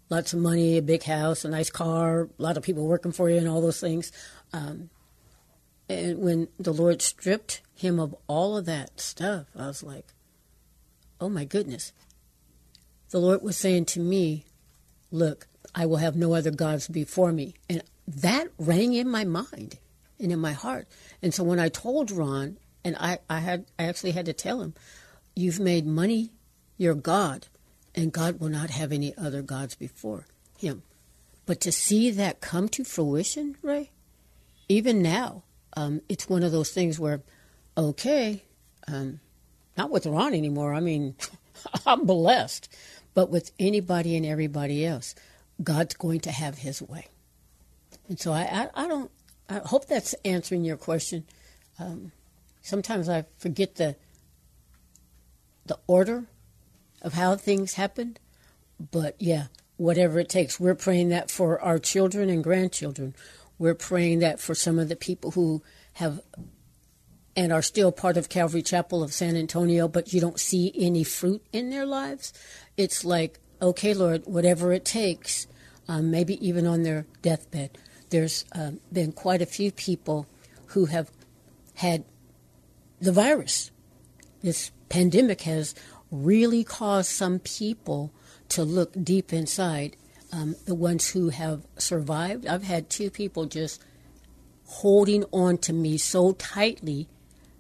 lots 0.09 0.33
of 0.33 0.39
money, 0.39 0.77
a 0.77 0.81
big 0.81 1.03
house, 1.03 1.43
a 1.43 1.49
nice 1.49 1.71
car, 1.71 2.29
a 2.37 2.41
lot 2.41 2.55
of 2.55 2.63
people 2.63 2.85
working 2.85 3.11
for 3.11 3.29
you, 3.29 3.37
and 3.37 3.47
all 3.47 3.61
those 3.61 3.79
things. 3.79 4.11
Um, 4.53 4.89
and 5.89 6.19
when 6.19 6.47
the 6.59 6.73
Lord 6.73 7.01
stripped 7.01 7.61
him 7.75 7.99
of 7.99 8.15
all 8.27 8.55
of 8.55 8.65
that 8.65 8.99
stuff, 8.99 9.47
I 9.57 9.67
was 9.67 9.83
like, 9.83 10.05
oh 11.19 11.29
my 11.29 11.45
goodness. 11.45 11.91
The 13.09 13.19
Lord 13.19 13.41
was 13.41 13.57
saying 13.57 13.85
to 13.85 13.99
me, 13.99 14.45
look, 15.11 15.47
I 15.75 15.85
will 15.85 15.97
have 15.97 16.15
no 16.15 16.33
other 16.33 16.51
gods 16.51 16.87
before 16.87 17.31
me. 17.31 17.55
And 17.69 17.83
that 18.07 18.47
rang 18.57 18.93
in 18.93 19.09
my 19.09 19.23
mind 19.23 19.79
and 20.19 20.31
in 20.31 20.39
my 20.39 20.53
heart. 20.53 20.87
And 21.21 21.33
so 21.33 21.43
when 21.43 21.59
I 21.59 21.69
told 21.69 22.11
Ron, 22.11 22.57
and 22.83 22.95
I, 22.99 23.19
I 23.29 23.39
had 23.39 23.65
I 23.79 23.83
actually 23.83 24.11
had 24.11 24.25
to 24.25 24.33
tell 24.33 24.61
him, 24.61 24.73
you've 25.35 25.59
made 25.59 25.85
money 25.85 26.31
your 26.77 26.95
God, 26.95 27.47
and 27.95 28.11
God 28.11 28.39
will 28.39 28.49
not 28.49 28.69
have 28.71 28.91
any 28.91 29.15
other 29.17 29.41
gods 29.41 29.75
before 29.75 30.25
him. 30.57 30.83
But 31.45 31.61
to 31.61 31.71
see 31.71 32.11
that 32.11 32.41
come 32.41 32.67
to 32.69 32.83
fruition, 32.83 33.57
Ray, 33.61 33.91
even 34.69 35.01
now, 35.01 35.43
um, 35.75 36.01
it's 36.09 36.29
one 36.29 36.43
of 36.43 36.51
those 36.51 36.71
things 36.71 36.99
where, 36.99 37.21
okay, 37.77 38.43
um, 38.87 39.19
not 39.77 39.91
with 39.91 40.05
Ron 40.05 40.33
anymore. 40.33 40.73
I 40.73 40.79
mean, 40.79 41.15
I'm 41.85 42.05
blessed, 42.05 42.69
but 43.13 43.29
with 43.29 43.51
anybody 43.59 44.15
and 44.15 44.25
everybody 44.25 44.85
else, 44.85 45.15
God's 45.61 45.95
going 45.95 46.21
to 46.21 46.31
have 46.31 46.59
His 46.59 46.81
way. 46.81 47.07
And 48.07 48.19
so 48.19 48.31
I, 48.31 48.69
I, 48.75 48.85
I 48.85 48.87
don't. 48.87 49.11
I 49.49 49.59
hope 49.65 49.87
that's 49.87 50.15
answering 50.25 50.63
your 50.63 50.77
question. 50.77 51.25
Um, 51.77 52.11
sometimes 52.61 53.09
I 53.09 53.25
forget 53.37 53.75
the 53.75 53.95
the 55.65 55.79
order 55.87 56.25
of 57.01 57.13
how 57.13 57.35
things 57.35 57.73
happened, 57.73 58.19
but 58.91 59.15
yeah, 59.19 59.47
whatever 59.77 60.19
it 60.19 60.29
takes. 60.29 60.59
We're 60.59 60.75
praying 60.75 61.09
that 61.09 61.29
for 61.29 61.61
our 61.61 61.79
children 61.79 62.29
and 62.29 62.43
grandchildren. 62.43 63.15
We're 63.57 63.75
praying 63.75 64.19
that 64.19 64.39
for 64.39 64.55
some 64.55 64.79
of 64.79 64.89
the 64.89 64.95
people 64.95 65.31
who 65.31 65.61
have 65.93 66.21
and 67.35 67.51
are 67.51 67.61
still 67.61 67.91
part 67.91 68.17
of 68.17 68.29
Calvary 68.29 68.61
Chapel 68.61 69.01
of 69.01 69.13
San 69.13 69.35
Antonio, 69.35 69.87
but 69.87 70.13
you 70.13 70.21
don't 70.21 70.39
see 70.39 70.71
any 70.75 71.03
fruit 71.03 71.43
in 71.51 71.69
their 71.69 71.85
lives. 71.85 72.31
It's 72.77 73.03
like, 73.03 73.39
okay, 73.63 73.93
Lord, 73.93 74.23
whatever 74.25 74.73
it 74.73 74.85
takes, 74.85 75.47
um, 75.87 76.11
maybe 76.11 76.45
even 76.45 76.67
on 76.67 76.83
their 76.83 77.05
deathbed. 77.21 77.77
There's 78.09 78.45
um, 78.53 78.79
been 78.91 79.11
quite 79.11 79.41
a 79.41 79.47
few 79.47 79.71
people 79.71 80.27
who 80.67 80.85
have 80.85 81.09
had 81.75 82.03
the 82.99 83.11
virus. 83.11 83.71
This 84.41 84.71
pandemic 84.89 85.41
has 85.41 85.73
really 86.11 86.63
caused 86.63 87.09
some 87.09 87.39
people 87.39 88.11
to 88.49 88.63
look 88.63 88.93
deep 89.01 89.33
inside. 89.33 89.95
Um, 90.31 90.55
the 90.65 90.75
ones 90.75 91.11
who 91.11 91.29
have 91.29 91.65
survived, 91.77 92.45
I've 92.45 92.63
had 92.63 92.89
two 92.89 93.09
people 93.09 93.45
just 93.45 93.81
holding 94.65 95.23
on 95.31 95.57
to 95.59 95.73
me 95.73 95.97
so 95.97 96.33
tightly. 96.33 97.07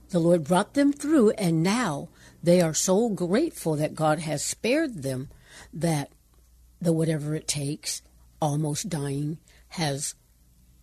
The 0.09 0.19
Lord 0.19 0.43
brought 0.43 0.73
them 0.73 0.91
through, 0.91 1.31
and 1.31 1.63
now 1.63 2.09
they 2.41 2.61
are 2.61 2.73
so 2.73 3.09
grateful 3.09 3.75
that 3.75 3.95
God 3.95 4.19
has 4.19 4.43
spared 4.43 5.01
them 5.03 5.29
that 5.73 6.11
the 6.81 6.93
whatever 6.93 7.35
it 7.35 7.47
takes, 7.47 8.01
almost 8.41 8.89
dying, 8.89 9.37
has 9.69 10.15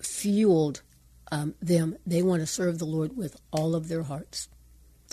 fueled 0.03 0.83
um, 1.31 1.55
them. 1.61 1.97
They 2.07 2.23
want 2.23 2.41
to 2.41 2.47
serve 2.47 2.79
the 2.79 2.87
Lord 2.87 3.17
with 3.17 3.41
all 3.51 3.75
of 3.75 3.89
their 3.89 4.03
hearts. 4.03 4.49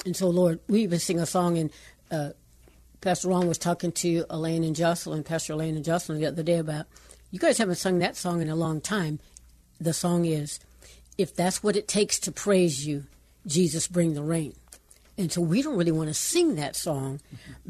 And 0.05 0.15
so, 0.15 0.29
Lord, 0.29 0.59
we 0.67 0.81
even 0.83 0.99
sing 0.99 1.19
a 1.19 1.25
song, 1.25 1.57
and 1.57 1.71
uh, 2.11 2.29
Pastor 3.01 3.29
Ron 3.29 3.47
was 3.47 3.57
talking 3.57 3.91
to 3.93 4.25
Elaine 4.29 4.63
and 4.63 4.75
Jocelyn, 4.75 5.23
Pastor 5.23 5.53
Elaine 5.53 5.75
and 5.75 5.85
Jocelyn, 5.85 6.19
the 6.19 6.27
other 6.27 6.43
day 6.43 6.57
about, 6.57 6.85
you 7.31 7.39
guys 7.39 7.57
haven't 7.57 7.75
sung 7.75 7.99
that 7.99 8.15
song 8.15 8.41
in 8.41 8.49
a 8.49 8.55
long 8.55 8.79
time. 8.79 9.19
The 9.79 9.93
song 9.93 10.25
is, 10.25 10.59
If 11.17 11.35
That's 11.35 11.61
What 11.61 11.75
It 11.75 11.87
Takes 11.87 12.19
to 12.19 12.31
Praise 12.31 12.87
You, 12.87 13.05
Jesus 13.45 13.87
Bring 13.87 14.13
the 14.13 14.23
Rain. 14.23 14.53
And 15.17 15.31
so 15.31 15.41
we 15.41 15.61
don't 15.61 15.77
really 15.77 15.91
want 15.91 16.09
to 16.09 16.13
sing 16.13 16.55
that 16.55 16.75
song 16.75 17.19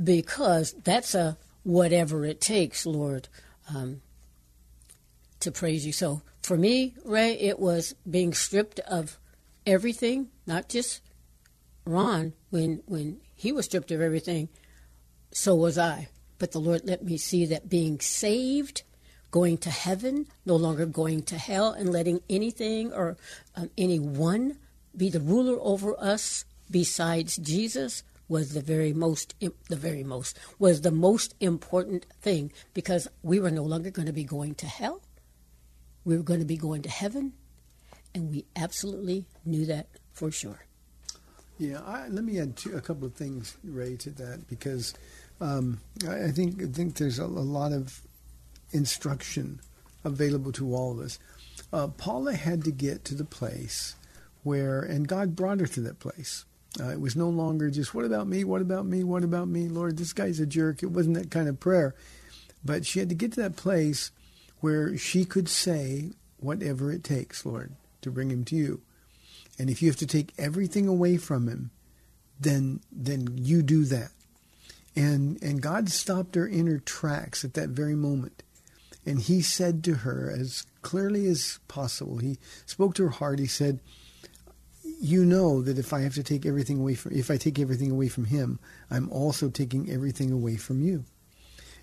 because 0.01 0.73
that's 0.83 1.15
a 1.15 1.37
whatever 1.67 2.23
it 2.23 2.39
takes, 2.39 2.85
Lord, 2.85 3.27
um, 3.75 3.99
to 5.41 5.51
praise 5.51 5.85
you. 5.85 5.91
So 5.91 6.21
for 6.41 6.55
me, 6.55 6.95
Ray, 7.03 7.33
it 7.33 7.59
was 7.59 7.93
being 8.09 8.33
stripped 8.33 8.79
of 8.79 9.19
everything, 9.65 10.29
not 10.45 10.69
just 10.69 11.01
Ron, 11.85 12.31
when 12.51 12.83
when 12.85 13.19
he 13.35 13.51
was 13.51 13.65
stripped 13.65 13.91
of 13.91 13.99
everything, 13.99 14.47
so 15.31 15.55
was 15.55 15.77
I. 15.77 16.07
But 16.39 16.53
the 16.53 16.59
Lord 16.59 16.83
let 16.85 17.03
me 17.03 17.17
see 17.17 17.45
that 17.47 17.67
being 17.67 17.99
saved, 17.99 18.83
going 19.29 19.57
to 19.57 19.69
heaven, 19.69 20.27
no 20.45 20.55
longer 20.55 20.85
going 20.85 21.23
to 21.23 21.37
hell, 21.37 21.71
and 21.73 21.91
letting 21.91 22.21
anything 22.29 22.93
or 22.93 23.17
um, 23.55 23.69
anyone 23.77 24.57
be 24.95 25.09
the 25.09 25.19
ruler 25.19 25.57
over 25.59 25.99
us 25.99 26.45
besides 26.71 27.35
Jesus 27.35 28.03
was 28.29 28.53
the 28.53 28.61
very 28.61 28.93
most 28.93 29.33
the 29.39 29.75
very 29.75 30.03
most 30.03 30.37
was 30.59 30.81
the 30.81 30.91
most 30.91 31.33
important 31.39 32.05
thing 32.21 32.51
because 32.73 33.07
we 33.23 33.39
were 33.39 33.51
no 33.51 33.63
longer 33.63 33.89
going 33.89 34.05
to 34.05 34.13
be 34.13 34.23
going 34.23 34.55
to 34.55 34.67
hell. 34.67 35.01
We 36.03 36.17
were 36.17 36.23
going 36.23 36.39
to 36.39 36.45
be 36.45 36.57
going 36.57 36.83
to 36.83 36.89
heaven, 36.89 37.33
and 38.15 38.29
we 38.31 38.45
absolutely 38.55 39.25
knew 39.45 39.65
that 39.65 39.87
for 40.13 40.31
sure. 40.31 40.65
Yeah, 41.59 41.81
I, 41.85 42.07
let 42.07 42.23
me 42.23 42.39
add 42.39 42.55
two, 42.55 42.77
a 42.77 42.81
couple 42.81 43.07
of 43.07 43.15
things, 43.15 43.57
Ray, 43.63 43.95
to 43.97 44.11
that 44.11 44.47
because 44.47 44.93
um, 45.41 45.79
I, 46.07 46.25
I 46.25 46.31
think 46.31 46.61
I 46.61 46.67
think 46.67 46.95
there's 46.95 47.19
a, 47.19 47.25
a 47.25 47.25
lot 47.25 47.71
of 47.71 48.01
instruction 48.71 49.59
available 50.03 50.51
to 50.53 50.73
all 50.75 50.91
of 50.91 50.99
us. 50.99 51.19
Uh, 51.73 51.87
Paula 51.87 52.33
had 52.33 52.63
to 52.63 52.71
get 52.71 53.03
to 53.05 53.15
the 53.15 53.25
place 53.25 53.95
where, 54.43 54.79
and 54.79 55.07
God 55.07 55.35
brought 55.35 55.59
her 55.59 55.67
to 55.67 55.81
that 55.81 55.99
place. 55.99 56.45
Uh, 56.79 56.89
it 56.89 57.01
was 57.01 57.15
no 57.15 57.29
longer 57.29 57.69
just, 57.69 57.93
what 57.93 58.05
about 58.05 58.27
me? 58.27 58.43
What 58.43 58.61
about 58.61 58.85
me? 58.85 59.03
What 59.03 59.23
about 59.23 59.47
me? 59.47 59.67
Lord, 59.67 59.97
this 59.97 60.13
guy's 60.13 60.39
a 60.39 60.45
jerk. 60.45 60.83
It 60.83 60.91
wasn't 60.91 61.15
that 61.15 61.31
kind 61.31 61.47
of 61.47 61.59
prayer. 61.59 61.95
But 62.63 62.85
she 62.85 62.99
had 62.99 63.09
to 63.09 63.15
get 63.15 63.33
to 63.33 63.41
that 63.41 63.55
place 63.55 64.11
where 64.59 64.97
she 64.97 65.25
could 65.25 65.49
say, 65.49 66.11
whatever 66.37 66.91
it 66.91 67.03
takes, 67.03 67.45
Lord, 67.45 67.73
to 68.01 68.11
bring 68.11 68.29
him 68.29 68.43
to 68.45 68.55
you. 68.55 68.81
And 69.59 69.69
if 69.69 69.81
you 69.81 69.89
have 69.89 69.97
to 69.97 70.07
take 70.07 70.33
everything 70.37 70.87
away 70.87 71.17
from 71.17 71.47
him, 71.47 71.71
then 72.39 72.81
then 72.91 73.37
you 73.37 73.63
do 73.63 73.85
that. 73.85 74.11
And 74.95 75.41
and 75.41 75.61
God 75.61 75.89
stopped 75.89 76.35
her 76.35 76.45
in 76.45 76.67
her 76.67 76.77
tracks 76.79 77.43
at 77.43 77.55
that 77.55 77.69
very 77.69 77.95
moment. 77.95 78.43
And 79.05 79.19
he 79.21 79.41
said 79.41 79.83
to 79.85 79.95
her 79.95 80.29
as 80.29 80.65
clearly 80.81 81.27
as 81.27 81.59
possible, 81.67 82.17
he 82.17 82.37
spoke 82.65 82.93
to 82.95 83.03
her 83.03 83.09
heart, 83.09 83.39
he 83.39 83.47
said, 83.47 83.79
You 84.99 85.25
know 85.25 85.61
that 85.61 85.77
if 85.77 85.93
I 85.93 86.01
have 86.01 86.15
to 86.15 86.23
take 86.23 86.45
everything 86.45 86.79
away 86.79 86.95
from 86.95 87.13
if 87.13 87.29
I 87.29 87.37
take 87.37 87.59
everything 87.59 87.91
away 87.91 88.07
from 88.07 88.25
him, 88.25 88.59
I'm 88.89 89.09
also 89.11 89.49
taking 89.49 89.89
everything 89.91 90.31
away 90.31 90.55
from 90.55 90.81
you. 90.81 91.05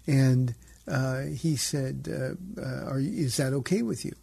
And 0.06 0.54
uh, 0.86 1.22
he 1.22 1.56
said, 1.56 2.08
uh, 2.10 2.60
uh, 2.60 2.90
are, 2.90 3.00
Is 3.00 3.36
that 3.36 3.52
okay 3.52 3.82
with 3.82 4.04
you? 4.04 4.14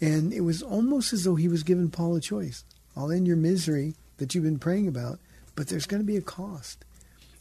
And 0.00 0.32
it 0.32 0.40
was 0.40 0.62
almost 0.62 1.12
as 1.12 1.24
though 1.24 1.34
he 1.34 1.48
was 1.48 1.62
giving 1.62 1.90
Paul 1.90 2.16
a 2.16 2.20
choice. 2.20 2.64
I'll 2.96 3.10
end 3.10 3.26
your 3.26 3.36
misery 3.36 3.94
that 4.18 4.34
you've 4.34 4.44
been 4.44 4.58
praying 4.58 4.88
about, 4.88 5.18
but 5.56 5.68
there's 5.68 5.86
going 5.86 6.02
to 6.02 6.06
be 6.06 6.16
a 6.16 6.22
cost. 6.22 6.84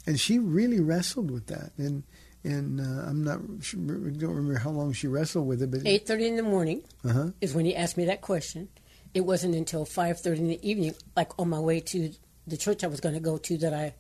And 0.05 0.19
she 0.19 0.39
really 0.39 0.79
wrestled 0.79 1.31
with 1.31 1.47
that. 1.47 1.71
And 1.77 2.03
and 2.43 2.81
uh, 2.81 3.07
I'm 3.07 3.23
not 3.23 3.39
don't 3.39 4.35
remember 4.35 4.59
how 4.59 4.71
long 4.71 4.91
she 4.91 5.07
wrestled 5.07 5.47
with 5.47 5.61
it, 5.61 5.71
but 5.71 5.81
eight 5.85 6.05
thirty 6.05 6.27
in 6.27 6.35
the 6.35 6.43
morning 6.43 6.83
uh-huh. 7.05 7.29
is 7.39 7.53
when 7.53 7.65
he 7.65 7.75
asked 7.75 7.95
me 7.95 8.05
that 8.05 8.21
question. 8.21 8.67
It 9.13 9.21
wasn't 9.21 9.55
until 9.55 9.85
five 9.85 10.19
thirty 10.19 10.41
in 10.41 10.47
the 10.47 10.67
evening, 10.69 10.95
like 11.15 11.37
on 11.39 11.49
my 11.49 11.59
way 11.59 11.79
to 11.79 12.11
the 12.47 12.57
church 12.57 12.83
I 12.83 12.87
was 12.87 12.99
going 12.99 13.15
to 13.15 13.21
go 13.21 13.37
to, 13.37 13.57
that 13.57 13.73
I 13.73 13.93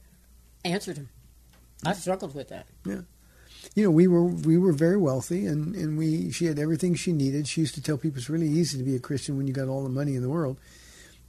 answered 0.65 0.97
him. 0.97 1.09
I 1.85 1.93
struggled 1.93 2.33
with 2.33 2.49
that. 2.49 2.65
Yeah 2.85 3.01
you 3.75 3.83
know, 3.83 3.91
we 3.91 4.07
were 4.07 4.25
we 4.25 4.57
were 4.57 4.73
very 4.73 4.97
wealthy, 4.97 5.45
and 5.45 5.75
and 5.75 5.97
we 5.97 6.31
she 6.31 6.45
had 6.45 6.59
everything 6.59 6.95
she 6.95 7.11
needed. 7.11 7.47
She 7.47 7.61
used 7.61 7.75
to 7.75 7.81
tell 7.81 7.97
people 7.97 8.19
it's 8.19 8.29
really 8.29 8.47
easy 8.47 8.77
to 8.77 8.83
be 8.83 8.95
a 8.95 8.99
Christian 8.99 9.37
when 9.37 9.47
you 9.47 9.53
got 9.53 9.67
all 9.67 9.83
the 9.83 9.89
money 9.89 10.15
in 10.15 10.21
the 10.21 10.29
world. 10.29 10.59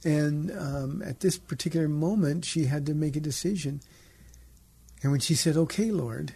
And 0.03 0.51
um, 0.51 1.01
at 1.03 1.21
this 1.21 1.37
particular 1.37 1.87
moment, 1.87 2.45
she 2.45 2.65
had 2.65 2.85
to 2.85 2.93
make 2.93 3.15
a 3.15 3.19
decision. 3.19 3.81
And 5.01 5.11
when 5.11 5.21
she 5.21 5.33
said, 5.33 5.57
"Okay, 5.57 5.91
Lord," 5.91 6.33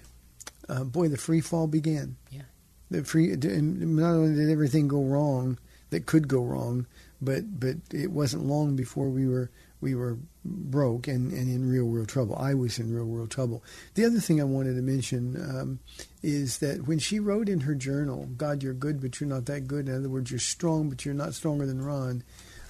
uh, 0.67 0.83
boy, 0.83 1.09
the 1.09 1.17
free 1.17 1.41
fall 1.41 1.67
began. 1.67 2.15
Yeah. 2.31 2.43
The 2.89 3.03
free, 3.03 3.31
and 3.31 3.95
not 3.95 4.13
only 4.13 4.35
did 4.35 4.49
everything 4.49 4.87
go 4.87 5.03
wrong 5.03 5.59
that 5.91 6.07
could 6.07 6.27
go 6.27 6.43
wrong, 6.43 6.87
but 7.21 7.59
but 7.59 7.77
it 7.91 8.11
wasn't 8.11 8.45
long 8.45 8.75
before 8.75 9.09
we 9.09 9.27
were 9.27 9.51
we 9.81 9.95
were 9.95 10.17
broke 10.43 11.07
and, 11.07 11.31
and 11.31 11.47
in 11.47 11.69
real 11.69 11.85
world 11.85 12.09
trouble. 12.09 12.35
I 12.35 12.53
was 12.53 12.79
in 12.79 12.93
real 12.93 13.05
world 13.05 13.31
trouble. 13.31 13.63
The 13.93 14.05
other 14.05 14.19
thing 14.19 14.41
I 14.41 14.45
wanted 14.45 14.75
to 14.75 14.81
mention 14.81 15.35
um, 15.37 15.79
is 16.21 16.57
that 16.59 16.87
when 16.87 16.99
she 16.99 17.19
wrote 17.19 17.47
in 17.47 17.61
her 17.61 17.75
journal, 17.75 18.27
God, 18.37 18.61
you're 18.61 18.73
good, 18.73 19.01
but 19.01 19.19
you're 19.19 19.29
not 19.29 19.45
that 19.45 19.67
good. 19.67 19.87
In 19.87 19.95
other 19.95 20.09
words, 20.09 20.31
you're 20.31 20.39
strong, 20.39 20.89
but 20.89 21.05
you're 21.05 21.13
not 21.13 21.33
stronger 21.33 21.65
than 21.65 21.81
Ron. 21.81 22.23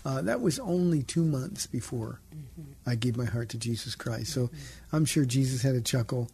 Uh, 0.05 0.21
that 0.21 0.41
was 0.41 0.59
only 0.59 1.03
two 1.03 1.23
months 1.23 1.65
before 1.67 2.21
mm-hmm. 2.33 2.71
I 2.85 2.95
gave 2.95 3.17
my 3.17 3.25
heart 3.25 3.49
to 3.49 3.57
Jesus 3.57 3.95
Christ. 3.95 4.33
So 4.33 4.47
mm-hmm. 4.47 4.95
I'm 4.95 5.05
sure 5.05 5.25
Jesus 5.25 5.61
had 5.61 5.75
a 5.75 5.81
chuckle 5.81 6.29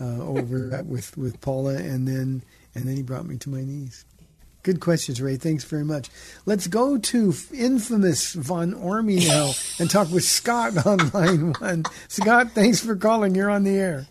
uh, 0.00 0.20
over 0.20 0.82
with 0.86 1.16
with 1.16 1.40
Paula, 1.40 1.76
and 1.76 2.06
then 2.06 2.42
and 2.74 2.84
then 2.84 2.96
he 2.96 3.02
brought 3.02 3.26
me 3.26 3.36
to 3.38 3.50
my 3.50 3.62
knees. 3.62 4.04
Good 4.66 4.80
questions, 4.80 5.22
Ray. 5.22 5.36
Thanks 5.36 5.62
very 5.62 5.84
much. 5.84 6.10
Let's 6.44 6.66
go 6.66 6.98
to 6.98 7.32
infamous 7.54 8.32
Von 8.32 8.72
Ormy 8.72 9.24
now 9.24 9.52
and 9.78 9.88
talk 9.88 10.10
with 10.10 10.24
Scott 10.24 10.76
on 10.86 11.08
line 11.10 11.52
one. 11.52 11.84
Scott, 12.08 12.50
thanks 12.50 12.80
for 12.80 12.96
calling. 12.96 13.36
You're 13.36 13.48
on 13.48 13.62
the 13.62 13.76
air. 13.78 14.06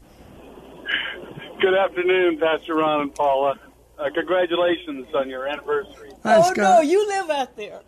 Good 1.60 1.74
afternoon, 1.74 2.40
Pastor 2.40 2.76
Ron 2.76 3.02
and 3.02 3.14
Paula. 3.14 3.60
Uh, 4.00 4.06
congratulations 4.14 5.08
on 5.14 5.30
your 5.30 5.46
anniversary. 5.46 6.12
Hi, 6.24 6.38
oh 6.38 6.44
Scott. 6.44 6.58
no, 6.58 6.80
you 6.80 7.06
live 7.06 7.30
out 7.32 7.58
there. 7.58 7.82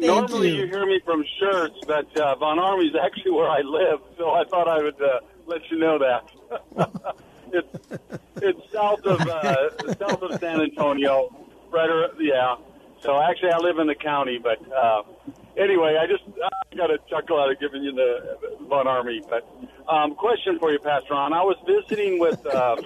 Thank 0.00 0.06
Normally, 0.06 0.48
you. 0.48 0.62
you. 0.62 0.66
hear 0.68 0.86
me 0.86 1.02
from 1.04 1.22
shirts, 1.38 1.76
but 1.86 2.18
uh, 2.18 2.34
Von 2.36 2.56
Ormy 2.56 2.88
is 2.88 2.96
actually 2.98 3.32
where 3.32 3.50
I 3.50 3.60
live, 3.60 4.00
so 4.16 4.30
I 4.30 4.44
thought 4.44 4.68
I 4.68 4.82
would 4.82 5.02
uh, 5.02 5.20
let 5.44 5.60
you 5.70 5.78
know 5.78 5.98
that. 5.98 7.04
it's 7.52 8.00
it's 8.36 8.72
south 8.72 9.04
of 9.04 9.20
uh, 9.20 9.94
south 9.98 10.22
of 10.22 10.40
San 10.40 10.62
Antonio, 10.62 11.28
right? 11.70 11.88
Yeah. 12.20 12.56
So 13.02 13.20
actually, 13.20 13.50
I 13.50 13.58
live 13.58 13.78
in 13.78 13.86
the 13.86 13.94
county, 13.94 14.38
but 14.42 14.58
uh, 14.72 15.02
anyway, 15.56 15.96
I 16.00 16.06
just 16.06 16.24
I 16.42 16.76
got 16.76 16.90
a 16.90 16.98
chuckle 17.08 17.38
out 17.38 17.50
of 17.50 17.60
giving 17.60 17.82
you 17.82 17.92
the 17.92 18.66
Von 18.68 18.86
Ormy. 18.86 19.20
But 19.28 19.46
um, 19.90 20.14
question 20.14 20.58
for 20.58 20.72
you, 20.72 20.78
Pastor 20.78 21.14
Ron. 21.14 21.32
I 21.32 21.42
was 21.42 21.56
visiting 21.66 22.18
with 22.18 22.44
uh, 22.44 22.76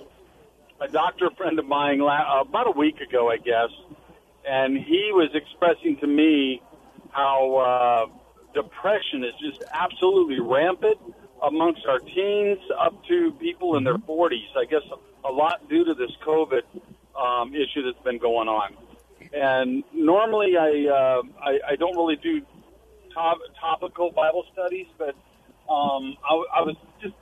a 0.80 0.88
doctor 0.88 1.30
friend 1.36 1.58
of 1.58 1.66
mine 1.66 2.00
la- 2.00 2.40
about 2.40 2.68
a 2.68 2.78
week 2.78 3.00
ago, 3.00 3.30
I 3.30 3.38
guess, 3.38 3.70
and 4.46 4.76
he 4.76 5.10
was 5.12 5.30
expressing 5.34 5.96
to 6.00 6.06
me 6.06 6.60
how 7.10 8.08
uh, 8.10 8.12
depression 8.54 9.24
is 9.24 9.32
just 9.40 9.62
absolutely 9.72 10.40
rampant 10.40 10.98
amongst 11.42 11.82
our 11.86 11.98
teens 11.98 12.58
up 12.80 12.94
to 13.08 13.32
people 13.40 13.76
in 13.76 13.84
their 13.84 13.98
40s. 13.98 14.56
I 14.56 14.64
guess 14.64 14.82
a 15.24 15.32
lot 15.32 15.68
due 15.68 15.84
to 15.84 15.94
this 15.94 16.10
COVID 16.26 16.62
um, 17.16 17.54
issue 17.54 17.82
that's 17.82 18.02
been 18.04 18.18
going 18.18 18.48
on. 18.48 18.74
And 19.32 19.84
normally, 19.92 20.56
I, 20.56 20.88
uh, 20.88 21.22
I 21.40 21.72
I 21.72 21.76
don't 21.76 21.96
really 21.96 22.16
do 22.16 22.42
top, 23.14 23.38
topical 23.60 24.10
Bible 24.10 24.44
studies, 24.52 24.86
but 24.98 25.14
um, 25.70 26.16
I, 26.24 26.34
I 26.56 26.62
was 26.62 26.76
just 27.00 27.14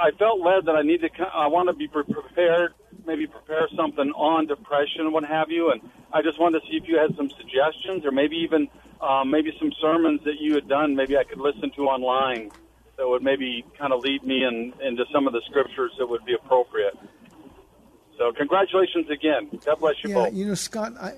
I 0.00 0.10
felt 0.12 0.40
led 0.40 0.66
that 0.66 0.76
I 0.76 0.82
need 0.82 1.00
to 1.02 1.10
I 1.32 1.46
want 1.46 1.68
to 1.68 1.74
be 1.74 1.88
prepared, 1.88 2.74
maybe 3.06 3.26
prepare 3.26 3.68
something 3.76 4.10
on 4.10 4.46
depression 4.46 5.12
what 5.12 5.24
have 5.24 5.50
you. 5.50 5.70
And 5.70 5.80
I 6.12 6.22
just 6.22 6.38
wanted 6.38 6.60
to 6.60 6.66
see 6.66 6.76
if 6.76 6.88
you 6.88 6.98
had 6.98 7.16
some 7.16 7.30
suggestions, 7.30 8.04
or 8.04 8.10
maybe 8.10 8.36
even 8.36 8.68
um, 9.00 9.30
maybe 9.30 9.54
some 9.58 9.72
sermons 9.80 10.20
that 10.24 10.40
you 10.40 10.54
had 10.54 10.68
done, 10.68 10.96
maybe 10.96 11.16
I 11.16 11.24
could 11.24 11.38
listen 11.38 11.70
to 11.76 11.82
online 11.82 12.50
that 12.96 13.08
would 13.08 13.22
maybe 13.22 13.64
kind 13.78 13.92
of 13.92 14.00
lead 14.00 14.22
me 14.22 14.44
in, 14.44 14.72
into 14.80 15.04
some 15.12 15.26
of 15.26 15.32
the 15.32 15.42
scriptures 15.46 15.92
that 15.98 16.06
would 16.06 16.24
be 16.24 16.34
appropriate. 16.34 16.96
So 18.16 18.32
congratulations 18.32 19.10
again. 19.10 19.48
God 19.64 19.80
bless 19.80 20.02
you 20.04 20.10
yeah, 20.10 20.14
both. 20.16 20.34
you 20.34 20.46
know, 20.46 20.54
Scott, 20.54 20.94
I 21.00 21.14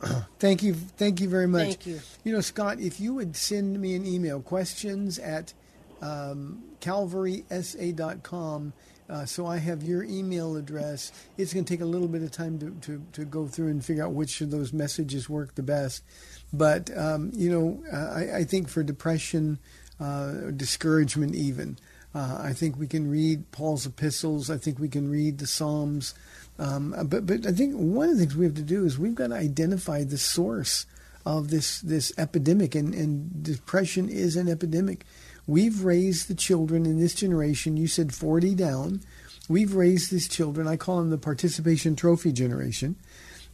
thank 0.38 0.62
you, 0.62 0.74
thank 0.74 1.20
you 1.20 1.28
very 1.28 1.48
much. 1.48 1.66
Thank 1.66 1.86
you. 1.86 2.00
You 2.24 2.32
know, 2.32 2.40
Scott, 2.40 2.80
if 2.80 3.00
you 3.00 3.14
would 3.14 3.36
send 3.36 3.80
me 3.80 3.94
an 3.94 4.06
email, 4.06 4.40
questions 4.40 5.18
at 5.18 5.52
um, 6.00 6.62
calvarysa.com. 6.80 8.72
Uh, 9.10 9.24
so 9.24 9.46
I 9.46 9.56
have 9.56 9.82
your 9.82 10.04
email 10.04 10.56
address. 10.56 11.12
It's 11.38 11.54
going 11.54 11.64
to 11.64 11.72
take 11.72 11.80
a 11.80 11.86
little 11.86 12.08
bit 12.08 12.22
of 12.22 12.30
time 12.30 12.58
to, 12.58 12.70
to, 12.82 13.02
to 13.12 13.24
go 13.24 13.46
through 13.46 13.68
and 13.68 13.82
figure 13.82 14.04
out 14.04 14.12
which 14.12 14.40
of 14.42 14.50
those 14.50 14.72
messages 14.72 15.30
work 15.30 15.54
the 15.54 15.62
best. 15.62 16.04
But, 16.52 16.96
um, 16.96 17.32
you 17.34 17.50
know, 17.50 17.82
uh, 17.90 18.12
I, 18.14 18.36
I 18.38 18.44
think 18.44 18.68
for 18.68 18.82
depression, 18.82 19.58
uh, 19.98 20.50
discouragement 20.54 21.34
even, 21.34 21.78
uh, 22.14 22.40
I 22.42 22.52
think 22.52 22.76
we 22.78 22.86
can 22.86 23.10
read 23.10 23.50
Paul's 23.52 23.86
epistles. 23.86 24.50
I 24.50 24.56
think 24.56 24.78
we 24.78 24.88
can 24.88 25.10
read 25.10 25.38
the 25.38 25.46
Psalms. 25.46 26.14
Um, 26.58 26.94
but 27.06 27.26
but 27.26 27.46
I 27.46 27.52
think 27.52 27.74
one 27.74 28.08
of 28.08 28.16
the 28.16 28.22
things 28.22 28.36
we 28.36 28.46
have 28.46 28.54
to 28.54 28.62
do 28.62 28.84
is 28.84 28.98
we've 28.98 29.14
got 29.14 29.28
to 29.28 29.36
identify 29.36 30.04
the 30.04 30.18
source 30.18 30.86
of 31.24 31.50
this 31.50 31.80
this 31.80 32.12
epidemic, 32.18 32.74
and, 32.74 32.94
and 32.94 33.42
depression 33.42 34.08
is 34.08 34.36
an 34.36 34.48
epidemic. 34.48 35.04
We've 35.46 35.84
raised 35.84 36.28
the 36.28 36.34
children 36.34 36.86
in 36.86 36.98
this 36.98 37.14
generation. 37.14 37.76
You 37.76 37.86
said 37.86 38.14
forty 38.14 38.54
down. 38.54 39.02
We've 39.48 39.74
raised 39.74 40.10
these 40.10 40.28
children. 40.28 40.66
I 40.66 40.76
call 40.76 40.98
them 40.98 41.10
the 41.10 41.18
participation 41.18 41.96
trophy 41.96 42.32
generation, 42.32 42.96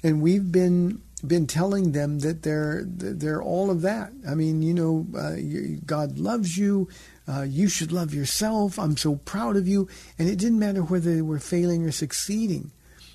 and 0.02 0.22
we've 0.22 0.50
been 0.50 1.02
been 1.26 1.46
telling 1.46 1.92
them 1.92 2.20
that 2.20 2.42
they're 2.42 2.84
they're 2.86 3.42
all 3.42 3.70
of 3.70 3.82
that. 3.82 4.12
I 4.28 4.34
mean, 4.34 4.62
you 4.62 4.74
know, 4.74 5.06
uh, 5.16 5.36
God 5.84 6.18
loves 6.18 6.56
you. 6.56 6.88
Uh, 7.26 7.42
you 7.42 7.68
should 7.68 7.92
love 7.92 8.12
yourself. 8.12 8.78
I'm 8.78 8.96
so 8.96 9.16
proud 9.16 9.56
of 9.56 9.66
you. 9.66 9.88
And 10.18 10.28
it 10.28 10.38
didn't 10.38 10.58
matter 10.58 10.82
whether 10.82 11.14
they 11.14 11.22
were 11.22 11.38
failing 11.38 11.84
or 11.84 11.92
succeeding. 11.92 12.70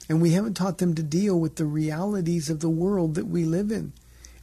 And 0.08 0.22
we 0.22 0.32
haven't 0.32 0.56
taught 0.56 0.80
them 0.80 0.96
to 0.96 1.04
deal 1.04 1.40
with 1.40 1.58
the 1.58 1.66
realities 1.66 2.50
of 2.50 2.60
the 2.60 2.70
world 2.70 3.16
that 3.16 3.28
we 3.28 3.46
live 3.46 3.72
in. 3.72 3.94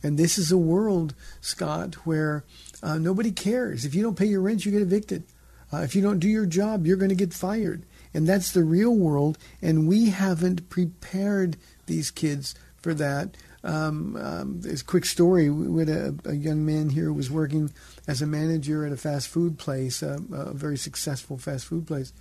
And 0.02 0.16
this 0.16 0.38
is 0.38 0.52
a 0.52 0.58
world, 0.58 1.14
Scott, 1.40 1.94
where 2.06 2.44
uh, 2.82 2.98
nobody 2.98 3.32
cares. 3.32 3.84
If 3.84 3.94
you 3.94 4.02
don't 4.02 4.16
pay 4.16 4.26
your 4.26 4.42
rent, 4.42 4.64
you 4.64 4.70
get 4.70 4.82
evicted. 4.82 5.24
Uh, 5.72 5.78
if 5.78 5.96
you 5.96 6.02
don't 6.02 6.20
do 6.20 6.28
your 6.28 6.46
job, 6.46 6.86
you're 6.86 6.96
going 6.96 7.08
to 7.08 7.16
get 7.16 7.34
fired. 7.34 7.84
And 8.14 8.26
that's 8.26 8.52
the 8.52 8.62
real 8.62 8.94
world. 8.94 9.36
And 9.60 9.88
we 9.88 10.10
haven't 10.10 10.70
prepared 10.70 11.56
these 11.86 12.12
kids 12.12 12.54
for 12.76 12.94
that. 12.94 13.36
Um, 13.64 14.16
um, 14.16 14.60
a 14.64 14.76
quick 14.84 15.04
story. 15.04 15.50
We 15.50 15.80
had 15.80 15.88
a, 15.88 16.14
a, 16.24 16.34
young 16.34 16.64
man 16.64 16.90
here 16.90 17.06
who 17.06 17.14
was 17.14 17.32
working 17.32 17.72
as 18.06 18.22
a 18.22 18.26
manager 18.26 18.86
at 18.86 18.92
a 18.92 18.96
fast 18.96 19.28
food 19.28 19.58
place, 19.58 20.02
uh, 20.02 20.18
a 20.32 20.52
very 20.52 20.78
successful 20.78 21.38
fast 21.38 21.66
food 21.66 21.86
place. 21.86 22.12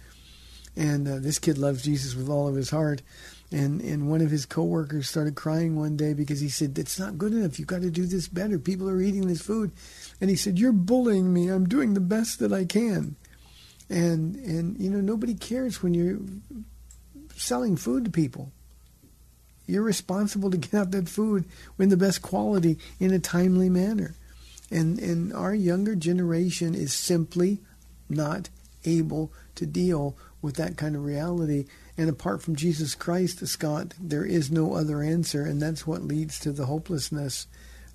And 0.75 1.07
uh, 1.07 1.19
this 1.19 1.39
kid 1.39 1.57
loves 1.57 1.83
Jesus 1.83 2.15
with 2.15 2.29
all 2.29 2.47
of 2.47 2.55
his 2.55 2.69
heart. 2.69 3.01
And 3.51 3.79
and 3.81 4.09
one 4.09 4.21
of 4.21 4.31
his 4.31 4.45
coworkers 4.45 5.07
started 5.07 5.35
crying 5.35 5.75
one 5.75 5.95
day 5.95 6.13
because 6.13 6.39
he 6.39 6.49
said, 6.49 6.77
"It's 6.77 6.99
not 6.99 7.17
good 7.17 7.31
enough. 7.31 7.59
You've 7.59 7.67
got 7.67 7.83
to 7.83 7.91
do 7.91 8.05
this 8.05 8.27
better. 8.27 8.57
People 8.57 8.89
are 8.89 9.01
eating 9.01 9.27
this 9.27 9.41
food." 9.41 9.71
And 10.19 10.29
he 10.29 10.35
said, 10.35 10.57
"You're 10.57 10.71
bullying 10.71 11.31
me. 11.31 11.47
I'm 11.47 11.69
doing 11.69 11.93
the 11.93 11.99
best 11.99 12.39
that 12.39 12.51
I 12.51 12.65
can." 12.65 13.15
And 13.87 14.35
and 14.37 14.81
you 14.81 14.89
know 14.89 14.99
nobody 14.99 15.35
cares 15.35 15.83
when 15.83 15.93
you're 15.93 16.19
selling 17.35 17.77
food 17.77 18.05
to 18.05 18.11
people. 18.11 18.51
You're 19.67 19.83
responsible 19.83 20.49
to 20.51 20.57
get 20.57 20.73
out 20.73 20.91
that 20.91 21.07
food 21.07 21.45
in 21.79 21.89
the 21.89 21.97
best 21.97 22.21
quality 22.21 22.77
in 22.99 23.13
a 23.13 23.19
timely 23.19 23.69
manner. 23.69 24.15
And 24.71 24.99
and 24.99 25.33
our 25.33 25.53
younger 25.53 25.95
generation 25.95 26.73
is 26.73 26.93
simply 26.93 27.59
not 28.09 28.49
able 28.85 29.31
to 29.55 29.65
deal 29.65 30.17
with 30.41 30.55
that 30.55 30.77
kind 30.77 30.95
of 30.95 31.03
reality. 31.03 31.65
And 31.97 32.09
apart 32.09 32.41
from 32.41 32.55
Jesus 32.55 32.93
Christ, 32.93 33.45
Scott, 33.47 33.93
there 33.99 34.25
is 34.25 34.51
no 34.51 34.73
other 34.73 35.01
answer, 35.01 35.43
and 35.43 35.61
that's 35.61 35.87
what 35.87 36.03
leads 36.03 36.39
to 36.39 36.51
the 36.51 36.65
hopelessness 36.65 37.47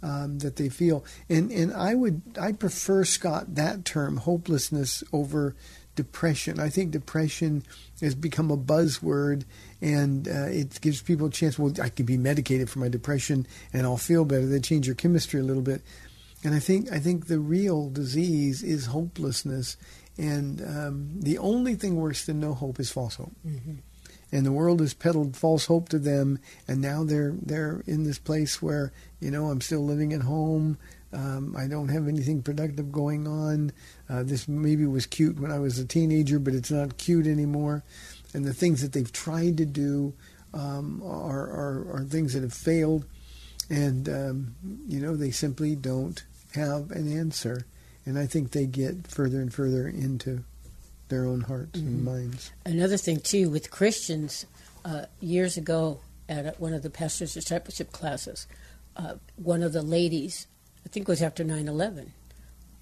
um, 0.02 0.38
that 0.38 0.56
they 0.56 0.68
feel. 0.68 1.04
And 1.28 1.50
and 1.50 1.72
I 1.72 1.94
would 1.94 2.22
I 2.40 2.52
prefer 2.52 3.04
Scott 3.04 3.54
that 3.54 3.84
term 3.84 4.18
hopelessness 4.18 5.04
over 5.12 5.54
depression. 5.96 6.58
I 6.58 6.70
think 6.70 6.92
depression 6.92 7.62
has 8.00 8.14
become 8.14 8.50
a 8.50 8.56
buzzword, 8.56 9.44
and 9.82 10.26
uh, 10.26 10.46
it 10.46 10.80
gives 10.80 11.02
people 11.02 11.26
a 11.26 11.30
chance. 11.30 11.58
Well, 11.58 11.74
I 11.82 11.90
can 11.90 12.06
be 12.06 12.16
medicated 12.16 12.70
for 12.70 12.78
my 12.78 12.88
depression, 12.88 13.46
and 13.72 13.86
I'll 13.86 13.96
feel 13.98 14.24
better. 14.24 14.46
They 14.46 14.60
change 14.60 14.86
your 14.86 14.96
chemistry 14.96 15.40
a 15.40 15.44
little 15.44 15.62
bit, 15.62 15.82
and 16.42 16.54
I 16.54 16.58
think 16.58 16.90
I 16.90 16.98
think 16.98 17.26
the 17.26 17.38
real 17.38 17.90
disease 17.90 18.62
is 18.62 18.86
hopelessness, 18.86 19.76
and 20.16 20.62
um, 20.62 21.10
the 21.20 21.38
only 21.38 21.74
thing 21.74 21.96
worse 21.96 22.24
than 22.24 22.40
no 22.40 22.54
hope 22.54 22.80
is 22.80 22.90
false 22.90 23.16
hope. 23.16 23.32
Mm-hmm. 23.46 23.76
And 24.32 24.46
the 24.46 24.52
world 24.52 24.80
has 24.80 24.94
peddled 24.94 25.36
false 25.36 25.66
hope 25.66 25.88
to 25.90 25.98
them, 25.98 26.38
and 26.66 26.80
now 26.80 27.04
they're 27.04 27.34
they're 27.42 27.82
in 27.86 28.04
this 28.04 28.18
place 28.18 28.62
where 28.62 28.92
you 29.20 29.30
know 29.30 29.46
I'm 29.46 29.60
still 29.60 29.84
living 29.84 30.12
at 30.12 30.22
home. 30.22 30.78
Um, 31.12 31.56
I 31.58 31.66
don't 31.66 31.88
have 31.88 32.06
anything 32.06 32.40
productive 32.40 32.92
going 32.92 33.26
on. 33.26 33.72
Uh, 34.08 34.22
this 34.22 34.46
maybe 34.46 34.86
was 34.86 35.06
cute 35.06 35.40
when 35.40 35.50
I 35.50 35.58
was 35.58 35.78
a 35.78 35.84
teenager, 35.84 36.38
but 36.38 36.54
it's 36.54 36.70
not 36.70 36.98
cute 36.98 37.26
anymore. 37.26 37.82
And 38.32 38.44
the 38.44 38.54
things 38.54 38.80
that 38.82 38.92
they've 38.92 39.10
tried 39.10 39.56
to 39.56 39.66
do 39.66 40.14
um, 40.54 41.02
are, 41.04 41.40
are, 41.40 41.96
are 41.96 42.04
things 42.04 42.34
that 42.34 42.42
have 42.42 42.54
failed, 42.54 43.06
and 43.68 44.08
um, 44.08 44.54
you 44.88 45.00
know 45.00 45.16
they 45.16 45.32
simply 45.32 45.74
don't 45.74 46.22
have 46.54 46.90
an 46.90 47.10
answer. 47.16 47.66
And 48.06 48.18
I 48.18 48.26
think 48.26 48.50
they 48.52 48.66
get 48.66 49.06
further 49.06 49.40
and 49.40 49.52
further 49.52 49.86
into 49.86 50.44
their 51.08 51.24
own 51.26 51.42
hearts 51.42 51.78
and 51.78 52.00
Mhm. 52.00 52.04
minds. 52.04 52.50
Another 52.64 52.96
thing 52.96 53.20
too 53.20 53.50
with 53.50 53.70
Christians, 53.70 54.46
uh, 54.84 55.06
years 55.20 55.56
ago 55.56 56.00
at 56.28 56.60
one 56.60 56.72
of 56.72 56.82
the 56.82 56.90
pastors' 56.90 57.34
discipleship 57.34 57.92
classes, 57.92 58.46
uh, 58.96 59.16
one 59.36 59.62
of 59.62 59.72
the 59.72 59.82
ladies, 59.82 60.46
I 60.86 60.88
think 60.88 61.08
it 61.08 61.10
was 61.12 61.20
after 61.22 61.44
9/11. 61.44 62.12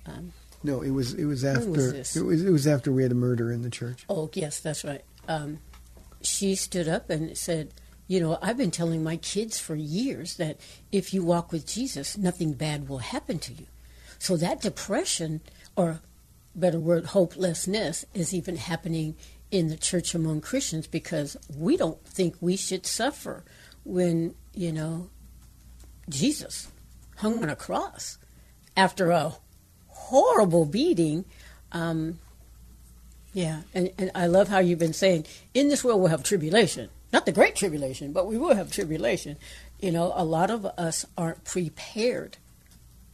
Um, 0.07 0.33
No, 0.63 0.83
it 0.83 0.91
was 0.91 1.15
it 1.15 1.25
was 1.25 1.45
after 1.45 1.69
was 1.71 2.17
it 2.17 2.23
was 2.25 2.43
it 2.45 2.51
was 2.51 2.67
after 2.67 2.93
we 2.93 3.03
had 3.03 3.13
a 3.13 3.17
murder 3.17 3.51
in 3.53 3.63
the 3.63 3.71
church. 3.71 4.05
oh 4.09 4.31
yes, 4.35 4.61
that's 4.61 4.85
right. 4.85 5.05
Um, 5.29 5.59
she 6.21 6.55
stood 6.55 6.89
up 6.89 7.11
and 7.11 7.37
said, 7.37 7.73
"You 8.09 8.21
know, 8.21 8.39
I've 8.43 8.57
been 8.57 8.73
telling 8.73 9.05
my 9.05 9.17
kids 9.17 9.59
for 9.61 9.77
years 9.77 10.37
that 10.37 10.59
if 10.91 11.15
you 11.15 11.23
walk 11.23 11.53
with 11.53 11.67
Jesus, 11.67 12.19
nothing 12.19 12.55
bad 12.55 12.89
will 12.89 12.99
happen 12.99 13.39
to 13.39 13.53
you. 13.53 13.67
So 14.19 14.37
that 14.37 14.61
depression, 14.61 15.41
or 15.77 16.01
better 16.55 16.81
word, 16.81 17.07
hopelessness, 17.07 18.05
is 18.15 18.35
even 18.35 18.57
happening 18.57 19.15
in 19.51 19.69
the 19.69 19.77
church 19.77 20.15
among 20.15 20.41
Christians 20.41 20.87
because 20.87 21.37
we 21.57 21.77
don't 21.77 22.05
think 22.05 22.35
we 22.41 22.57
should 22.57 22.85
suffer 22.85 23.45
when, 23.85 24.35
you 24.55 24.73
know, 24.73 25.09
Jesus 26.09 26.69
hung 27.17 27.43
on 27.43 27.49
a 27.49 27.57
cross 27.57 28.19
after 28.77 29.11
a 29.11 29.35
horrible 29.89 30.65
beating. 30.65 31.25
Um, 31.73 32.19
yeah, 33.33 33.63
and, 33.75 33.91
and 33.99 34.11
I 34.15 34.27
love 34.27 34.49
how 34.49 34.59
you've 34.59 34.79
been 34.79 34.93
saying, 34.93 35.27
in 35.55 35.69
this 35.69 35.85
world 35.85 36.01
we'll 36.01 36.11
have 36.11 36.23
tribulation. 36.23 36.89
Not 37.13 37.27
the 37.27 37.33
great 37.33 37.57
tribulation, 37.57 38.13
but 38.13 38.27
we 38.27 38.37
will 38.37 38.55
have 38.55 38.71
tribulation. 38.71 39.37
You 39.81 39.93
know, 39.93 40.13
a 40.15 40.25
lot 40.25 40.51
of 40.51 40.67
us 40.67 41.07
aren't 41.17 41.45
prepared 41.45 42.37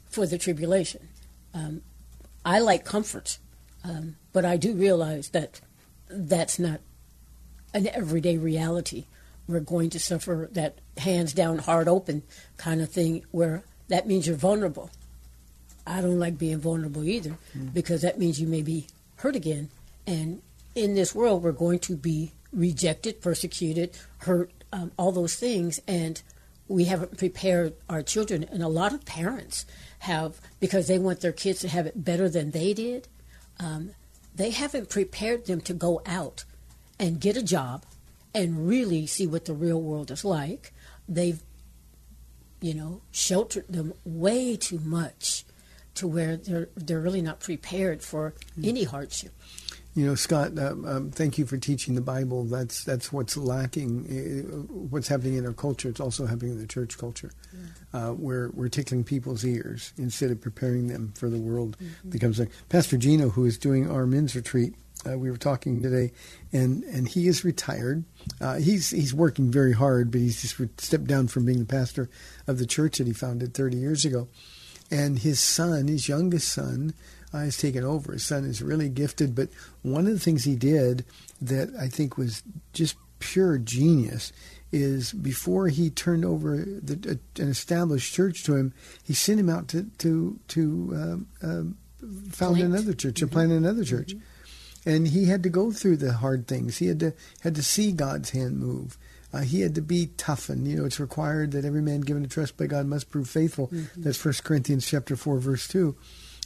for 0.06 0.26
the 0.26 0.38
tribulation. 0.38 1.08
Um, 1.52 1.82
I 2.44 2.58
like 2.58 2.84
comfort, 2.84 3.38
um, 3.84 4.16
but 4.32 4.44
I 4.44 4.56
do 4.56 4.74
realize 4.74 5.28
that 5.30 5.60
that's 6.08 6.58
not 6.58 6.80
an 7.72 7.88
everyday 7.88 8.36
reality. 8.36 9.06
We're 9.46 9.60
going 9.60 9.90
to 9.90 10.00
suffer 10.00 10.48
that 10.52 10.78
hands 10.96 11.32
down, 11.32 11.58
heart 11.58 11.88
open 11.88 12.22
kind 12.56 12.80
of 12.80 12.90
thing 12.90 13.24
where 13.30 13.62
that 13.88 14.06
means 14.06 14.26
you're 14.26 14.36
vulnerable. 14.36 14.90
I 15.86 16.00
don't 16.00 16.18
like 16.18 16.38
being 16.38 16.58
vulnerable 16.58 17.04
either 17.04 17.36
because 17.74 18.02
that 18.02 18.18
means 18.18 18.40
you 18.40 18.46
may 18.46 18.62
be 18.62 18.86
hurt 19.16 19.36
again. 19.36 19.68
And 20.06 20.40
in 20.74 20.94
this 20.94 21.14
world, 21.14 21.42
we're 21.42 21.52
going 21.52 21.78
to 21.80 21.96
be 21.96 22.32
rejected, 22.54 23.20
persecuted, 23.20 23.96
hurt, 24.18 24.50
um, 24.72 24.92
all 24.96 25.12
those 25.12 25.34
things. 25.34 25.80
And 25.86 26.22
we 26.68 26.84
haven't 26.84 27.18
prepared 27.18 27.74
our 27.88 28.02
children. 28.02 28.44
And 28.44 28.62
a 28.62 28.68
lot 28.68 28.94
of 28.94 29.04
parents 29.04 29.66
have, 30.00 30.40
because 30.60 30.86
they 30.86 30.98
want 30.98 31.20
their 31.20 31.32
kids 31.32 31.60
to 31.60 31.68
have 31.68 31.86
it 31.86 32.04
better 32.04 32.28
than 32.28 32.50
they 32.52 32.72
did, 32.72 33.08
um, 33.60 33.90
they 34.34 34.50
haven't 34.50 34.88
prepared 34.88 35.46
them 35.46 35.60
to 35.62 35.74
go 35.74 36.02
out 36.06 36.44
and 36.98 37.20
get 37.20 37.36
a 37.36 37.42
job 37.42 37.84
and 38.34 38.66
really 38.66 39.06
see 39.06 39.26
what 39.26 39.44
the 39.44 39.54
real 39.54 39.80
world 39.80 40.10
is 40.10 40.24
like. 40.24 40.72
They've, 41.08 41.40
you 42.60 42.74
know, 42.74 43.02
sheltered 43.12 43.68
them 43.68 43.92
way 44.04 44.56
too 44.56 44.80
much 44.80 45.44
to 45.94 46.08
where 46.08 46.36
they're 46.36 46.68
they're 46.74 47.00
really 47.00 47.22
not 47.22 47.40
prepared 47.40 48.02
for 48.02 48.34
any 48.62 48.84
hardship. 48.84 49.32
You 49.94 50.06
know, 50.06 50.16
Scott, 50.16 50.58
um, 50.58 50.84
um, 50.86 51.10
thank 51.12 51.38
you 51.38 51.46
for 51.46 51.56
teaching 51.56 51.94
the 51.94 52.00
Bible. 52.00 52.44
That's 52.44 52.82
that's 52.82 53.12
what's 53.12 53.36
lacking. 53.36 54.06
uh, 54.50 54.56
What's 54.74 55.06
happening 55.06 55.34
in 55.34 55.46
our 55.46 55.52
culture, 55.52 55.88
it's 55.88 56.00
also 56.00 56.26
happening 56.26 56.52
in 56.52 56.58
the 56.60 56.66
church 56.66 56.98
culture. 56.98 57.30
Uh, 57.92 58.10
where 58.10 58.50
we're 58.54 58.68
tickling 58.68 59.04
people's 59.04 59.44
ears 59.44 59.92
instead 59.96 60.32
of 60.32 60.40
preparing 60.40 60.88
them 60.88 61.12
for 61.16 61.30
the 61.30 61.38
world 61.38 61.76
that 62.06 62.20
comes. 62.20 62.40
Like 62.40 62.50
Pastor 62.68 62.96
Gino, 62.96 63.28
who 63.28 63.44
is 63.44 63.56
doing 63.56 63.88
our 63.88 64.04
men's 64.04 64.34
retreat, 64.34 64.74
uh, 65.08 65.16
we 65.16 65.30
were 65.30 65.36
talking 65.36 65.80
today, 65.80 66.10
and 66.52 66.82
and 66.84 67.06
he 67.06 67.28
is 67.28 67.44
retired. 67.44 68.02
Uh, 68.40 68.56
he's 68.56 68.90
he's 68.90 69.14
working 69.14 69.48
very 69.52 69.74
hard, 69.74 70.10
but 70.10 70.20
he's 70.20 70.42
just 70.42 70.80
stepped 70.80 71.06
down 71.06 71.28
from 71.28 71.44
being 71.46 71.60
the 71.60 71.64
pastor 71.66 72.10
of 72.48 72.58
the 72.58 72.66
church 72.66 72.98
that 72.98 73.06
he 73.06 73.12
founded 73.12 73.54
30 73.54 73.76
years 73.76 74.04
ago. 74.04 74.26
And 74.90 75.20
his 75.20 75.38
son, 75.40 75.86
his 75.88 76.08
youngest 76.08 76.48
son, 76.48 76.92
uh, 76.92 77.13
has 77.42 77.56
taken 77.56 77.84
over. 77.84 78.12
His 78.12 78.24
son 78.24 78.44
is 78.44 78.62
really 78.62 78.88
gifted, 78.88 79.34
but 79.34 79.48
one 79.82 80.06
of 80.06 80.12
the 80.12 80.20
things 80.20 80.44
he 80.44 80.56
did 80.56 81.04
that 81.42 81.74
I 81.78 81.88
think 81.88 82.16
was 82.16 82.42
just 82.72 82.96
pure 83.18 83.58
genius 83.58 84.32
is 84.72 85.12
before 85.12 85.68
he 85.68 85.88
turned 85.88 86.24
over 86.24 86.56
the, 86.56 87.18
an 87.38 87.48
established 87.48 88.12
church 88.12 88.42
to 88.44 88.56
him, 88.56 88.74
he 89.04 89.12
sent 89.14 89.38
him 89.38 89.48
out 89.48 89.68
to 89.68 89.84
to 89.98 90.38
to 90.48 90.90
um, 90.94 91.26
um, 91.42 91.76
found 92.30 92.56
Plant. 92.56 92.74
another 92.74 92.92
church 92.92 93.22
and 93.22 93.30
plant 93.30 93.52
another 93.52 93.84
church, 93.84 94.14
and 94.84 95.08
he 95.08 95.26
had 95.26 95.42
to 95.44 95.48
go 95.48 95.70
through 95.70 95.98
the 95.98 96.14
hard 96.14 96.46
things. 96.48 96.78
He 96.78 96.86
had 96.88 97.00
to 97.00 97.14
had 97.40 97.54
to 97.54 97.62
see 97.62 97.92
God's 97.92 98.30
hand 98.30 98.58
move. 98.58 98.98
Uh, 99.32 99.40
he 99.40 99.62
had 99.62 99.74
to 99.74 99.80
be 99.80 100.10
toughened. 100.16 100.66
You 100.68 100.76
know, 100.76 100.84
it's 100.84 101.00
required 101.00 101.52
that 101.52 101.64
every 101.64 101.82
man 101.82 102.00
given 102.02 102.22
to 102.22 102.28
trust 102.28 102.56
by 102.56 102.66
God 102.66 102.86
must 102.86 103.10
prove 103.10 103.28
faithful. 103.28 103.68
That's 103.96 104.16
First 104.16 104.44
Corinthians 104.44 104.86
chapter 104.86 105.16
four, 105.16 105.38
verse 105.38 105.66
two. 105.66 105.96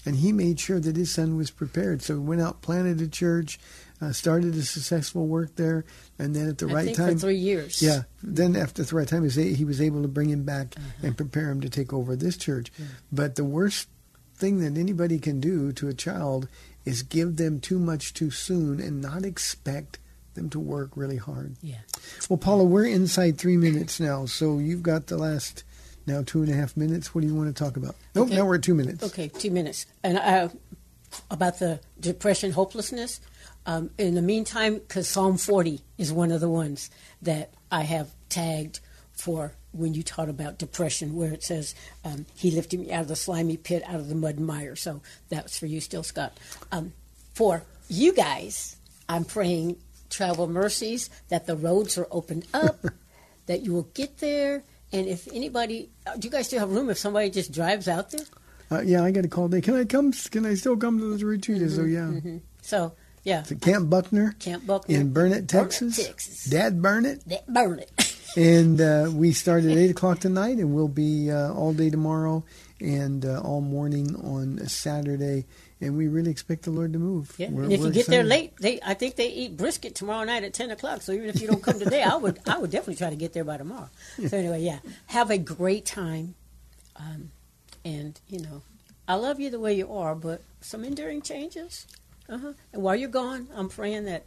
And 0.09 0.17
he 0.17 0.33
made 0.33 0.59
sure 0.59 0.81
that 0.81 0.97
his 0.97 1.11
son 1.11 1.37
was 1.37 1.51
prepared. 1.51 2.01
So 2.01 2.15
he 2.15 2.21
went 2.21 2.41
out, 2.41 2.63
planted 2.63 2.99
a 3.03 3.09
church, 3.09 3.61
uh, 4.01 4.13
started 4.13 4.55
a 4.55 4.63
successful 4.63 5.27
work 5.27 5.57
there, 5.57 5.85
and 6.19 6.35
then 6.35 6.49
at 6.49 6.57
the 6.57 6.67
I 6.69 6.73
right 6.73 6.85
think 6.87 6.97
time, 6.97 7.19
three 7.19 7.37
years. 7.37 7.83
yeah. 7.83 8.05
Then 8.23 8.57
after 8.57 8.83
the 8.83 8.97
right 8.97 9.07
time, 9.07 9.21
he 9.21 9.25
was, 9.27 9.35
he 9.35 9.65
was 9.67 9.81
able 9.83 10.01
to 10.01 10.09
bring 10.09 10.31
him 10.31 10.45
back 10.45 10.77
and 11.03 11.15
prepare 11.15 11.51
him 11.51 11.61
to 11.61 11.69
take 11.69 11.93
over 11.93 12.17
this 12.17 12.39
church. 12.39 12.73
But 13.13 13.35
the 13.35 13.45
worst 13.45 13.89
thing 14.35 14.61
that 14.61 14.79
anybody 14.81 15.19
can 15.19 15.41
do 15.41 15.73
to 15.73 15.89
a 15.89 15.95
child 15.95 16.49
is 16.87 17.03
give 17.03 17.37
them 17.37 17.61
too 17.61 17.79
much 17.79 18.15
too 18.15 18.31
soon 18.31 18.81
and 18.81 19.03
not 19.03 19.27
expect 19.27 19.99
them 20.35 20.49
to 20.51 20.61
work 20.61 20.91
really 20.95 21.17
hard. 21.19 21.57
Yeah. 21.61 21.81
Well, 22.31 22.39
Paula, 22.39 22.65
we're 22.65 22.87
inside 22.87 23.37
three 23.37 23.57
minutes 23.59 24.01
now, 24.01 24.25
so 24.25 24.59
you've 24.59 24.83
got 24.83 25.09
the 25.09 25.19
last 25.19 25.65
now 26.09 26.23
two 26.27 26.43
and 26.43 26.51
a 26.51 26.55
half 26.55 26.77
minutes. 26.77 27.15
What 27.15 27.21
do 27.21 27.27
you 27.29 27.35
want 27.35 27.55
to 27.55 27.65
talk 27.65 27.77
about? 27.77 27.95
Nope, 28.15 28.27
Okay. 28.29 28.37
now 28.37 28.45
we're 28.47 28.57
at 28.57 28.63
two 28.63 28.75
minutes. 28.75 29.05
Okay, 29.05 29.29
two 29.29 29.51
minutes. 29.51 29.87
And 30.03 30.19
uh, 30.19 30.49
about 31.31 31.59
the 31.61 31.81
depression, 32.01 32.51
hopelessness. 32.53 33.21
Um, 33.67 33.91
in 33.99 34.15
the 34.15 34.23
meantime, 34.23 34.75
because 34.75 35.07
Psalm 35.09 35.37
40 35.37 35.81
is 35.99 36.13
one 36.13 36.33
of 36.33 36.41
the 36.41 36.49
ones 36.49 36.91
that 37.23 37.53
I 37.71 37.83
have 37.83 38.11
tagged 38.31 38.81
for 39.13 39.53
when 39.73 39.93
you 39.95 40.03
taught 40.03 40.29
about 40.31 40.59
depression, 40.59 41.15
where 41.15 41.33
it 41.33 41.45
says, 41.45 41.75
um, 42.05 42.25
He 42.35 42.51
lifted 42.51 42.81
me 42.81 42.91
out 42.91 43.03
of 43.03 43.09
the 43.09 43.17
slimy 43.17 43.57
pit, 43.59 43.83
out 43.87 43.97
of 43.97 44.09
the 44.09 44.15
mud 44.15 44.37
and 44.39 44.47
mire. 44.47 44.75
So 44.77 45.03
that's 45.29 45.59
for 45.59 45.67
you 45.67 45.81
still, 45.81 46.03
Scott. 46.03 46.37
Um, 46.73 46.93
for 47.35 47.63
you 47.89 48.13
guys, 48.15 48.77
I'm 49.09 49.25
praying 49.25 49.77
travel 50.09 50.47
mercies, 50.47 51.11
that 51.29 51.47
the 51.47 51.55
roads 51.57 51.99
are 51.99 52.07
opened 52.11 52.47
up, 52.55 52.79
that 53.47 53.61
you 53.63 53.75
will 53.75 53.89
get 53.93 54.19
there. 54.19 54.63
And 54.93 55.07
if 55.07 55.29
anybody, 55.33 55.91
uh, 56.07 56.17
do 56.17 56.27
you 56.29 56.33
guys 56.33 56.47
still 56.47 56.61
have 56.61 56.71
room 56.71 56.89
if 56.91 56.99
somebody 56.99 57.31
just 57.31 57.53
drives 57.53 57.89
out 57.89 58.11
there? 58.11 58.25
Uh, 58.71 58.81
yeah, 58.81 59.03
I 59.03 59.11
got 59.11 59.25
a 59.25 59.29
call 59.29 59.49
today. 59.49 59.61
Can 59.61 59.75
I 59.75 59.85
come? 59.85 60.13
Can 60.13 60.47
I 60.47 60.55
still 60.55 60.77
come 60.77 60.99
to 60.99 61.17
the 61.17 61.25
retreat? 61.27 61.71
So 61.71 61.85
yeah. 61.85 62.01
Mm-hmm. 62.01 62.39
So 62.63 62.93
yeah, 63.25 63.43
To 63.43 63.55
Camp 63.57 63.91
Buckner 63.91 64.35
Camp 64.39 64.67
Buckner 64.67 64.95
in 64.95 65.13
Burnet, 65.13 65.49
Texas. 65.49 65.97
Texas. 66.07 66.45
Dad 66.45 66.81
Burnet. 66.81 67.23
That 67.27 67.47
burn 67.53 67.79
it. 67.81 68.17
and 68.37 68.81
uh, 68.81 69.11
we 69.13 69.33
start 69.33 69.65
at 69.65 69.77
8 69.77 69.91
o'clock 69.91 70.21
tonight, 70.21 70.59
and 70.59 70.75
we'll 70.75 70.89
be 70.89 71.31
uh, 71.31 71.53
all 71.53 71.73
day 71.73 71.91
tomorrow 71.91 72.45
and 72.81 73.25
uh, 73.25 73.41
all 73.41 73.61
morning 73.61 74.15
on 74.17 74.67
Saturday. 74.69 75.47
And 75.81 75.97
we 75.97 76.09
really 76.09 76.31
expect 76.33 76.65
the 76.65 76.73
Lord 76.73 76.93
to 76.95 76.99
move. 76.99 77.33
Yeah, 77.39 77.51
We're- 77.51 77.65
and 77.65 77.73
if 77.73 77.81
you 77.81 77.91
get 77.93 78.07
there 78.07 78.25
late, 78.25 78.57
they 78.59 78.81
I 78.85 78.95
think 78.95 79.15
they 79.15 79.29
eat 79.29 79.57
brisket 79.57 79.95
tomorrow 79.95 80.25
night 80.25 80.43
at 80.43 80.53
ten 80.53 80.71
o'clock. 80.73 81.03
So 81.03 81.13
even 81.13 81.29
if 81.29 81.41
you 81.41 81.47
don't 81.47 81.63
come 81.63 81.79
today, 81.79 82.03
I 82.03 82.17
would 82.17 82.41
I 82.49 82.59
would 82.59 82.71
definitely 82.71 82.97
try 82.97 83.11
to 83.11 83.17
get 83.17 83.33
there 83.33 83.45
by 83.45 83.59
tomorrow. 83.59 83.89
So 84.27 84.37
anyway, 84.37 84.63
yeah, 84.63 84.81
have 85.07 85.31
a 85.31 85.39
great 85.39 85.87
time, 85.87 86.35
um, 86.97 87.31
and 87.85 88.21
you 88.29 88.41
know, 88.41 88.63
I 89.07 89.15
love 89.15 89.39
you 89.39 89.51
the 89.51 89.61
way 89.61 89.75
you 89.75 89.93
are, 89.93 90.17
but 90.17 90.43
some 90.61 90.85
enduring 90.85 91.23
changes. 91.23 91.87
Uh-huh. 92.29 92.53
And 92.73 92.83
while 92.83 92.97
you're 92.97 93.09
gone, 93.09 93.47
I'm 93.55 93.69
praying 93.69 94.05
that 94.07 94.27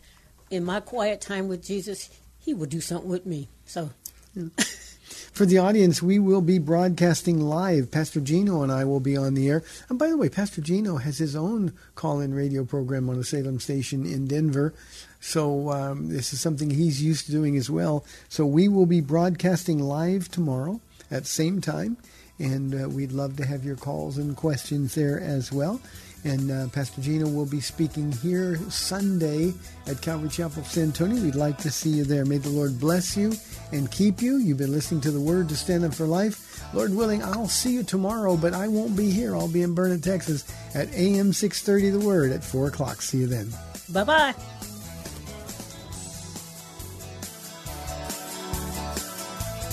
in 0.49 0.63
my 0.63 0.79
quiet 0.79 1.19
time 1.21 1.49
with 1.49 1.65
Jesus, 1.65 2.09
He 2.39 2.53
will 2.53 2.65
do 2.65 2.79
something 2.81 3.09
with 3.09 3.25
me. 3.25 3.49
So 3.65 3.89
For 5.31 5.45
the 5.45 5.57
audience, 5.57 6.01
we 6.01 6.19
will 6.19 6.41
be 6.41 6.59
broadcasting 6.59 7.39
live. 7.39 7.91
Pastor 7.91 8.19
Gino 8.19 8.63
and 8.63 8.71
I 8.71 8.83
will 8.85 8.99
be 8.99 9.15
on 9.15 9.33
the 9.33 9.49
air. 9.49 9.63
And 9.89 9.97
by 9.97 10.09
the 10.09 10.17
way, 10.17 10.29
Pastor 10.29 10.61
Gino 10.61 10.97
has 10.97 11.17
his 11.17 11.35
own 11.35 11.73
call-in 11.95 12.33
radio 12.33 12.65
program 12.65 13.09
on 13.09 13.17
a 13.17 13.23
Salem 13.23 13.59
station 13.59 14.05
in 14.05 14.27
Denver. 14.27 14.73
So 15.19 15.71
um, 15.71 16.09
this 16.09 16.33
is 16.33 16.41
something 16.41 16.69
he's 16.69 17.03
used 17.03 17.27
to 17.27 17.31
doing 17.31 17.55
as 17.55 17.69
well. 17.69 18.03
So 18.27 18.45
we 18.45 18.67
will 18.67 18.85
be 18.85 19.01
broadcasting 19.01 19.79
live 19.79 20.29
tomorrow 20.29 20.81
at 21.09 21.27
same 21.27 21.61
time, 21.61 21.97
and 22.39 22.73
uh, 22.73 22.89
we'd 22.89 23.11
love 23.11 23.37
to 23.37 23.45
have 23.45 23.63
your 23.63 23.75
calls 23.75 24.17
and 24.17 24.35
questions 24.35 24.95
there 24.95 25.19
as 25.19 25.51
well. 25.51 25.81
And 26.23 26.51
uh, 26.51 26.67
Pastor 26.67 27.01
Gino 27.01 27.27
will 27.27 27.45
be 27.45 27.59
speaking 27.61 28.11
here 28.11 28.57
Sunday 28.69 29.53
at 29.87 30.01
Calvary 30.01 30.29
Chapel, 30.29 30.63
San 30.63 30.85
Antonio. 30.85 31.21
We'd 31.21 31.35
like 31.35 31.57
to 31.59 31.71
see 31.71 31.89
you 31.89 32.03
there. 32.03 32.25
May 32.25 32.37
the 32.37 32.49
Lord 32.49 32.79
bless 32.79 33.17
you 33.17 33.33
and 33.71 33.91
keep 33.91 34.21
you. 34.21 34.37
You've 34.37 34.57
been 34.59 34.71
listening 34.71 35.01
to 35.01 35.11
the 35.11 35.19
Word 35.19 35.49
to 35.49 35.55
Stand 35.55 35.83
Up 35.83 35.93
for 35.93 36.05
Life. 36.05 36.63
Lord 36.73 36.93
willing, 36.93 37.23
I'll 37.23 37.47
see 37.47 37.73
you 37.73 37.83
tomorrow, 37.83 38.37
but 38.37 38.53
I 38.53 38.67
won't 38.67 38.95
be 38.95 39.09
here. 39.09 39.35
I'll 39.35 39.47
be 39.47 39.63
in 39.63 39.73
Burnet, 39.73 40.03
Texas 40.03 40.51
at 40.75 40.93
AM 40.93 41.33
630 41.33 41.97
The 41.97 42.05
Word 42.05 42.31
at 42.31 42.43
4 42.43 42.67
o'clock. 42.67 43.01
See 43.01 43.19
you 43.19 43.27
then. 43.27 43.49
bye 43.89 44.03
bye. 44.03 44.35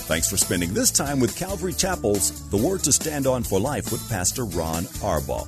Thanks 0.09 0.27
for 0.27 0.37
spending 0.37 0.73
this 0.73 0.89
time 0.89 1.19
with 1.19 1.37
Calvary 1.37 1.71
Chapel's 1.73 2.49
The 2.49 2.57
Word 2.57 2.83
to 2.85 2.91
Stand 2.91 3.27
On 3.27 3.43
for 3.43 3.59
Life 3.59 3.91
with 3.91 4.09
Pastor 4.09 4.43
Ron 4.43 4.85
Arbaugh. 5.03 5.47